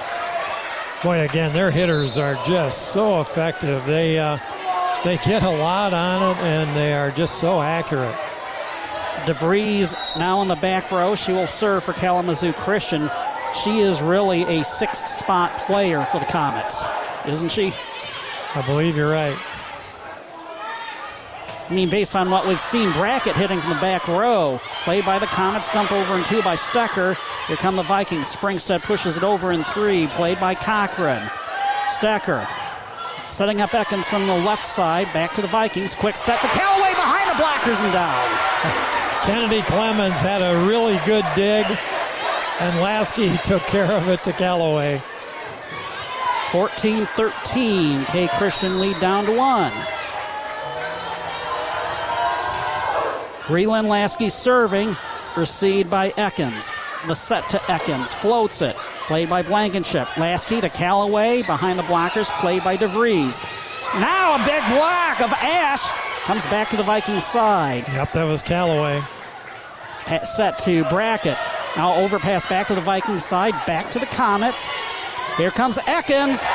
[1.04, 3.86] Boy, again, their hitters are just so effective.
[3.86, 4.38] They uh,
[5.04, 8.16] they get a lot on it, and they are just so accurate.
[9.24, 11.14] DeVries now in the back row.
[11.14, 13.08] She will serve for Kalamazoo Christian.
[13.62, 16.84] She is really a sixth spot player for the Comets
[17.26, 17.72] isn't she?
[18.54, 19.36] I believe you're right.
[21.68, 24.60] I mean, based on what we've seen, Brackett hitting from the back row.
[24.84, 27.16] Played by the Comets, dump over in two by Stecker.
[27.46, 28.34] Here come the Vikings.
[28.34, 30.06] Springstead pushes it over in three.
[30.08, 31.22] Played by Cochran.
[31.86, 32.46] Stecker
[33.28, 35.10] setting up Ekins from the left side.
[35.14, 35.94] Back to the Vikings.
[35.94, 38.82] Quick set to Callaway behind the blockers and down.
[39.24, 41.64] Kennedy Clemens had a really good dig,
[42.60, 45.00] and Lasky took care of it to Callaway.
[46.52, 48.04] 14 13.
[48.04, 49.72] K Christian lead down to one.
[53.44, 54.94] Breland Lasky serving,
[55.34, 56.70] received by Ekins.
[57.06, 58.76] The set to Ekins, floats it,
[59.06, 60.14] played by Blankenship.
[60.18, 63.40] Lasky to Callaway, behind the blockers, played by DeVries.
[63.98, 65.88] Now a big block of Ash
[66.24, 67.84] comes back to the Vikings side.
[67.88, 69.00] Yep, that was Callaway.
[70.22, 71.38] Set to Brackett.
[71.78, 74.68] Now overpass back to the Vikings side, back to the Comets.
[75.36, 76.46] Here comes Ekins.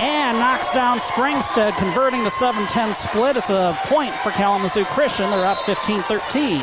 [0.00, 3.36] And knocks down Springstead, converting the 7 10 split.
[3.36, 5.30] It's a point for Kalamazoo Christian.
[5.30, 6.60] They're up 15 13.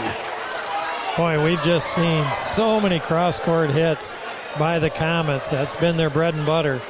[1.17, 4.15] Boy, we've just seen so many cross court hits
[4.57, 5.51] by the Comets.
[5.51, 6.81] That's been their bread and butter.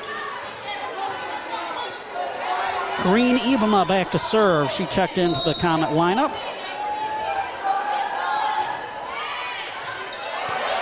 [3.03, 4.69] Green Ibama back to serve.
[4.71, 6.31] She checked into the Comet lineup.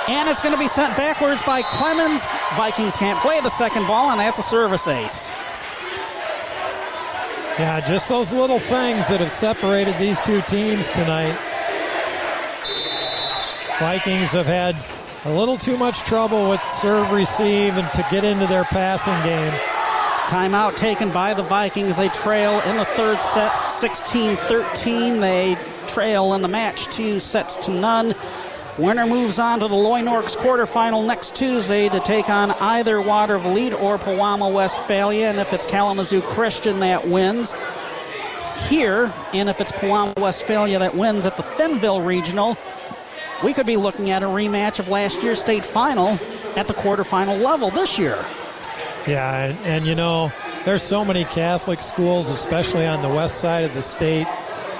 [0.08, 2.28] And it's going to be sent backwards by Clemens.
[2.56, 5.30] Vikings can't play the second ball, and that's a service ace.
[7.60, 11.36] Yeah, just those little things that have separated these two teams tonight.
[13.80, 14.76] Vikings have had
[15.26, 19.52] a little too much trouble with serve receive and to get into their passing game.
[20.28, 21.98] Timeout taken by the Vikings.
[21.98, 25.20] They trail in the third set 16 13.
[25.20, 25.58] They
[25.88, 28.14] trail in the match two sets to none.
[28.78, 33.74] Winner moves on to the Loy Norrix quarterfinal next Tuesday to take on either Watervliet
[33.82, 35.30] or Pewamo Westphalia.
[35.30, 37.56] And if it's Kalamazoo Christian that wins,
[38.70, 42.58] here, and if it's Pewamo Westphalia that wins at the Fennville Regional,
[43.44, 46.10] we could be looking at a rematch of last year's state final
[46.56, 48.24] at the quarterfinal level this year.
[49.08, 50.32] Yeah, and, and you know,
[50.66, 54.28] there's so many Catholic schools, especially on the west side of the state,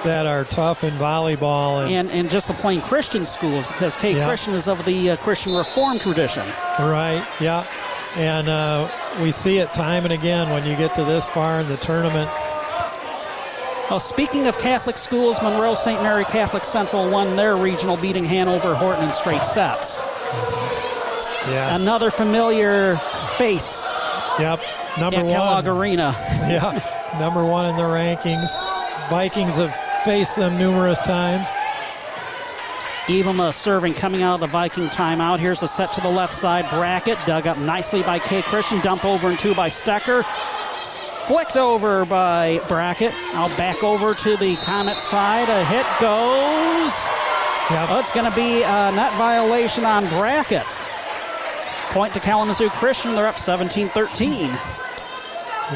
[0.04, 1.84] that are tough in volleyball.
[1.84, 4.26] And, And, and just the plain Christian schools, because K Yeah.
[4.26, 6.44] Christian is of the uh, Christian Reform tradition.
[6.78, 7.64] right, yeah.
[8.16, 8.88] And uh,
[9.22, 12.30] we see it time and again when you get to this far in the tournament.
[13.90, 16.02] Well, speaking of Catholic schools, Monroe St.
[16.02, 20.02] Mary Catholic Central won their regional, beating Hanover Horton in straight sets.
[21.48, 21.80] Yes.
[21.82, 22.96] Another familiar
[23.36, 23.82] face.
[24.38, 24.60] Yep,
[24.98, 25.34] number at one.
[25.34, 26.14] Kellogg Arena.
[26.48, 28.50] yeah, number one in the rankings.
[29.08, 31.48] Vikings have faced them numerous times.
[33.08, 35.38] Evama serving coming out of the Viking timeout.
[35.38, 37.16] Here's a set to the left side Brackett.
[37.24, 38.42] Dug up nicely by K.
[38.42, 38.80] Christian.
[38.80, 40.24] Dump over and two by Stecker.
[41.26, 43.12] Flicked over by Brackett.
[43.32, 45.48] Now back over to the Comet side.
[45.48, 46.92] A hit goes.
[47.70, 50.64] Oh, it's going to be a net violation on Brackett.
[51.92, 53.14] Point to Kalamazoo Christian.
[53.14, 54.50] They're up 17 13.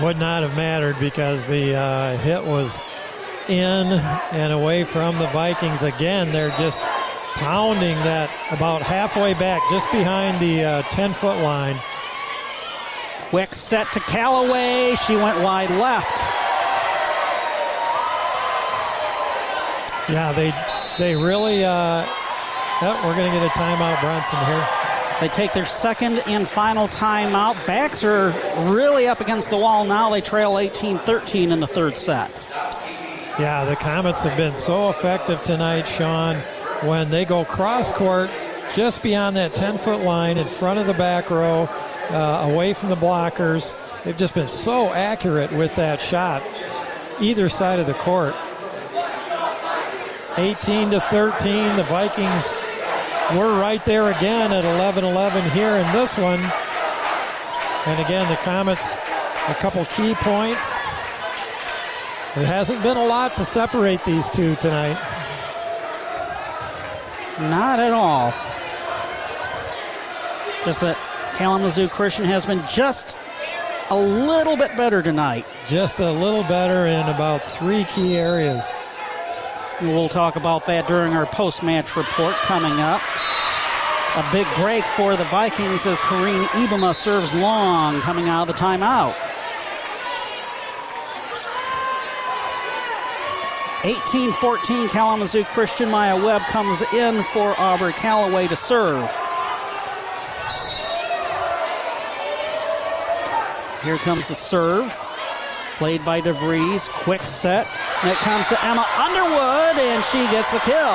[0.03, 2.78] Would not have mattered because the uh, hit was
[3.48, 3.86] in
[4.32, 5.82] and away from the Vikings.
[5.82, 6.85] Again, they're just
[7.35, 11.77] pounding that about halfway back, just behind the 10 foot line.
[13.31, 14.94] Quick set to Callaway.
[15.06, 16.19] She went wide left.
[20.10, 20.52] Yeah, they
[20.98, 21.64] they really.
[21.64, 24.66] Uh, oh, we're going to get a timeout, Bronson here.
[25.20, 27.66] They take their second and final timeout.
[27.66, 28.31] Backs are
[28.73, 30.10] really up against the wall now.
[30.10, 32.31] They trail 18 13 in the third set.
[33.38, 36.36] Yeah, the Comets have been so effective tonight, Sean,
[36.86, 38.30] when they go cross court
[38.74, 41.66] just beyond that 10 foot line in front of the back row,
[42.10, 43.74] uh, away from the blockers.
[44.04, 46.42] They've just been so accurate with that shot,
[47.22, 48.34] either side of the court.
[50.36, 52.54] 18 to 13, the Vikings
[53.34, 56.40] were right there again at 11 11 here in this one.
[57.86, 58.94] And again, the Comets,
[59.48, 60.80] a couple key points.
[62.34, 64.98] There hasn't been a lot to separate these two tonight.
[67.38, 68.32] Not at all.
[70.64, 70.96] Just that
[71.34, 73.18] Kalamazoo Christian has been just
[73.90, 75.44] a little bit better tonight.
[75.66, 78.72] Just a little better in about three key areas.
[79.82, 83.02] We'll talk about that during our post match report coming up.
[84.16, 88.62] A big break for the Vikings as Kareen Ibama serves long coming out of the
[88.62, 89.14] timeout.
[93.82, 95.90] 18-14 Kalamazoo Christian.
[95.90, 99.10] Maya Webb comes in for Aubrey Callaway to serve.
[103.82, 104.96] Here comes the serve.
[105.78, 106.90] Played by DeVries.
[106.90, 107.66] Quick set.
[108.02, 110.94] And it comes to Emma Underwood, and she gets the kill.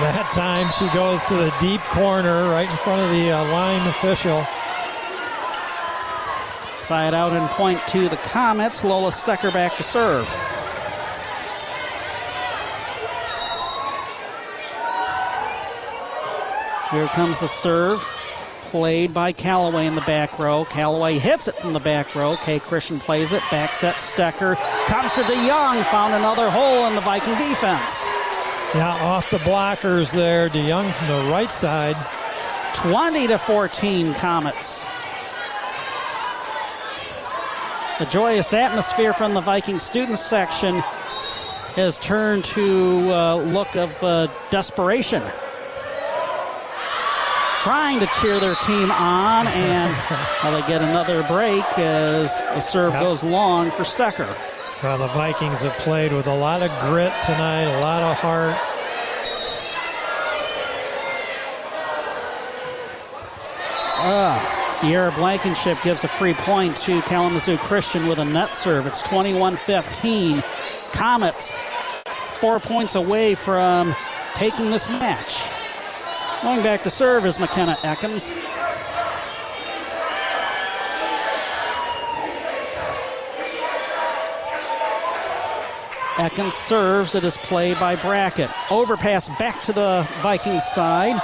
[0.00, 3.86] That time she goes to the deep corner right in front of the uh, line
[3.86, 4.42] official.
[6.78, 8.82] Side out and point to the Comets.
[8.82, 10.26] Lola Stecker back to serve.
[16.92, 18.00] Here comes the serve.
[18.64, 20.66] Played by Callaway in the back row.
[20.66, 22.36] Callaway hits it from the back row.
[22.36, 23.42] K Christian plays it.
[23.50, 24.56] Back set Stecker.
[24.86, 25.82] Comes to DeYoung.
[25.84, 28.06] Found another hole in the Viking defense.
[28.74, 30.50] Yeah, off the blockers there.
[30.50, 31.96] DeYoung from the right side.
[32.74, 34.86] 20 to 14 Comets.
[37.98, 40.74] The joyous atmosphere from the Viking students section
[41.74, 45.22] has turned to a look of uh, desperation.
[47.62, 49.94] Trying to cheer their team on, and
[50.42, 53.02] well, they get another break as the serve Yep.
[53.02, 54.28] goes long for Stecker.
[54.82, 58.56] Well, the Vikings have played with a lot of grit tonight, a lot of heart.
[64.04, 68.86] Ah, Sierra Blankenship gives a free point to Kalamazoo Christian with a net serve.
[68.86, 70.42] It's 21 15.
[70.92, 71.54] Comets
[72.40, 73.94] four points away from
[74.34, 75.52] taking this match.
[76.42, 78.32] Going back to serve is McKenna Ekins.
[86.16, 87.14] Ekins serves.
[87.14, 88.50] It is played by Brackett.
[88.72, 91.22] Overpass back to the Vikings side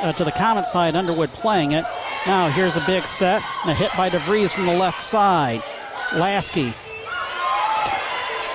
[0.00, 0.94] uh, to the Comet side.
[0.94, 1.84] Underwood playing it.
[2.24, 5.64] Now here's a big set and a hit by DeVries from the left side.
[6.14, 6.68] Lasky.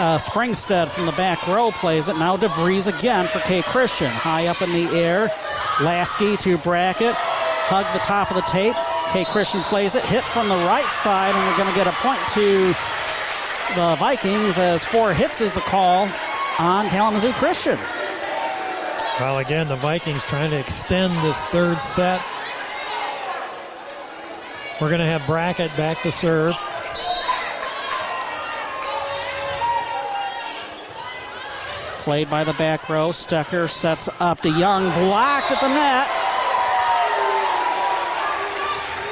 [0.01, 2.15] Uh, Springstead from the back row plays it.
[2.15, 3.61] Now DeVries again for K.
[3.63, 4.07] Christian.
[4.07, 5.30] High up in the air.
[5.81, 7.15] Lasky to Brackett.
[7.15, 8.76] Hug the top of the tape.
[9.11, 9.26] K.
[9.26, 10.03] Christian plays it.
[10.06, 12.68] Hit from the right side, and we're going to get a point to
[13.76, 16.10] the Vikings as four hits is the call
[16.60, 17.77] on Kalamazoo Christian.
[19.19, 22.22] Well, again, the Vikings trying to extend this third set.
[24.80, 26.51] We're going to have Brackett back to serve.
[32.10, 33.10] Played by the back row.
[33.10, 36.10] Stecker sets up DeYoung, blocked at the net.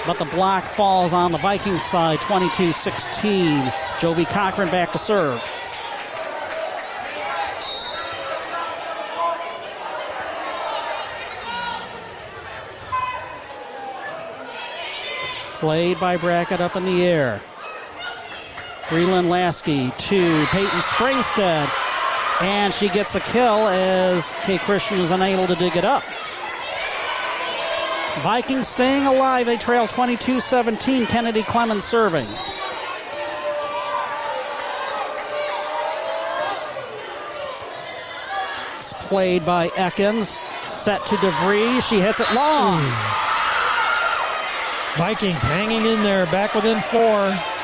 [0.08, 3.62] But the block falls on the Vikings side, 22 16.
[4.00, 5.40] Jovi Cochran back to serve.
[15.60, 17.42] Played by Brackett up in the air.
[18.86, 21.87] Breland Lasky to Peyton Springstead.
[22.42, 26.04] And she gets a kill as K Christian is unable to dig it up.
[28.22, 29.46] Vikings staying alive.
[29.46, 31.06] They trail 22 17.
[31.06, 32.28] Kennedy Clemens serving.
[38.76, 40.38] It's played by Ekins.
[40.66, 41.88] Set to DeVries.
[41.90, 42.80] She hits it long.
[44.98, 47.57] Vikings hanging in there, back within four.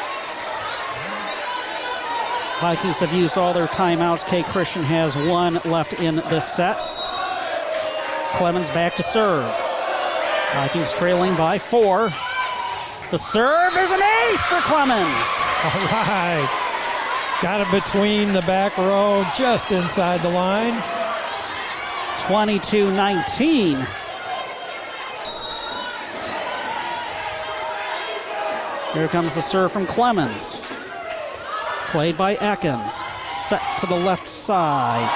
[2.64, 4.26] Vikings have used all their timeouts.
[4.26, 4.42] K.
[4.42, 6.80] Christian has one left in this set.
[8.38, 9.54] Clemens back to serve.
[10.54, 12.10] Vikings trailing by four.
[13.12, 14.98] The serve is an ace for Clemens.
[15.66, 17.40] All right.
[17.42, 20.82] Got it between the back row, just inside the line.
[22.28, 23.86] 22 19.
[28.94, 30.73] Here comes the serve from Clemens.
[31.94, 33.04] Played by Atkins.
[33.30, 35.08] Set to the left side.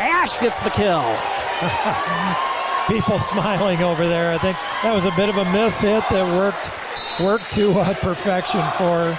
[0.00, 1.04] Ash gets the kill.
[2.88, 4.32] People smiling over there.
[4.32, 6.72] I think that was a bit of a miss hit that worked
[7.20, 9.18] worked to uh, perfection for her.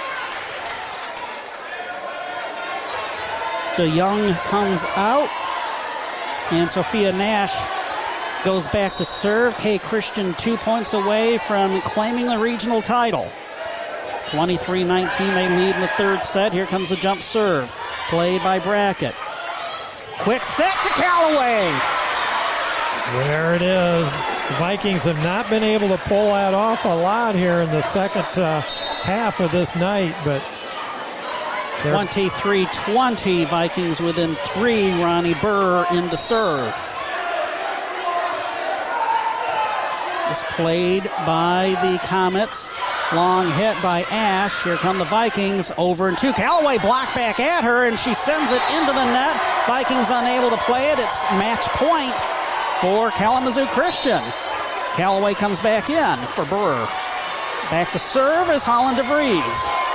[3.76, 5.28] DeYoung comes out,
[6.50, 7.54] and Sophia Nash
[8.44, 9.56] goes back to serve.
[9.58, 9.78] K.
[9.78, 13.30] Christian two points away from claiming the regional title.
[14.30, 16.52] 23 19, they lead in the third set.
[16.52, 17.70] Here comes a jump serve.
[18.08, 19.14] Played by Brackett.
[20.18, 21.72] Quick set to Callaway.
[23.24, 24.22] There it is.
[24.58, 28.26] Vikings have not been able to pull that off a lot here in the second
[28.38, 30.42] uh, half of this night, but
[31.80, 34.90] 23 20, Vikings within three.
[35.02, 36.74] Ronnie Burr in to serve.
[40.30, 42.68] Is played by the Comets.
[43.14, 44.62] Long hit by Ash.
[44.62, 46.34] Here come the Vikings over and two.
[46.34, 49.34] Callaway blocked back at her, and she sends it into the net.
[49.66, 50.98] Vikings unable to play it.
[50.98, 52.12] It's match point
[52.82, 54.22] for Kalamazoo Christian.
[54.96, 56.86] Callaway comes back in for Burr.
[57.70, 59.87] Back to serve is Holland DeVries.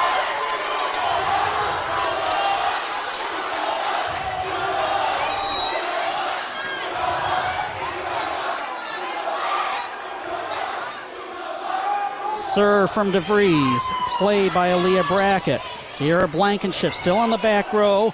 [12.53, 15.59] Serve from DeVries, played by Aleah Brackett.
[15.89, 18.13] Sierra Blankenship still on the back row.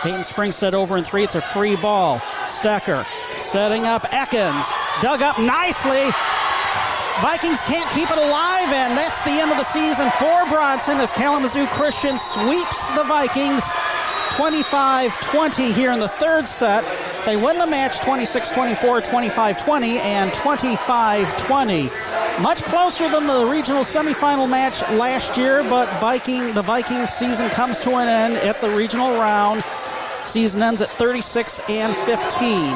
[0.00, 1.24] Peyton Springstead over in three.
[1.24, 2.20] It's a free ball.
[2.44, 4.70] Stecker setting up Ekins.
[5.02, 6.04] Dug up nicely.
[7.20, 11.10] Vikings can't keep it alive, and that's the end of the season for Bronson as
[11.12, 13.72] Kalamazoo Christian sweeps the Vikings
[14.36, 16.84] 25 20 here in the third set.
[17.26, 21.90] They win the match 26 24, 25 20, and 25 20.
[22.40, 27.78] Much closer than the regional semifinal match last year, but Viking the Vikings season comes
[27.80, 29.62] to an end at the regional round.
[30.24, 32.74] Season ends at 36 and 15.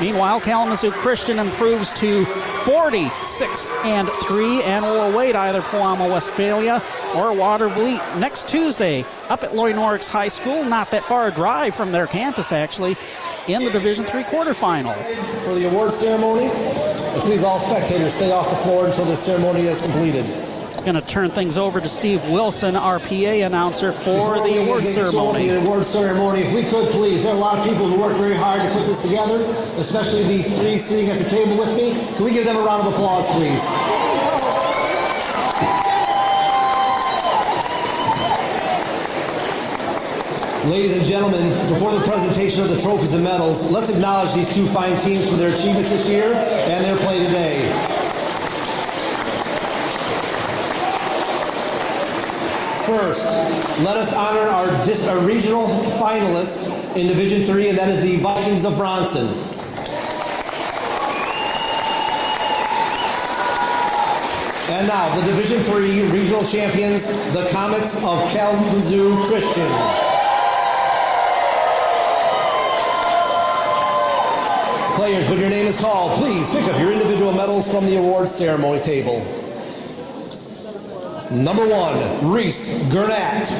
[0.00, 2.24] Meanwhile, Kalamazoo Christian improves to
[2.64, 6.82] 46 and 3 and will await either Pewamo Westphalia
[7.14, 11.76] or Watervliet next Tuesday up at Loy Norrix High School, not that far a drive
[11.76, 12.96] from their campus actually,
[13.46, 14.92] in the Division Three quarterfinal.
[15.44, 16.48] For the award ceremony,
[17.20, 20.24] please all spectators stay off the floor until the ceremony is completed.
[20.84, 24.82] Going to turn things over to Steve Wilson, our PA announcer, for Before the award
[24.82, 25.48] ceremony.
[25.48, 28.16] The award ceremony, if we could please, there are a lot of people who worked
[28.16, 29.44] very hard to put this together,
[29.78, 31.92] especially these three sitting at the table with me.
[32.16, 34.11] Can we give them a round of applause, please?
[40.66, 44.64] Ladies and gentlemen, before the presentation of the trophies and medals, let's acknowledge these two
[44.64, 47.60] fine teams for their achievements this year and their play today.
[52.86, 53.26] First,
[53.82, 55.66] let us honor our, our regional
[55.98, 59.26] finalists in Division Three, and that is the Vikings of Bronson.
[64.70, 70.11] And now the Division Three regional champions, the Comets of Kalamazoo Christian.
[75.12, 78.34] Players, when your name is called, please pick up your individual medals from the awards
[78.34, 79.18] ceremony table.
[81.30, 83.50] Number one, Reese Gurnett.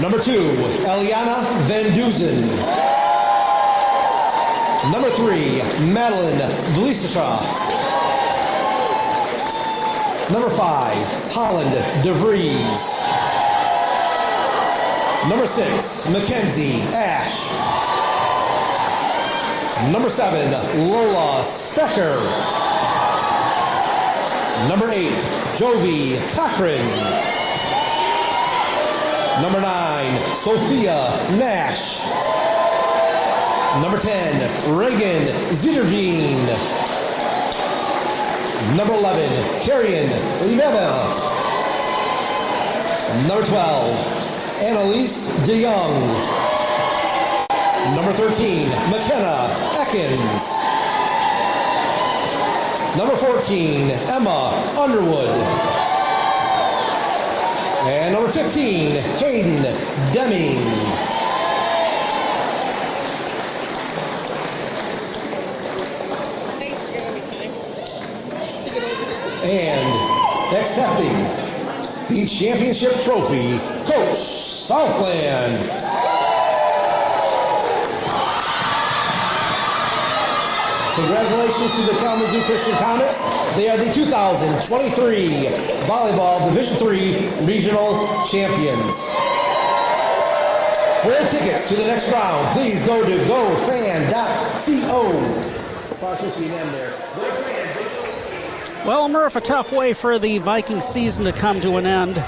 [0.00, 0.40] Number two,
[0.88, 2.40] Eliana Van Duzen.
[4.90, 5.58] Number three,
[5.92, 6.40] Madeline
[6.72, 7.42] Vlisisha.
[10.32, 12.99] Number five, Holland DeVries.
[15.28, 17.50] Number six, Mackenzie Ash.
[19.92, 20.50] Number seven,
[20.88, 22.18] Lola Stecker.
[24.68, 25.20] Number eight,
[25.56, 26.84] Jovi Cochran.
[29.42, 32.00] Number nine, Sophia Nash.
[33.82, 36.44] Number 10, Reagan Zitterveen.
[38.76, 39.30] Number 11,
[39.60, 40.08] Carrion
[40.40, 41.08] Limeva.
[43.28, 44.19] Number 12,
[44.60, 45.94] Annalise DeYoung.
[47.96, 49.48] Number 13, McKenna
[49.80, 50.60] Ekins.
[52.98, 55.30] Number 14, Emma Underwood.
[57.88, 59.62] And number 15, Hayden
[60.12, 60.58] Deming.
[69.42, 71.50] And accepting
[72.10, 73.58] the championship trophy,
[73.90, 74.39] Coach
[74.70, 75.58] Southland.
[80.94, 83.24] Congratulations to the Kalamazoo Christian Comets.
[83.56, 85.46] They are the 2023
[85.88, 89.16] Volleyball Division III Regional Champions.
[91.02, 95.02] For tickets to the next round, please go to gofan.co.
[95.98, 96.94] Probably supposed to be an M there.
[98.86, 102.22] Well, Murph, a tough way for the Viking season to come to an end.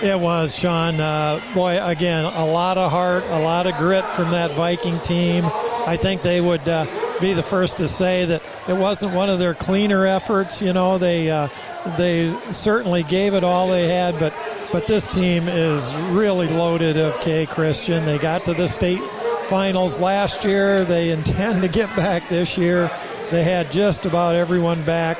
[0.00, 1.00] It was, Sean.
[1.00, 5.44] Uh, boy, again, a lot of heart, a lot of grit from that Viking team.
[5.44, 6.86] I think they would uh,
[7.20, 10.62] be the first to say that it wasn't one of their cleaner efforts.
[10.62, 11.48] You know, they uh,
[11.96, 14.32] they certainly gave it all they had, but
[14.70, 18.04] but this team is really loaded of K Christian.
[18.04, 19.00] They got to the state
[19.44, 20.84] finals last year.
[20.84, 22.88] They intend to get back this year.
[23.32, 25.18] They had just about everyone back,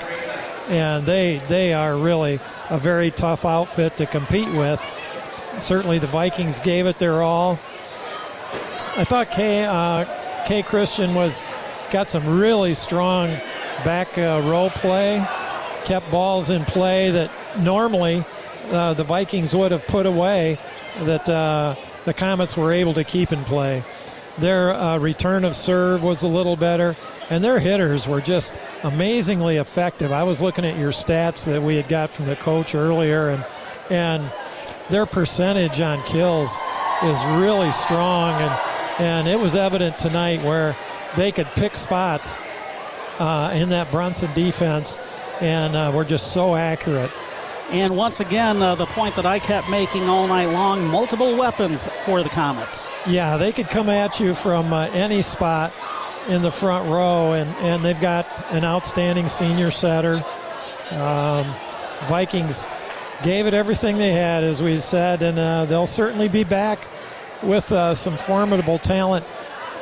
[0.69, 2.40] and they they are really
[2.70, 4.81] a very tough outfit to compete with.
[5.59, 7.53] Certainly, the Vikings gave it their all.
[8.97, 10.05] I thought K uh,
[10.47, 11.43] K Christian was
[11.90, 13.28] got some really strong
[13.85, 15.24] back uh, row play,
[15.85, 18.24] kept balls in play that normally
[18.70, 20.59] uh, the Vikings would have put away,
[21.01, 21.74] that uh,
[22.05, 23.82] the Comets were able to keep in play.
[24.39, 26.94] Their uh, return of serve was a little better,
[27.28, 30.12] and their hitters were just amazingly effective.
[30.12, 33.44] I was looking at your stats that we had got from the coach earlier, and
[33.90, 34.31] and
[34.90, 36.56] their percentage on kills
[37.02, 38.60] is really strong, and
[39.01, 40.77] and it was evident tonight where
[41.16, 42.36] they could pick spots
[43.19, 44.98] uh, in that Bronson defense,
[45.40, 47.10] and uh, were just so accurate.
[47.70, 51.86] And once again, uh, the point that I kept making all night long multiple weapons
[52.05, 52.91] for the Comets.
[53.07, 55.73] Yeah, they could come at you from uh, any spot
[56.29, 60.23] in the front row, and, and they've got an outstanding senior setter.
[60.93, 61.47] Um,
[62.07, 62.66] Vikings
[63.23, 66.79] gave it everything they had, as we said, and uh, they'll certainly be back
[67.43, 69.25] with uh, some formidable talent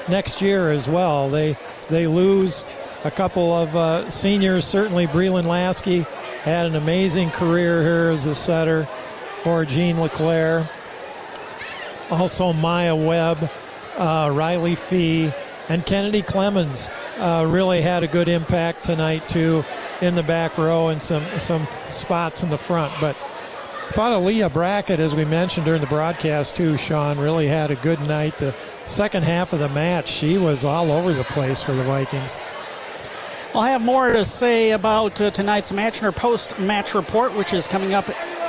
[0.08, 1.28] next year as well.
[1.28, 1.54] They
[1.88, 2.64] they lose
[3.04, 4.64] a couple of uh, seniors.
[4.64, 6.00] Certainly, Breland Lasky
[6.42, 10.68] had an amazing career here as a setter for Jean LeClaire.
[12.10, 13.50] Also, Maya Webb,
[13.96, 15.32] uh, Riley Fee,
[15.68, 16.88] and Kennedy Clemens
[17.18, 19.64] uh, really had a good impact tonight too
[20.00, 22.92] in the back row and some some spots in the front.
[23.00, 27.76] But thought Aleah Brackett, as we mentioned during the broadcast too, Sean really had a
[27.76, 28.36] good night.
[28.36, 28.52] The
[28.86, 32.38] second half of the match, she was all over the place for the Vikings.
[33.54, 37.54] I'll have more to say about uh, tonight's match in our post match report, which
[37.54, 38.04] is coming up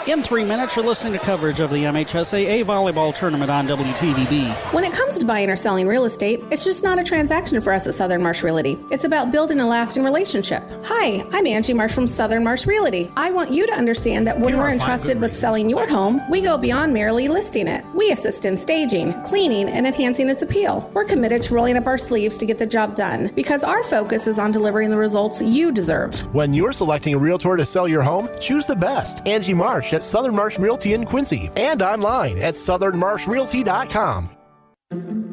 [0.08, 0.76] in three minutes.
[0.76, 4.74] You're listening to coverage of the MHSAA volleyball tournament on WTVB.
[4.74, 7.74] When it comes to buying or selling real estate, it's just not a transaction for
[7.74, 8.78] us at Southern Marsh Realty.
[8.90, 10.64] It's about building a lasting relationship.
[10.86, 13.12] Hi, I'm Angie Marsh from Southern Marsh Realty.
[13.18, 16.58] I want you to understand that when we're entrusted with selling your home, we go
[16.58, 17.84] beyond merely listing it.
[17.94, 20.90] We assist in staging, cleaning, and enhancing its appeal.
[20.94, 24.26] We're committed to rolling up our sleeves to get the job done because our focus
[24.26, 26.18] is on delivering the results you deserve.
[26.34, 29.28] When you're selecting a realtor to sell your home, choose the best.
[29.28, 35.27] Angie Marsh at Southern Marsh Realty in Quincy and online at southernmarshrealty.com.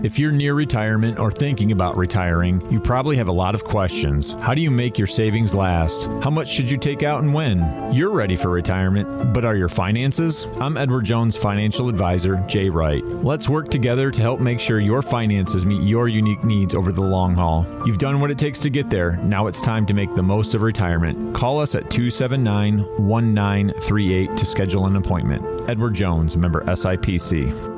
[0.00, 4.30] If you're near retirement or thinking about retiring, you probably have a lot of questions.
[4.40, 6.04] How do you make your savings last?
[6.22, 7.92] How much should you take out and when?
[7.92, 10.46] You're ready for retirement, but are your finances?
[10.60, 13.04] I'm Edward Jones financial advisor, Jay Wright.
[13.04, 17.00] Let's work together to help make sure your finances meet your unique needs over the
[17.00, 17.66] long haul.
[17.84, 19.16] You've done what it takes to get there.
[19.24, 21.34] Now it's time to make the most of retirement.
[21.34, 25.68] Call us at 279 1938 to schedule an appointment.
[25.68, 27.77] Edward Jones, member SIPC.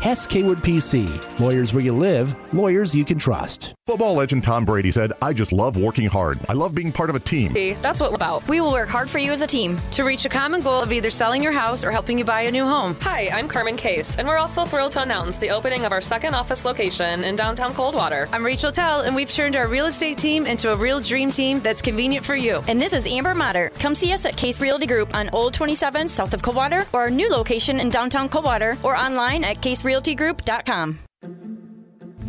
[0.00, 1.06] Hess Kaywood PC.
[1.40, 3.74] Lawyers where you live, lawyers you can trust.
[3.86, 6.38] Football legend Tom Brady said, I just love working hard.
[6.48, 7.52] I love being part of a team.
[7.52, 8.48] See, that's what we're about.
[8.48, 9.78] We will work hard for you as a team.
[9.90, 12.50] To reach a common goal of either selling your house or helping you buy a
[12.50, 12.96] new home.
[13.02, 16.34] Hi, I'm Carmen Case, and we're also thrilled to announce the opening of our second
[16.34, 18.26] office location in downtown Coldwater.
[18.32, 21.60] I'm Rachel Tell, and we've turned our real estate team into a real dream team
[21.60, 22.62] that's convenient for you.
[22.68, 23.70] And this is Amber Motter.
[23.80, 27.10] Come see us at Case Realty Group on Old 27 south of Coldwater or our
[27.10, 29.60] new location in downtown Coldwater or online at
[29.90, 30.98] caserealtygroup.com.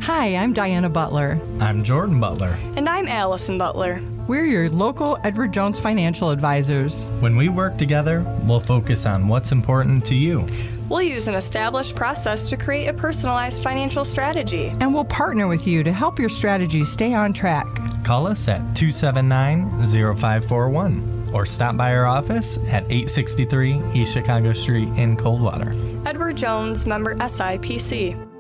[0.02, 1.40] Hi, I'm Diana Butler.
[1.60, 2.58] I'm Jordan Butler.
[2.76, 4.02] And I'm Allison Butler.
[4.28, 7.04] We're your local Edward Jones financial advisors.
[7.20, 10.48] When we work together, we'll focus on what's important to you.
[10.90, 14.74] We'll use an established process to create a personalized financial strategy.
[14.80, 17.68] And we'll partner with you to help your strategy stay on track.
[18.04, 24.90] Call us at 279 0541 or stop by our office at 863 East Chicago Street
[24.98, 25.74] in Coldwater.
[26.06, 28.31] Edward Jones, member SIPC.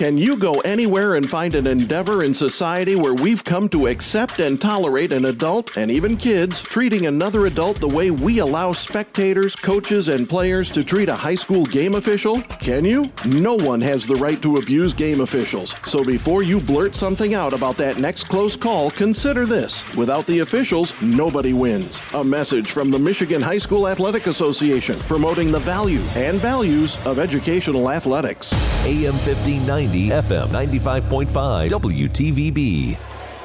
[0.00, 4.40] Can you go anywhere and find an endeavor in society where we've come to accept
[4.40, 9.54] and tolerate an adult and even kids treating another adult the way we allow spectators,
[9.54, 12.40] coaches, and players to treat a high school game official?
[12.60, 13.12] Can you?
[13.26, 15.74] No one has the right to abuse game officials.
[15.86, 19.84] So before you blurt something out about that next close call, consider this.
[19.96, 22.00] Without the officials, nobody wins.
[22.14, 27.18] A message from the Michigan High School Athletic Association promoting the value and values of
[27.18, 28.50] educational athletics.
[28.86, 32.98] AM 1590, FM 95.5, WTVB.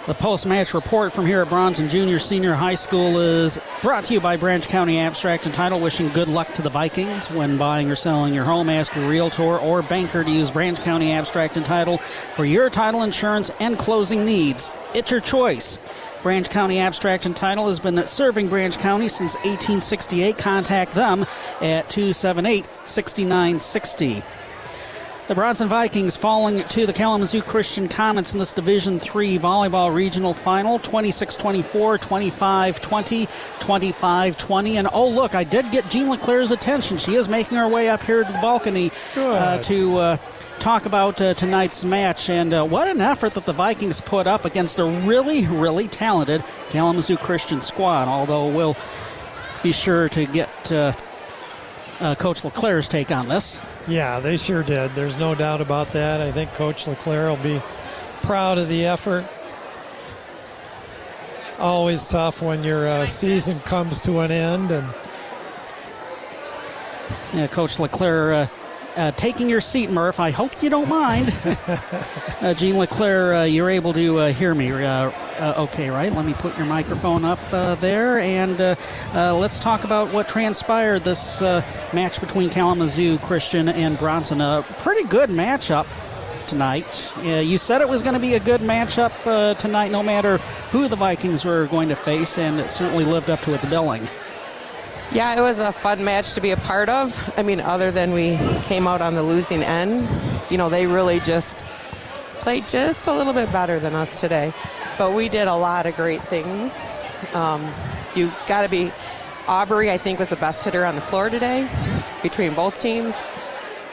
[0.05, 4.13] The post match report from here at Bronson Junior Senior High School is brought to
[4.13, 7.89] you by Branch County Abstract and Title, wishing good luck to the Vikings when buying
[7.89, 8.69] or selling your home.
[8.69, 13.01] Ask your realtor or banker to use Branch County Abstract and Title for your title
[13.01, 14.71] insurance and closing needs.
[14.93, 15.79] It's your choice.
[16.21, 20.37] Branch County Abstract and Title has been serving Branch County since 1868.
[20.37, 21.21] Contact them
[21.61, 24.21] at 278 6960.
[25.27, 30.35] The Bronson Vikings falling to the Kalamazoo Christian Comets in this Division Three volleyball regional
[30.35, 33.27] final 26 24, 25 20,
[33.59, 34.77] 25 20.
[34.77, 36.99] And oh, look, I did get Jean LeClair's attention.
[36.99, 39.97] She is making her way up here to the balcony uh, to.
[39.97, 40.17] Uh,
[40.57, 44.45] talk about uh, tonight's match and uh, what an effort that the Vikings put up
[44.45, 48.07] against a really, really talented Kalamazoo Christian squad.
[48.07, 48.77] Although we'll
[49.61, 50.93] be sure to get uh,
[51.99, 53.61] uh Coach LeClair's take on this.
[53.87, 54.91] Yeah, they sure did.
[54.91, 56.21] There's no doubt about that.
[56.21, 57.61] I think Coach LeClair will be
[58.21, 59.25] proud of the effort.
[61.59, 64.87] Always tough when your uh, season comes to an end, and
[67.33, 68.33] yeah, Coach LeClair.
[68.33, 68.47] Uh,
[68.97, 70.21] uh, taking your seat, Murph.
[70.21, 71.27] I hope you don't mind.
[72.41, 74.71] uh, Jean LeClair, uh, you're able to uh, hear me.
[75.37, 76.13] Uh, okay, right?
[76.13, 78.57] Let me put your microphone up uh, there, and
[79.13, 84.39] let's talk about what transpired this match between Kalamazoo Christian and Bronson.
[84.39, 85.87] A pretty good matchup
[86.47, 87.11] tonight.
[87.23, 90.37] you said it was going to be a good matchup tonight, no matter
[90.71, 94.07] who the Vikings were going to face, and it certainly lived up to its billing.
[95.11, 97.33] Yeah, it was a fun match to be a part of.
[97.37, 100.07] I mean, other than we came out on the losing end,
[100.49, 101.63] you know, they really just
[102.45, 104.53] played just a little bit better than us today.
[104.99, 106.95] But we did a lot of great things.
[107.33, 107.73] Um,
[108.13, 108.91] you got to be.
[109.47, 111.67] Aubrey, I think, was the best hitter on the floor today
[112.21, 113.19] between both teams.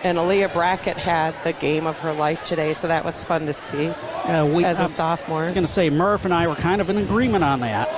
[0.04, 3.54] And Aleah Brackett had the game of her life today, so that was fun to
[3.54, 5.40] see uh, we, as a sophomore.
[5.40, 7.88] I was going to say, Murph and I were kind of in agreement on that.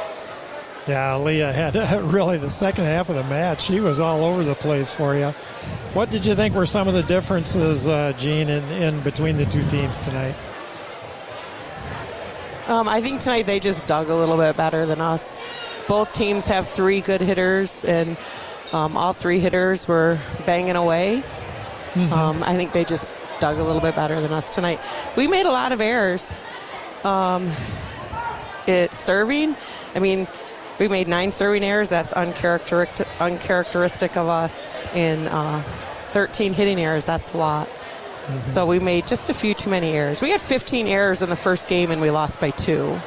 [0.87, 3.63] Yeah, Leah had really the second half of the match.
[3.63, 5.29] She was all over the place for you.
[5.95, 9.47] What did you think were some of the differences, uh, Jean, in, in between the
[9.47, 10.35] two teams tonight?
[12.67, 15.37] Um, I think tonight they just dug a little bit better than us.
[15.87, 18.17] Both teams have three good hitters, and
[18.73, 21.23] um, all three hitters were banging away.
[21.93, 22.13] Mm-hmm.
[22.13, 23.07] Um, I think they just
[23.41, 24.81] dug a little bit better than us tonight.
[25.17, 26.37] We made a lot of errors.
[27.05, 27.51] Um,
[28.67, 29.57] it serving.
[29.95, 30.27] I mean,
[30.79, 31.91] we made nine serving errors.
[31.91, 34.85] That's uncharacteristic, uncharacteristic of us.
[34.95, 35.63] In uh,
[36.11, 37.69] 13 hitting errors, that's a lot.
[37.69, 38.47] Mm-hmm.
[38.47, 40.23] So we made just a few too many errors.
[40.23, 42.99] We had 15 errors in the first game, and we lost by two.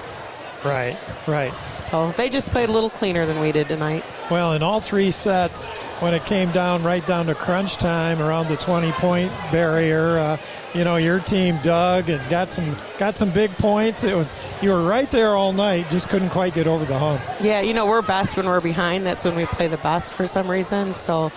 [0.64, 1.54] Right, right.
[1.70, 4.04] So they just played a little cleaner than we did tonight.
[4.30, 5.70] Well, in all three sets,
[6.02, 10.38] when it came down right down to crunch time around the 20 point barrier, uh,
[10.74, 14.04] you know, your team dug and got some got some big points.
[14.04, 17.22] It was you were right there all night, just couldn't quite get over the hump.
[17.40, 19.06] Yeah, you know, we're best when we're behind.
[19.06, 20.94] That's when we play the best for some reason.
[20.96, 21.32] So,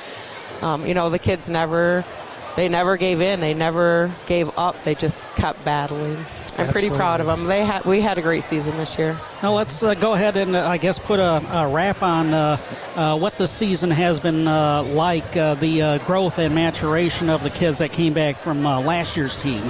[0.63, 2.05] um, you know, the kids never
[2.57, 3.41] they never gave in.
[3.41, 4.83] They never gave up.
[4.83, 6.19] They just kept battling.
[6.61, 6.91] I'm Absolutely.
[6.91, 7.47] pretty proud of them.
[7.47, 9.17] They had we had a great season this year.
[9.43, 12.59] Now let's uh, go ahead and uh, I guess put a, a wrap on uh,
[12.97, 17.49] uh what the season has been uh, like, uh, the growth and maturation of the
[17.49, 19.63] kids that came back from last year's team.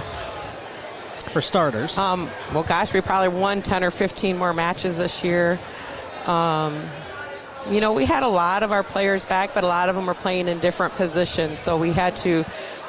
[1.30, 5.60] For starters, um, well, gosh, we probably won 10 or 15 more matches this year.
[6.26, 6.76] Um,
[7.70, 10.06] you know, we had a lot of our players back, but a lot of them
[10.06, 12.44] were playing in different positions, so we had to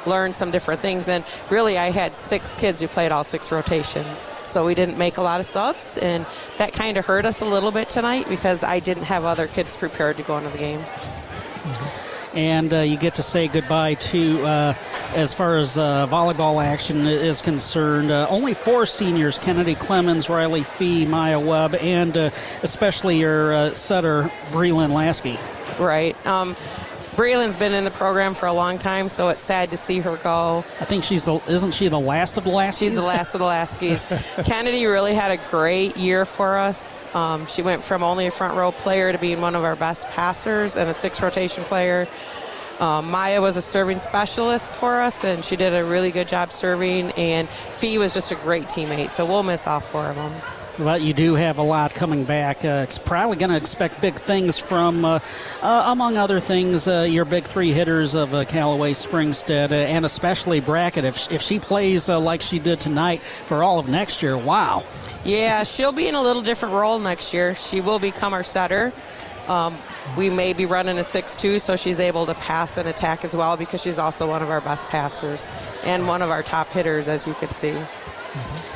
[0.06, 1.08] learn some different things.
[1.08, 5.16] And really, I had six kids who played all six rotations, so we didn't make
[5.16, 6.26] a lot of subs, and
[6.58, 9.76] that kind of hurt us a little bit tonight because I didn't have other kids
[9.76, 10.80] prepared to go into the game.
[10.80, 12.02] Mm-hmm
[12.34, 14.74] and uh, you get to say goodbye to, uh,
[15.14, 20.62] as far as uh, volleyball action is concerned, uh, only four seniors Kennedy Clemens, Riley
[20.62, 22.30] Fee, Maya Webb, and uh,
[22.62, 25.38] especially your uh, setter, Breland Lasky.
[25.78, 26.14] Right.
[26.26, 26.56] Um,
[27.12, 30.16] Breland's been in the program for a long time, so it's sad to see her
[30.16, 30.64] go.
[30.80, 32.78] I think she's the isn't she the last of the last?
[32.78, 34.44] She's the last of the Laskies.
[34.46, 37.14] Kennedy really had a great year for us.
[37.14, 40.08] Um, she went from only a front row player to being one of our best
[40.08, 42.08] passers and a six rotation player.
[42.80, 46.50] Um, Maya was a serving specialist for us, and she did a really good job
[46.50, 47.10] serving.
[47.12, 50.32] And Fee was just a great teammate, so we'll miss all four of them.
[50.78, 52.64] But you do have a lot coming back.
[52.64, 55.18] Uh, it's probably going to expect big things from, uh,
[55.60, 60.06] uh, among other things, uh, your big three hitters of uh, Callaway Springstead, uh, and
[60.06, 61.04] especially Brackett.
[61.04, 64.82] If, if she plays like she did tonight for all of next year, wow.
[65.24, 67.54] Yeah, she'll be in a little different role next year.
[67.54, 68.92] She will become our setter.
[69.48, 69.76] Um,
[70.16, 73.56] we may be running a 6-2 so she's able to pass and attack as well
[73.56, 75.48] because she's also one of our best passers
[75.84, 78.71] and one of our top hitters as you could see mm-hmm.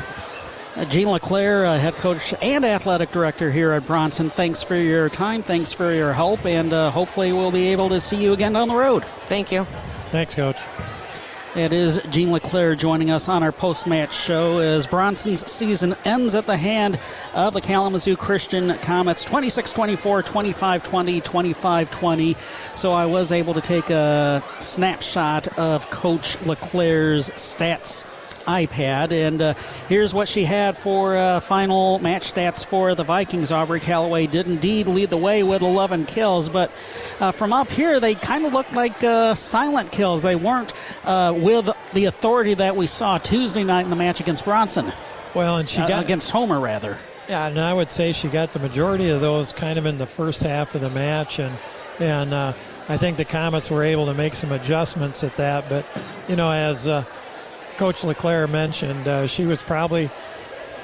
[0.77, 4.28] Uh, Jean LeClaire, uh, head coach and athletic director here at Bronson.
[4.28, 5.40] Thanks for your time.
[5.40, 8.69] Thanks for your help, and uh, hopefully we'll be able to see you again down
[8.69, 9.03] the road.
[9.03, 9.65] Thank you.
[10.11, 10.59] Thanks, coach.
[11.55, 16.44] It is Jean LeClaire joining us on our post-match show as Bronson's season ends at
[16.44, 17.01] the hand
[17.32, 22.77] of the Kalamazoo Christian Comets 26-24, 25-20, 25-20.
[22.77, 28.05] So I was able to take a snapshot of Coach LeClaire's stats
[28.47, 29.12] iPad.
[29.12, 29.55] And uh,
[29.89, 33.52] here's what she had for uh, final match stats for the Vikings.
[33.52, 36.70] Aubrey Callaway did indeed lead the way with 11 kills, but
[37.20, 40.23] uh, from up here, they kind of looked like uh, silent kills.
[40.23, 40.73] They weren't
[41.05, 44.93] uh, with the authority that we saw Tuesday night in the match against Bronson.
[45.35, 46.98] Well, and she uh, got against Homer rather.
[47.28, 50.06] Yeah, and I would say she got the majority of those kind of in the
[50.06, 51.55] first half of the match, and
[51.98, 55.68] and I think the Comets were able to make some adjustments at that.
[55.68, 55.85] But
[56.28, 56.86] you know, as
[57.77, 60.11] Coach LeClaire mentioned, uh, she was probably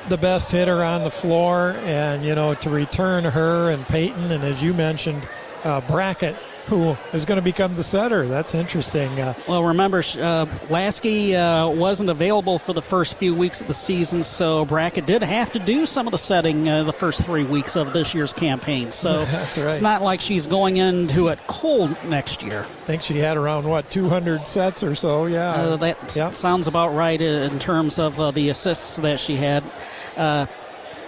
[0.09, 4.45] the best hitter on the floor, and you know to return her and Peyton, and
[4.45, 5.23] as you mentioned,
[5.65, 6.37] uh, Brackett
[6.67, 8.27] who is going to become the setter.
[8.27, 9.11] That's interesting.
[9.21, 13.75] Uh, well, remember, uh, Lasky uh, wasn't available for the first few weeks of the
[13.75, 17.45] season, so Brackett did have to do some of the setting uh, the first three
[17.45, 18.91] weeks of this year's campaign.
[18.91, 19.57] So right.
[19.57, 22.61] it's not like she's going into it cold next year.
[22.61, 25.27] I think she had around, what, 200 sets or so?
[25.27, 25.51] Yeah.
[25.51, 26.35] Uh, that yep.
[26.35, 29.63] sounds about right in terms of uh, the assists that she had.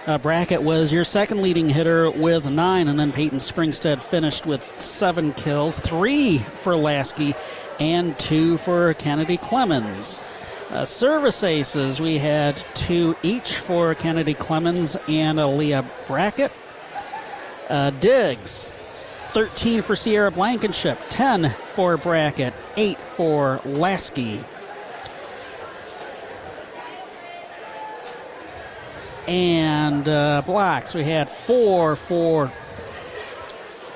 [0.07, 4.63] Uh, Brackett was your second leading hitter with nine, and then Peyton Springstead finished with
[4.79, 7.33] seven kills, three for Lasky,
[7.79, 10.23] and two for Kennedy Clemens.
[10.69, 16.51] Uh, service aces, we had two each for Kennedy Clemens and Aleah Brackett.
[17.67, 18.71] Uh, Digs,
[19.29, 24.41] 13 for Sierra Blankenship, 10 for Brackett, 8 for Lasky.
[29.27, 30.93] And uh, blocks.
[30.93, 32.51] We had four for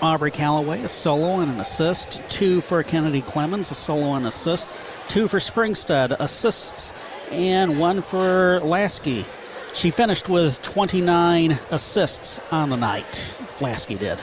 [0.01, 2.22] Aubrey Callaway, a solo and an assist.
[2.30, 4.73] Two for Kennedy Clemens, a solo and assist.
[5.07, 6.93] Two for Springstead, assists,
[7.31, 9.26] and one for Lasky.
[9.73, 13.35] She finished with 29 assists on the night.
[13.61, 14.19] Lasky did.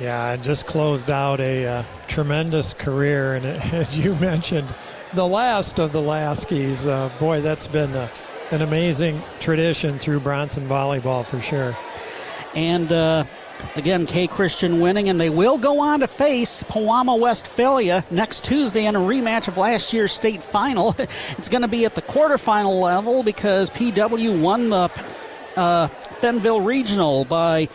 [0.00, 3.34] Yeah, and just closed out a uh, tremendous career.
[3.34, 4.72] And as you mentioned,
[5.14, 6.88] the last of the Laskies.
[6.88, 8.08] Uh, boy, that's been uh,
[8.52, 11.76] an amazing tradition through Bronson volleyball for sure.
[12.54, 13.24] And uh,
[13.74, 18.86] again, K Christian winning, and they will go on to face Pewamo Westphalia next Tuesday
[18.86, 20.94] in a rematch of last year's state final.
[20.98, 24.90] it's going to be at the quarterfinal level because PW won the
[25.56, 25.88] uh,
[26.20, 27.68] Fennville Regional by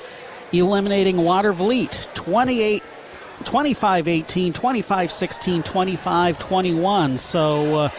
[0.54, 2.82] eliminating Watervliet 28
[3.44, 7.18] 25 18, 25 16, 25 21.
[7.18, 7.76] So.
[7.76, 7.90] Uh,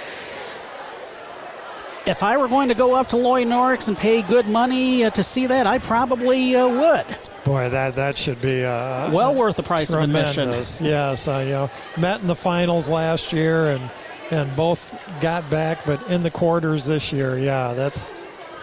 [2.07, 5.11] if I were going to go up to Loy Norrix and pay good money uh,
[5.11, 7.07] to see that, I probably uh, would.
[7.45, 10.37] Boy, that that should be uh, well worth the price tremendous.
[10.39, 10.87] of admission.
[10.87, 13.91] Yes, I you know met in the finals last year and
[14.31, 17.39] and both got back, but in the quarters this year.
[17.39, 18.11] Yeah, that's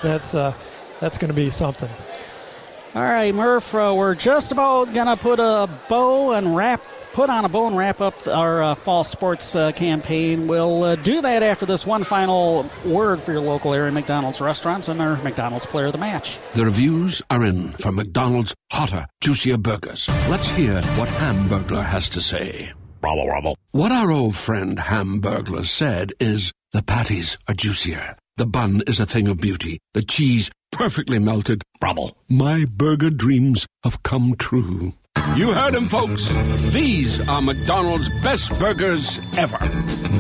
[0.02, 0.54] that's uh,
[1.00, 1.90] that's going to be something.
[2.96, 6.82] All right, Murph, uh, we're just about going to put a bow and wrap
[7.14, 10.48] put on a bow and wrap up our uh, fall sports uh, campaign.
[10.48, 14.88] We'll uh, do that after this one final word for your local area McDonald's restaurants
[14.88, 16.40] and our McDonald's player of the match.
[16.54, 20.08] The reviews are in for McDonald's hotter, juicier burgers.
[20.30, 22.72] Let's hear what Hamburglar has to say.
[23.02, 23.56] Bravo, bravo.
[23.72, 28.16] What our old friend Hamburglar said is the patties are juicier.
[28.38, 29.80] The bun is a thing of beauty.
[29.94, 31.62] The cheese perfectly melted.
[31.80, 32.12] Bravo.
[32.30, 34.94] My burger dreams have come true.
[35.36, 36.30] You heard him, folks.
[36.74, 39.58] These are McDonald's best burgers ever.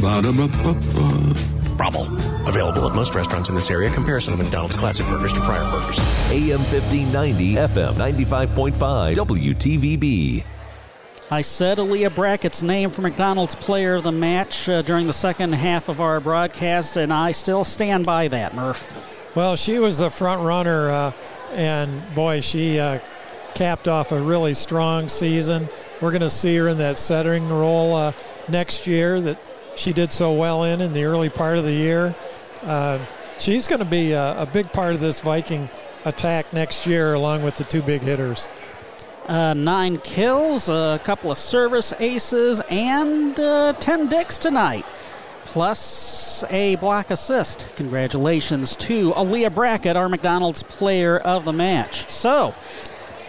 [0.02, 1.36] Ba-da-ba-ba-ba.
[1.76, 2.04] Bravo.
[2.48, 3.90] Available at most restaurants in this area.
[3.90, 5.98] Comparison of McDonald's classic burgers to prior burgers.
[6.32, 10.46] AM 1590, FM 95.5, WTVB.
[11.32, 15.54] I said Aleah Brackett's name for McDonald's player of the match uh, during the second
[15.54, 19.36] half of our broadcast, and I still stand by that, Murph.
[19.36, 21.12] Well, she was the front runner, uh,
[21.54, 23.00] and boy, she uh,
[23.56, 25.68] capped off a really strong season.
[26.02, 28.12] We're going to see her in that settering role uh,
[28.48, 29.38] next year that
[29.76, 32.16] she did so well in in the early part of the year.
[32.64, 33.00] Uh,
[33.40, 35.70] she's going to be a, a, big part of this Viking
[36.06, 38.48] attack next year, along with the two big hitters.
[39.28, 44.86] Uh, nine kills, a couple of service aces, and uh, 10 digs tonight,
[45.46, 47.68] plus a block assist.
[47.76, 52.10] Congratulations to Aleah Brackett, our McDonald's player of the match.
[52.10, 52.56] So,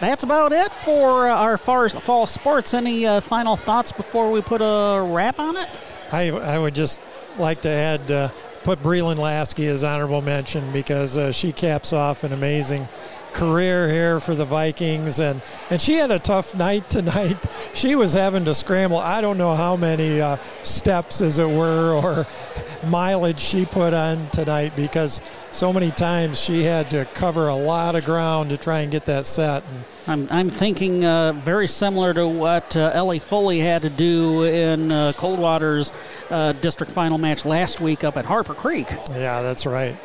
[0.01, 2.73] that's about it for uh, our fall sports.
[2.73, 5.69] Any uh, final thoughts before we put a wrap on it?
[6.11, 6.99] I, I would just
[7.37, 8.29] like to add, uh,
[8.63, 12.87] put Breland Lasky as honorable mention because uh, she caps off an amazing
[13.33, 17.37] career here for the Vikings, and and she had a tough night tonight.
[17.73, 18.97] She was having to scramble.
[18.97, 22.27] I don't know how many uh, steps, as it were, or
[22.87, 25.21] mileage she put on tonight because
[25.51, 29.05] so many times she had to cover a lot of ground to try and get
[29.05, 29.63] that set.
[29.69, 34.43] And I'm, I'm thinking uh, very similar to what uh, Ellie Foley had to do
[34.43, 35.91] in uh, Coldwater's
[36.29, 38.87] uh, district final match last week up at Harper Creek.
[39.11, 39.95] Yeah, that's right.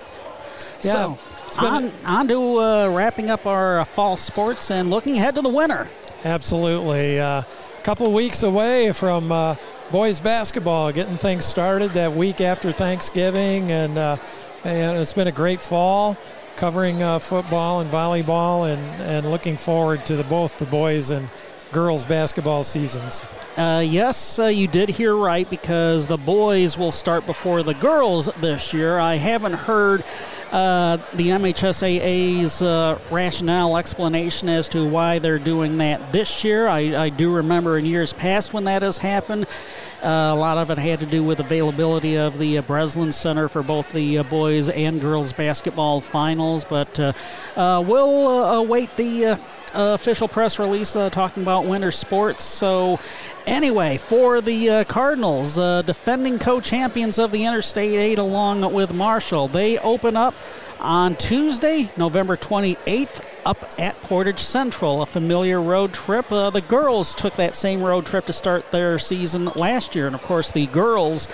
[0.83, 0.93] Yeah.
[0.93, 1.19] So,
[1.59, 5.89] on, on to uh, wrapping up our fall sports and looking ahead to the winter.
[6.25, 7.19] Absolutely.
[7.19, 7.43] A uh,
[7.83, 9.55] couple of weeks away from uh,
[9.91, 14.17] boys basketball, getting things started that week after Thanksgiving, and, uh,
[14.65, 16.17] and it's been a great fall
[16.57, 21.29] covering uh, football and volleyball, and, and looking forward to the, both the boys and
[21.71, 23.25] girls basketball seasons.
[23.57, 28.27] Uh, yes, uh, you did hear right because the boys will start before the girls
[28.43, 28.99] this year.
[28.99, 30.05] I haven't heard
[30.53, 36.69] uh, the MHSAA's uh, rationale explanation as to why they're doing that this year.
[36.69, 39.47] I, I do remember in years past when that has happened.
[40.03, 43.49] Uh, a lot of it had to do with availability of the uh, Breslin Center
[43.49, 46.67] for both the boys and girls basketball finals.
[46.67, 46.99] But
[47.57, 49.41] we'll await the
[49.73, 52.45] official press release talking about winter sports.
[52.45, 53.01] So,
[53.47, 59.79] anyway, for the Cardinals, defending co champions of the Interstate 8 along with Marshall, they
[59.79, 60.35] open up
[60.81, 66.31] on Tuesday, November 28th, up at Portage Central, a familiar road trip.
[66.31, 70.15] Uh, the girls took that same road trip to start their season last year, and
[70.15, 71.29] of course, the girls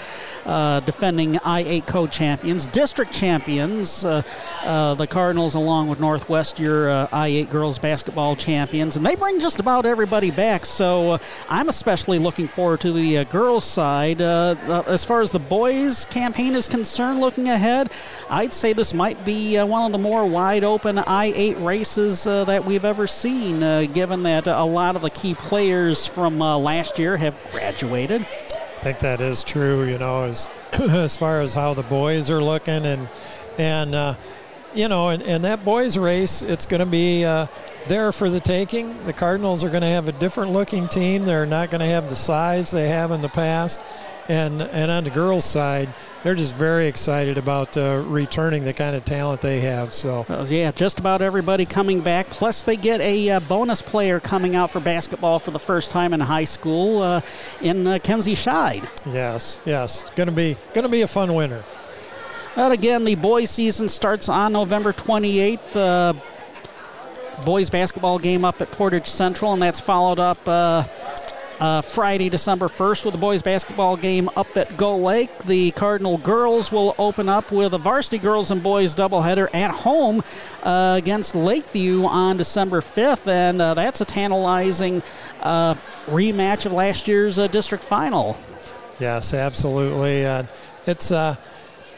[0.47, 4.23] uh, defending I-8 co-champions, district champions, uh,
[4.62, 9.40] uh, the Cardinals, along with Northwest, your uh, I-8 girls basketball champions, and they bring
[9.40, 10.64] just about everybody back.
[10.64, 14.20] So uh, I'm especially looking forward to the girls' side.
[14.20, 17.90] as far as the boys' campaign is concerned, looking ahead,
[18.28, 22.85] I'd say this might be one of the more wide open I-8 races that we've
[22.85, 23.60] ever seen,
[23.93, 28.27] given that a lot of the key players from last year have graduated
[28.82, 29.84] think that is true.
[29.84, 33.09] You know, as as far as how the boys are looking, and
[33.56, 34.14] and uh,
[34.74, 37.46] you know, and, and that boys race, it's going to be uh,
[37.86, 39.04] there for the taking.
[39.06, 41.24] The Cardinals are going to have a different looking team.
[41.24, 43.78] They're not going to have the size they have in the past,
[44.32, 45.90] and and on the girls' side,
[46.22, 49.92] they're just very excited about uh, returning the kind of talent they have.
[49.92, 52.26] So yeah, just about everybody coming back.
[52.28, 56.14] Plus, they get a uh, bonus player coming out for basketball for the first time
[56.14, 57.20] in high school uh,
[57.60, 58.88] in uh, Kenzie Scheid.
[59.12, 61.62] Yes, yes, going to be going to be a fun winter.
[62.56, 65.76] But again, the boys' season starts on November 28th.
[65.76, 66.12] Uh,
[67.44, 70.84] boys basketball game up at Portage Central, and that's followed up uh,
[71.60, 75.36] uh, Friday, December 1st, with the boys basketball game up at Gull Lake.
[75.40, 80.22] The Cardinal girls will open up with a varsity girls and boys doubleheader at home
[80.62, 85.02] uh, against Lakeview on December 5th, and uh, that's a tantalizing
[85.40, 85.74] uh,
[86.06, 88.38] rematch of last year's uh, district final.
[89.00, 90.22] Yes, absolutely.
[90.86, 91.10] it's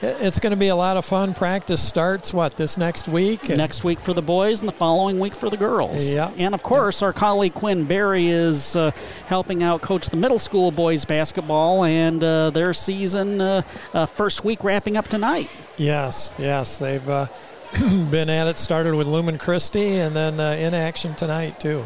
[0.05, 1.35] it's going to be a lot of fun.
[1.35, 3.49] Practice starts what this next week?
[3.49, 6.15] Next week for the boys, and the following week for the girls.
[6.15, 6.31] Yeah.
[6.37, 8.91] And of course, our colleague Quinn Berry is uh,
[9.27, 13.63] helping out coach the middle school boys basketball, and uh, their season uh,
[13.93, 15.51] uh first week wrapping up tonight.
[15.77, 17.27] Yes, yes, they've uh,
[18.11, 18.59] been at it.
[18.59, 21.85] Started with Lumen Christi, and then uh, in action tonight too.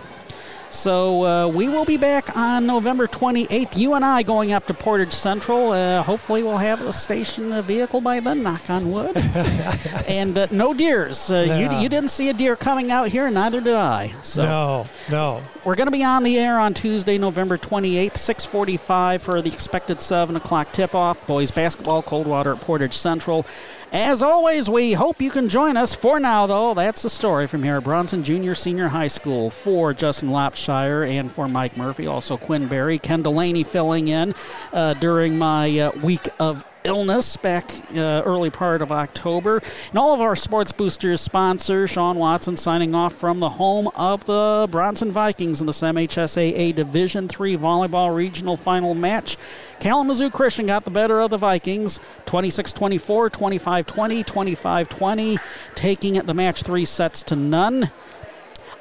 [0.70, 3.76] So uh, we will be back on November 28th.
[3.76, 5.72] You and I going up to Portage Central.
[5.72, 8.42] Uh, hopefully, we'll have a station a vehicle by then.
[8.42, 9.16] Knock on wood.
[10.08, 11.30] and uh, no deers.
[11.30, 14.08] Uh, you, you didn't see a deer coming out here, neither did I.
[14.22, 15.42] So no, no.
[15.64, 20.00] We're going to be on the air on Tuesday, November 28th, 6:45 for the expected
[20.00, 21.26] seven o'clock tip-off.
[21.26, 23.46] Boys basketball, Coldwater at Portage Central.
[23.90, 25.94] As always, we hope you can join us.
[25.94, 29.48] For now, though, that's the story from here at Bronson Junior Senior High School.
[29.48, 34.34] For Justin Lopshire and for Mike Murphy, also Quinn Berry, Ken Delaney filling in
[34.74, 39.62] uh, during my uh, week of illness back uh, early part of October.
[39.90, 44.24] And all of our Sports Boosters sponsor, Sean Watson signing off from the home of
[44.24, 49.36] the Bronson Vikings in the MHSAA Division Three Volleyball Regional Final match.
[49.80, 55.38] Kalamazoo Christian got the better of the Vikings 26 24, 25 20, 25 20,
[55.74, 57.90] taking the match three sets to none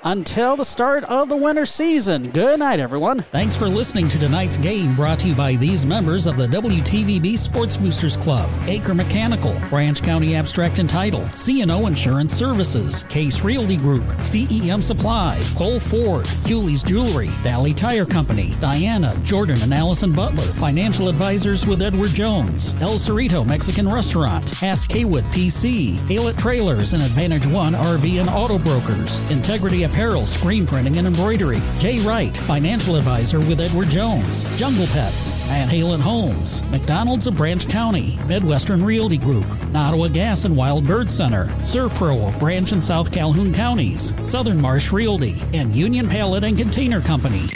[0.04, 2.30] until the start of the winter season.
[2.32, 3.22] Good night, everyone.
[3.32, 7.38] Thanks for listening to tonight's game brought to you by these members of the WTVB
[7.38, 13.78] Sports Boosters Club Acre Mechanical, Branch County Abstract and Title, CNO Insurance Services, Case Realty
[13.78, 20.44] Group, CEM Supply, Cole Ford, Hewley's Jewelry, Valley Tire Company, Diana, Jordan, and Allison Butler,
[20.44, 27.02] Financial Advisors with Edward Jones, El Cerrito Mexican Restaurant, Ask Haywood PC, Halet Trailers, and
[27.02, 31.58] Advantage One RV and Auto Brokers, Integrity apparel, screen printing, and embroidery.
[31.80, 34.44] Jay Wright, financial advisor with Edward Jones.
[34.58, 36.62] Jungle Pets, Van Halen Homes.
[36.70, 38.20] McDonald's of Branch County.
[38.28, 39.46] Midwestern Realty Group.
[39.72, 41.46] Nottawa Gas and Wild Bird Center.
[41.60, 44.14] Servpro of Branch and South Calhoun Counties.
[44.28, 45.36] Southern Marsh Realty.
[45.54, 47.48] And Union Pallet and Container Company.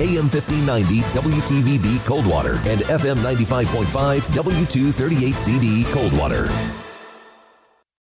[0.00, 6.87] AM 1590 WTVB Coldwater and FM 95.5 W238CD Coldwater.